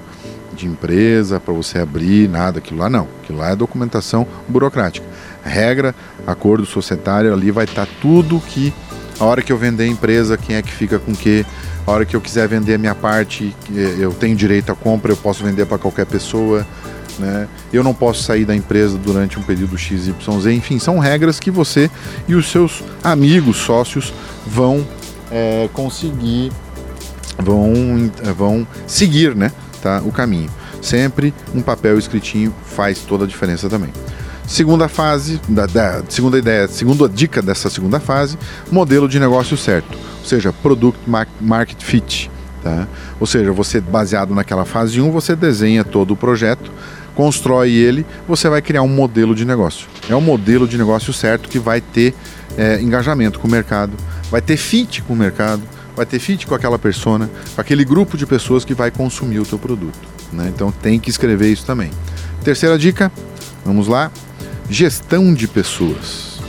de 0.53 0.67
empresa 0.67 1.39
para 1.39 1.53
você 1.53 1.79
abrir 1.79 2.29
nada, 2.29 2.59
aquilo 2.59 2.79
lá 2.79 2.89
não. 2.89 3.07
Aquilo 3.21 3.39
lá 3.39 3.51
é 3.51 3.55
documentação 3.55 4.25
burocrática 4.47 5.05
regra, 5.45 5.93
acordo 6.25 6.65
societário, 6.65 7.31
ali 7.31 7.51
vai 7.51 7.65
estar 7.65 7.85
tá 7.85 7.91
tudo 8.01 8.41
que 8.47 8.73
a 9.19 9.23
hora 9.23 9.41
que 9.41 9.51
eu 9.51 9.57
vender 9.57 9.83
a 9.83 9.87
empresa, 9.87 10.37
quem 10.37 10.55
é 10.55 10.61
que 10.61 10.71
fica 10.71 10.99
com 10.99 11.11
o 11.11 11.15
quê, 11.15 11.45
a 11.87 11.91
hora 11.91 12.03
que 12.03 12.15
eu 12.15 12.19
quiser 12.19 12.47
vender 12.47 12.73
a 12.73 12.77
minha 12.77 12.95
parte, 12.95 13.55
eu 13.97 14.11
tenho 14.11 14.35
direito 14.35 14.71
à 14.71 14.75
compra, 14.75 15.11
eu 15.11 15.17
posso 15.17 15.43
vender 15.43 15.65
para 15.65 15.77
qualquer 15.77 16.05
pessoa, 16.05 16.67
né? 17.17 17.47
Eu 17.71 17.81
não 17.81 17.93
posso 17.93 18.23
sair 18.23 18.43
da 18.43 18.53
empresa 18.53 18.97
durante 18.97 19.39
um 19.39 19.41
período 19.41 19.77
XYZ, 19.77 20.13
enfim, 20.47 20.79
são 20.79 20.99
regras 20.99 21.39
que 21.39 21.49
você 21.49 21.89
e 22.27 22.35
os 22.35 22.51
seus 22.51 22.83
amigos, 23.01 23.57
sócios 23.57 24.13
vão 24.45 24.85
é, 25.31 25.69
conseguir, 25.71 26.51
vão, 27.37 28.11
vão 28.35 28.67
seguir, 28.87 29.35
né? 29.35 29.51
Tá, 29.81 30.01
o 30.03 30.11
caminho. 30.11 30.49
Sempre 30.81 31.33
um 31.53 31.61
papel 31.61 31.97
escritinho 31.97 32.53
faz 32.63 32.99
toda 32.99 33.25
a 33.25 33.27
diferença 33.27 33.69
também. 33.69 33.91
Segunda 34.47 34.87
fase, 34.87 35.41
da, 35.49 35.65
da, 35.65 36.03
segunda 36.07 36.37
ideia, 36.37 36.67
segunda 36.67 37.09
dica 37.09 37.41
dessa 37.41 37.69
segunda 37.69 37.99
fase, 37.99 38.37
modelo 38.71 39.09
de 39.09 39.19
negócio 39.19 39.57
certo, 39.57 39.97
ou 40.19 40.25
seja, 40.25 40.53
Product 40.53 40.99
Market 41.41 41.81
Fit. 41.81 42.29
Tá? 42.61 42.87
Ou 43.19 43.25
seja, 43.25 43.51
você 43.51 43.81
baseado 43.81 44.35
naquela 44.35 44.63
fase 44.63 45.01
1, 45.01 45.11
você 45.11 45.35
desenha 45.35 45.83
todo 45.83 46.11
o 46.11 46.15
projeto, 46.15 46.71
constrói 47.15 47.71
ele, 47.71 48.05
você 48.27 48.47
vai 48.47 48.61
criar 48.61 48.83
um 48.83 48.87
modelo 48.87 49.33
de 49.33 49.45
negócio. 49.45 49.87
É 50.07 50.15
um 50.15 50.21
modelo 50.21 50.67
de 50.67 50.77
negócio 50.77 51.11
certo 51.11 51.49
que 51.49 51.57
vai 51.57 51.81
ter 51.81 52.13
é, 52.55 52.79
engajamento 52.81 53.39
com 53.39 53.47
o 53.47 53.51
mercado, 53.51 53.93
vai 54.29 54.41
ter 54.41 54.57
fit 54.57 55.01
com 55.01 55.13
o 55.13 55.15
mercado, 55.15 55.63
vai 55.95 56.05
ter 56.05 56.19
fit 56.19 56.45
com 56.45 56.55
aquela 56.55 56.77
persona, 56.77 57.29
com 57.53 57.61
aquele 57.61 57.85
grupo 57.85 58.17
de 58.17 58.25
pessoas 58.25 58.65
que 58.65 58.73
vai 58.73 58.91
consumir 58.91 59.39
o 59.39 59.45
teu 59.45 59.57
produto. 59.57 59.97
Né? 60.31 60.51
Então 60.53 60.71
tem 60.71 60.99
que 60.99 61.09
escrever 61.09 61.51
isso 61.51 61.65
também. 61.65 61.91
Terceira 62.43 62.77
dica, 62.77 63.11
vamos 63.63 63.87
lá, 63.87 64.11
Gestão 64.69 65.31
de 65.31 65.47
pessoas. 65.47 66.39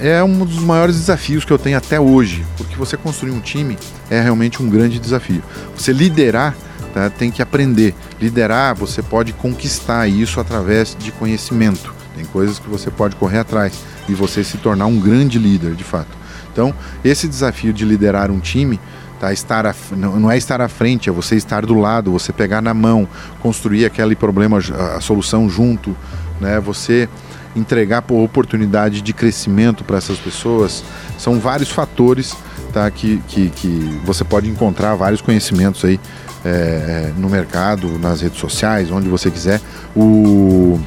É 0.00 0.24
um 0.24 0.46
dos 0.46 0.58
maiores 0.58 0.96
desafios 0.96 1.44
que 1.44 1.52
eu 1.52 1.58
tenho 1.58 1.76
até 1.76 2.00
hoje, 2.00 2.44
porque 2.56 2.74
você 2.74 2.96
construir 2.96 3.32
um 3.32 3.40
time 3.40 3.78
é 4.10 4.20
realmente 4.20 4.62
um 4.62 4.68
grande 4.68 4.98
desafio. 4.98 5.42
Você 5.76 5.92
liderar 5.92 6.56
tá, 6.94 7.10
tem 7.10 7.30
que 7.30 7.42
aprender. 7.42 7.94
Liderar, 8.18 8.74
você 8.74 9.02
pode 9.02 9.32
conquistar 9.34 10.08
isso 10.08 10.40
através 10.40 10.96
de 10.98 11.12
conhecimento. 11.12 11.94
Tem 12.16 12.24
coisas 12.24 12.58
que 12.58 12.68
você 12.68 12.90
pode 12.90 13.14
correr 13.16 13.38
atrás 13.38 13.74
e 14.08 14.14
você 14.14 14.42
se 14.42 14.56
tornar 14.56 14.86
um 14.86 14.98
grande 14.98 15.38
líder, 15.38 15.74
de 15.74 15.84
fato. 15.84 16.21
Então, 16.52 16.74
esse 17.04 17.26
desafio 17.26 17.72
de 17.72 17.84
liderar 17.84 18.30
um 18.30 18.38
time 18.38 18.78
tá, 19.18 19.32
estar 19.32 19.66
a, 19.66 19.74
não 19.96 20.30
é 20.30 20.36
estar 20.36 20.60
à 20.60 20.68
frente, 20.68 21.08
é 21.08 21.12
você 21.12 21.36
estar 21.36 21.64
do 21.64 21.74
lado, 21.74 22.10
você 22.10 22.32
pegar 22.32 22.60
na 22.60 22.74
mão, 22.74 23.08
construir 23.40 23.86
aquele 23.86 24.14
problema, 24.14 24.58
a 24.58 25.00
solução 25.00 25.48
junto, 25.48 25.96
né? 26.40 26.60
Você 26.60 27.08
entregar 27.54 28.02
por 28.02 28.22
oportunidade 28.22 29.00
de 29.00 29.12
crescimento 29.12 29.84
para 29.84 29.98
essas 29.98 30.18
pessoas, 30.18 30.82
são 31.18 31.38
vários 31.38 31.70
fatores 31.70 32.34
tá, 32.72 32.90
que, 32.90 33.22
que, 33.28 33.50
que 33.50 34.00
você 34.04 34.24
pode 34.24 34.48
encontrar 34.48 34.94
vários 34.94 35.20
conhecimentos 35.20 35.84
aí 35.84 36.00
é, 36.44 37.12
no 37.16 37.28
mercado, 37.28 37.98
nas 37.98 38.20
redes 38.20 38.40
sociais, 38.40 38.90
onde 38.90 39.08
você 39.08 39.30
quiser. 39.30 39.60
O, 39.94 40.80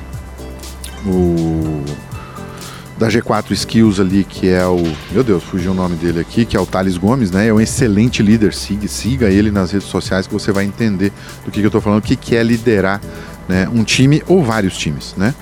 o 1.05 1.84
da 2.97 3.07
G4 3.09 3.51
Skills 3.51 3.99
ali, 3.99 4.23
que 4.23 4.49
é 4.49 4.65
o. 4.65 4.81
Meu 5.11 5.23
Deus, 5.23 5.43
fugiu 5.43 5.71
o 5.71 5.75
nome 5.75 5.95
dele 5.95 6.19
aqui, 6.19 6.45
que 6.45 6.55
é 6.55 6.59
o 6.59 6.65
Thales 6.65 6.97
Gomes, 6.97 7.31
né? 7.31 7.47
É 7.47 7.53
um 7.53 7.59
excelente 7.59 8.23
líder. 8.23 8.53
Siga, 8.53 8.87
siga 8.87 9.29
ele 9.29 9.51
nas 9.51 9.71
redes 9.71 9.87
sociais 9.87 10.27
que 10.27 10.33
você 10.33 10.51
vai 10.51 10.65
entender 10.65 11.11
do 11.43 11.51
que, 11.51 11.59
que 11.59 11.65
eu 11.65 11.67
estou 11.67 11.81
falando, 11.81 11.99
o 11.99 12.01
que, 12.01 12.15
que 12.15 12.35
é 12.35 12.43
liderar 12.43 13.01
né, 13.47 13.67
um 13.71 13.83
time 13.83 14.23
ou 14.27 14.43
vários 14.43 14.77
times, 14.77 15.13
né? 15.17 15.33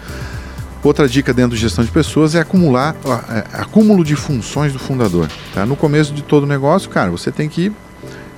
Outra 0.83 1.07
dica 1.07 1.33
dentro 1.33 1.55
de 1.55 1.61
gestão 1.61 1.85
de 1.85 1.91
pessoas 1.91 2.35
é 2.35 2.41
acumular 2.41 2.93
é, 3.29 3.61
acúmulo 3.61 4.03
de 4.03 4.17
funções 4.17 4.73
do 4.73 4.79
fundador. 4.79 5.29
Tá? 5.53 5.65
No 5.65 5.77
começo 5.77 6.13
de 6.13 6.21
todo 6.21 6.45
negócio, 6.45 6.89
cara, 6.89 7.09
você 7.09 7.31
tem 7.31 7.47
que 7.47 7.71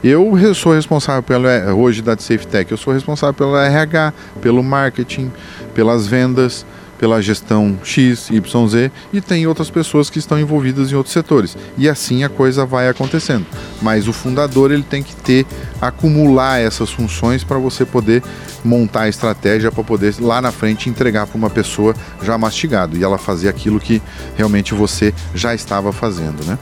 eu 0.04 0.54
sou 0.54 0.74
responsável 0.74 1.24
pelo 1.24 1.48
hoje 1.76 2.04
da 2.04 2.16
SafeTech, 2.16 2.72
eu 2.72 2.78
sou 2.78 2.94
responsável 2.94 3.34
pelo 3.34 3.58
RH, 3.58 4.14
pelo 4.40 4.62
marketing, 4.62 5.32
pelas 5.74 6.06
vendas, 6.06 6.64
pela 6.98 7.22
gestão 7.22 7.78
X, 7.84 8.30
Y, 8.30 8.68
Z 8.68 8.92
e 9.12 9.22
tem 9.22 9.48
outras 9.48 9.70
pessoas 9.70 10.10
que 10.10 10.20
estão 10.20 10.40
envolvidas 10.40 10.92
em 10.92 10.96
outros 10.96 11.14
setores. 11.14 11.58
E 11.78 11.88
assim 11.90 12.24
a 12.24 12.30
coisa 12.30 12.66
vai 12.66 12.88
acontecendo. 12.88 13.46
Mas 13.82 14.08
o 14.08 14.14
fundador 14.14 14.72
ele 14.72 14.84
tem 14.84 15.04
que 15.04 15.16
ter 15.16 15.46
acumular 15.82 16.60
essas 16.60 16.92
funções 16.92 17.44
para 17.44 17.58
você 17.58 17.86
poder 17.86 18.24
montar 18.64 19.02
a 19.02 19.10
estratégia 19.10 19.72
para 19.72 19.84
poder 19.84 20.16
lá 20.20 20.42
na 20.42 20.52
frente 20.52 20.90
entregar 20.90 21.28
para 21.28 21.38
uma 21.38 21.50
pessoa 21.50 21.94
já 22.22 22.38
mastigado 22.38 22.98
e 22.98 23.04
ela 23.04 23.18
fazer 23.18 23.50
aquilo 23.50 23.80
que 23.80 24.02
realmente 24.36 24.74
você 24.74 25.14
já 25.34 25.54
estava 25.54 25.92
fazendo, 25.92 26.44
né? 26.46 26.58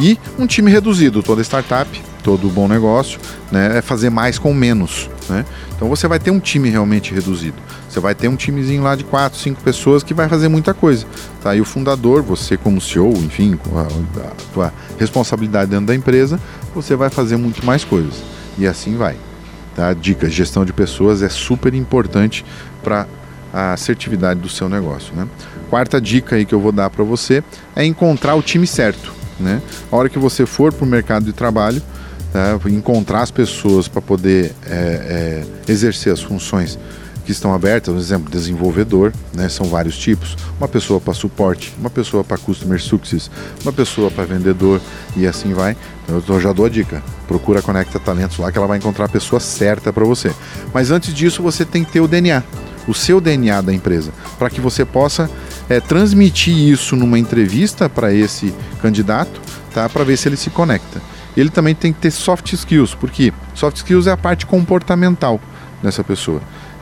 E 0.00 0.18
um 0.38 0.46
time 0.46 0.70
reduzido, 0.70 1.22
toda 1.22 1.42
startup, 1.42 1.88
todo 2.22 2.48
bom 2.48 2.66
negócio, 2.66 3.20
né, 3.50 3.78
é 3.78 3.82
fazer 3.82 4.10
mais 4.10 4.38
com 4.38 4.52
menos. 4.54 5.10
Né? 5.28 5.44
Então 5.76 5.88
você 5.88 6.08
vai 6.08 6.18
ter 6.18 6.30
um 6.30 6.40
time 6.40 6.68
realmente 6.68 7.14
reduzido. 7.14 7.56
Você 7.88 8.00
vai 8.00 8.14
ter 8.14 8.28
um 8.28 8.36
timezinho 8.36 8.82
lá 8.82 8.94
de 8.94 9.04
quatro, 9.04 9.38
cinco 9.38 9.62
pessoas 9.62 10.02
que 10.02 10.14
vai 10.14 10.28
fazer 10.28 10.48
muita 10.48 10.72
coisa. 10.72 11.06
Tá? 11.42 11.54
E 11.54 11.60
o 11.60 11.64
fundador, 11.64 12.22
você 12.22 12.56
como 12.56 12.80
CEO, 12.80 13.12
enfim, 13.18 13.56
com 13.56 13.78
a, 13.78 13.82
a 13.82 14.30
tua 14.52 14.72
responsabilidade 14.98 15.70
dentro 15.70 15.86
da 15.86 15.94
empresa, 15.94 16.40
você 16.74 16.94
vai 16.94 17.10
fazer 17.10 17.36
muito 17.36 17.64
mais 17.64 17.84
coisas. 17.84 18.22
E 18.58 18.66
assim 18.66 18.96
vai. 18.96 19.16
Tá? 19.74 19.92
Dicas, 19.92 20.32
gestão 20.32 20.64
de 20.64 20.72
pessoas 20.72 21.22
é 21.22 21.28
super 21.28 21.74
importante 21.74 22.44
para 22.82 23.06
a 23.52 23.72
assertividade 23.72 24.40
do 24.40 24.48
seu 24.48 24.68
negócio. 24.68 25.14
Né? 25.14 25.26
Quarta 25.68 26.00
dica 26.00 26.36
aí 26.36 26.44
que 26.44 26.54
eu 26.54 26.60
vou 26.60 26.72
dar 26.72 26.90
para 26.90 27.04
você 27.04 27.42
é 27.74 27.84
encontrar 27.84 28.34
o 28.34 28.42
time 28.42 28.66
certo. 28.66 29.19
Né? 29.40 29.60
A 29.90 29.96
hora 29.96 30.08
que 30.08 30.18
você 30.18 30.46
for 30.46 30.72
para 30.72 30.84
o 30.84 30.88
mercado 30.88 31.24
de 31.24 31.32
trabalho, 31.32 31.82
tá? 32.32 32.58
encontrar 32.68 33.22
as 33.22 33.30
pessoas 33.30 33.88
para 33.88 34.00
poder 34.00 34.54
é, 34.66 35.44
é, 35.66 35.72
exercer 35.72 36.12
as 36.12 36.22
funções 36.22 36.78
que 37.24 37.32
estão 37.32 37.54
abertas, 37.54 37.94
por 37.94 38.00
exemplo, 38.00 38.30
desenvolvedor, 38.30 39.12
né, 39.32 39.48
são 39.48 39.66
vários 39.66 39.96
tipos, 39.96 40.36
uma 40.58 40.66
pessoa 40.66 41.00
para 41.00 41.14
suporte, 41.14 41.72
uma 41.78 41.88
pessoa 41.90 42.24
para 42.24 42.36
customer 42.36 42.80
success, 42.80 43.30
uma 43.62 43.72
pessoa 43.72 44.10
para 44.10 44.24
vendedor 44.24 44.80
e 45.16 45.26
assim 45.26 45.52
vai. 45.54 45.76
Então 46.04 46.22
eu 46.26 46.40
já 46.40 46.52
dou 46.52 46.66
a 46.66 46.68
dica, 46.68 47.02
procura 47.28 47.62
Conecta 47.62 48.00
Talentos 48.00 48.38
lá 48.38 48.50
que 48.50 48.58
ela 48.58 48.66
vai 48.66 48.78
encontrar 48.78 49.04
a 49.04 49.08
pessoa 49.08 49.38
certa 49.38 49.92
para 49.92 50.04
você. 50.04 50.34
Mas 50.74 50.90
antes 50.90 51.14
disso 51.14 51.42
você 51.42 51.64
tem 51.64 51.84
que 51.84 51.92
ter 51.92 52.00
o 52.00 52.08
DNA, 52.08 52.42
o 52.90 52.94
seu 52.94 53.20
DNA 53.20 53.60
da 53.60 53.72
empresa, 53.72 54.12
para 54.38 54.50
que 54.50 54.60
você 54.60 54.84
possa 54.84 55.30
é, 55.68 55.80
transmitir 55.80 56.56
isso 56.56 56.96
numa 56.96 57.18
entrevista 57.18 57.88
para 57.88 58.12
esse 58.12 58.52
candidato, 58.82 59.40
tá, 59.72 59.88
para 59.88 60.04
ver 60.04 60.16
se 60.16 60.28
ele 60.28 60.36
se 60.36 60.50
conecta. 60.50 61.00
Ele 61.36 61.48
também 61.48 61.74
tem 61.74 61.92
que 61.92 62.00
ter 62.00 62.10
soft 62.10 62.52
skills, 62.52 62.94
porque 62.94 63.32
soft 63.54 63.76
skills 63.76 64.08
é 64.08 64.10
a 64.10 64.16
parte 64.16 64.44
comportamental 64.44 65.40
dessa 65.80 66.02
pessoa. 66.02 66.40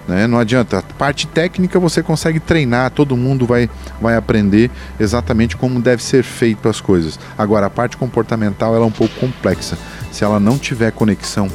Né? 0.09 0.27
Não 0.27 0.39
adianta, 0.39 0.79
a 0.79 0.83
parte 0.83 1.27
técnica 1.27 1.79
você 1.79 2.03
consegue 2.03 2.41
treinar, 2.41 2.91
todo 2.91 3.15
mundo 3.15 3.45
vai, 3.45 3.69
vai 4.01 4.17
aprender 4.17 4.71
exatamente 4.99 5.55
como 5.55 5.83
deve 5.83 6.03
ser 6.03 6.23
feito 6.25 6.67
as 6.67 6.81
coisas. 6.81 7.21
Agora, 7.37 7.67
a 7.67 7.71
parte 7.71 7.99
comportamental 7.99 8.75
ela 8.75 8.85
é 8.85 8.89
um 8.89 8.91
pouco 8.91 9.15
complexa. 9.21 9.77
Se 10.11 10.25
ela 10.25 10.41
não 10.41 10.57
tiver 10.57 10.91
conexão 10.93 11.51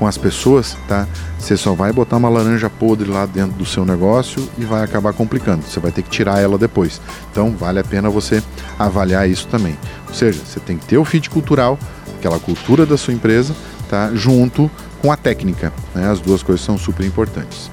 com 0.00 0.06
as 0.06 0.16
pessoas, 0.16 0.78
tá? 0.88 1.06
Você 1.38 1.58
só 1.58 1.74
vai 1.74 1.92
botar 1.92 2.16
uma 2.16 2.30
laranja 2.30 2.70
podre 2.70 3.08
lá 3.08 3.26
dentro 3.26 3.52
do 3.58 3.66
seu 3.66 3.84
negócio 3.84 4.48
e 4.56 4.64
vai 4.64 4.82
acabar 4.82 5.12
complicando. 5.12 5.62
Você 5.62 5.78
vai 5.78 5.92
ter 5.92 6.00
que 6.00 6.08
tirar 6.08 6.40
ela 6.40 6.56
depois. 6.56 6.98
Então, 7.30 7.54
vale 7.54 7.78
a 7.78 7.84
pena 7.84 8.08
você 8.08 8.42
avaliar 8.78 9.28
isso 9.28 9.46
também. 9.48 9.76
Ou 10.08 10.14
seja, 10.14 10.40
você 10.42 10.58
tem 10.58 10.78
que 10.78 10.86
ter 10.86 10.96
o 10.96 11.04
fit 11.04 11.28
cultural, 11.28 11.78
aquela 12.18 12.40
cultura 12.40 12.86
da 12.86 12.96
sua 12.96 13.12
empresa, 13.12 13.54
tá? 13.90 14.10
Junto 14.14 14.70
com 15.02 15.12
a 15.12 15.18
técnica. 15.18 15.70
Né? 15.94 16.10
As 16.10 16.18
duas 16.18 16.42
coisas 16.42 16.64
são 16.64 16.78
super 16.78 17.04
importantes. 17.04 17.70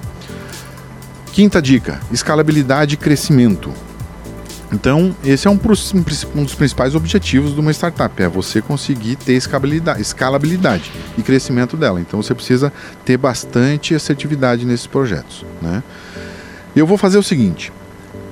Quinta 1.32 1.62
dica: 1.62 2.02
escalabilidade 2.12 2.96
e 2.96 2.98
crescimento. 2.98 3.72
Então, 4.72 5.16
esse 5.24 5.48
é 5.48 5.50
um, 5.50 5.60
um, 6.36 6.44
dos 6.44 6.56
principais 6.56 6.94
objetivos 6.94 7.54
de 7.54 7.60
uma 7.60 7.72
startup, 7.72 8.22
é 8.22 8.28
você 8.28 8.62
conseguir 8.62 9.16
ter 9.16 9.34
escalabilidade, 9.34 10.02
escalabilidade 10.02 10.92
e 11.18 11.24
crescimento 11.24 11.78
dela. 11.78 12.02
Então, 12.02 12.22
você 12.22 12.36
precisa 12.36 12.72
ter 13.06 13.18
bastante 13.18 13.96
assertividade 13.96 14.66
nesses 14.66 14.88
projetos. 14.88 15.46
Né? 15.62 15.82
Eu 16.76 16.86
vou 16.86 16.98
fazer 16.98 17.18
o 17.18 17.24
seguinte: 17.24 17.72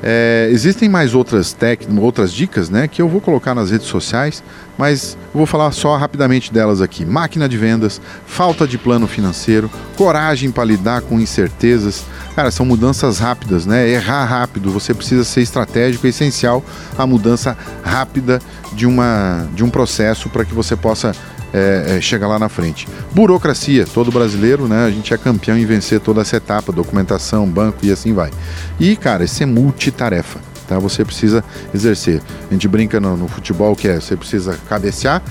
é, 0.07 0.49
existem 0.51 0.87
mais 0.87 1.15
outras 1.15 1.51
técnicas, 1.51 1.97
outras 1.97 2.31
dicas, 2.31 2.69
né, 2.69 2.87
que 2.87 3.01
eu 3.01 3.09
vou 3.09 3.19
colocar 3.19 3.55
nas 3.55 3.71
redes 3.71 3.87
sociais, 3.87 4.43
mas 4.77 5.17
vou 5.33 5.47
falar 5.47 5.71
só 5.71 5.97
rapidamente 5.97 6.53
delas 6.53 6.79
aqui. 6.79 7.03
Máquina 7.03 7.49
de 7.49 7.57
vendas, 7.57 7.99
falta 8.27 8.67
de 8.67 8.77
plano 8.77 9.07
financeiro, 9.07 9.67
coragem 9.97 10.51
para 10.51 10.63
lidar 10.63 11.01
com 11.01 11.19
incertezas. 11.19 12.03
Cara, 12.35 12.51
são 12.51 12.67
mudanças 12.67 13.17
rápidas, 13.17 13.65
né? 13.65 13.89
Errar 13.89 14.25
rápido, 14.25 14.69
você 14.69 14.93
precisa 14.93 15.23
ser 15.23 15.41
estratégico, 15.41 16.05
é 16.05 16.09
essencial 16.09 16.63
a 16.95 17.07
mudança 17.07 17.57
rápida 17.83 18.39
de, 18.73 18.85
uma, 18.85 19.47
de 19.55 19.63
um 19.63 19.71
processo 19.71 20.29
para 20.29 20.45
que 20.45 20.53
você 20.53 20.75
possa 20.75 21.15
é, 21.55 21.97
é, 21.97 22.01
chega 22.01 22.27
lá 22.27 22.37
na 22.37 22.49
frente. 22.49 22.85
Burocracia, 23.13 23.85
todo 23.85 24.11
brasileiro, 24.11 24.67
né? 24.67 24.85
A 24.85 24.91
gente 24.91 25.13
é 25.13 25.17
campeão 25.17 25.57
em 25.57 25.65
vencer 25.65 26.01
toda 26.01 26.19
essa 26.19 26.35
etapa, 26.35 26.73
documentação, 26.73 27.47
banco 27.47 27.77
e 27.83 27.91
assim 27.91 28.13
vai. 28.13 28.29
E, 28.77 28.97
cara, 28.97 29.23
isso 29.23 29.41
é 29.41 29.45
multitarefa. 29.45 30.39
Tá? 30.67 30.79
Você 30.79 31.05
precisa 31.05 31.43
exercer. 31.73 32.21
A 32.49 32.53
gente 32.53 32.67
brinca 32.67 32.99
no, 32.99 33.15
no 33.15 33.27
futebol 33.27 33.75
que 33.75 33.87
é, 33.87 33.99
você 33.99 34.15
precisa 34.15 34.57
cabecear, 34.67 35.21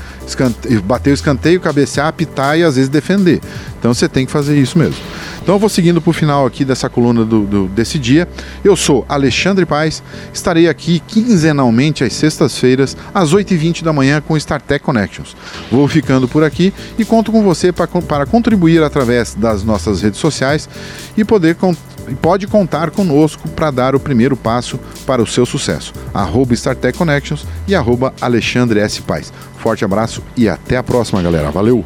bater 0.84 1.10
o 1.10 1.14
escanteio, 1.14 1.60
cabecear, 1.60 2.08
apitar 2.08 2.58
e 2.58 2.62
às 2.62 2.76
vezes 2.76 2.88
defender. 2.88 3.40
Então 3.78 3.92
você 3.92 4.08
tem 4.08 4.24
que 4.24 4.32
fazer 4.32 4.56
isso 4.56 4.78
mesmo. 4.78 4.96
Então 5.42 5.56
eu 5.56 5.58
vou 5.58 5.68
seguindo 5.68 6.00
para 6.00 6.08
o 6.08 6.12
final 6.14 6.46
aqui 6.46 6.64
dessa 6.64 6.88
coluna 6.88 7.22
do, 7.22 7.42
do, 7.44 7.68
desse 7.68 7.98
dia. 7.98 8.26
Eu 8.64 8.74
sou 8.76 9.04
Alexandre 9.06 9.66
Paes, 9.66 10.02
estarei 10.32 10.68
aqui 10.68 11.00
quinzenalmente 11.06 12.02
às 12.02 12.14
sextas-feiras, 12.14 12.96
às 13.12 13.34
8h20 13.34 13.82
da 13.82 13.92
manhã, 13.92 14.22
com 14.22 14.38
StarTech 14.38 14.82
Connections. 14.82 15.36
Vou 15.70 15.86
ficando 15.86 16.26
por 16.26 16.42
aqui 16.42 16.72
e 16.98 17.04
conto 17.04 17.30
com 17.30 17.42
você 17.42 17.72
para, 17.72 17.86
para 17.86 18.24
contribuir 18.24 18.82
através 18.82 19.34
das 19.34 19.62
nossas 19.62 20.00
redes 20.00 20.18
sociais 20.18 20.66
e 21.14 21.24
poder 21.26 21.56
e 22.08 22.14
pode 22.14 22.46
contar 22.46 22.90
conosco 22.90 23.48
para 23.48 23.70
dar 23.70 23.94
o 23.94 24.00
primeiro 24.00 24.36
passo 24.36 24.78
para 25.06 25.22
o 25.22 25.26
seu 25.26 25.44
sucesso. 25.44 25.92
Arroba 26.12 26.54
Connections 26.96 27.44
e 27.66 27.74
arroba 27.74 28.14
Alexandre 28.20 28.80
S. 28.80 29.02
Paz. 29.02 29.32
Forte 29.58 29.84
abraço 29.84 30.22
e 30.36 30.48
até 30.48 30.76
a 30.76 30.82
próxima, 30.82 31.22
galera. 31.22 31.50
Valeu! 31.50 31.84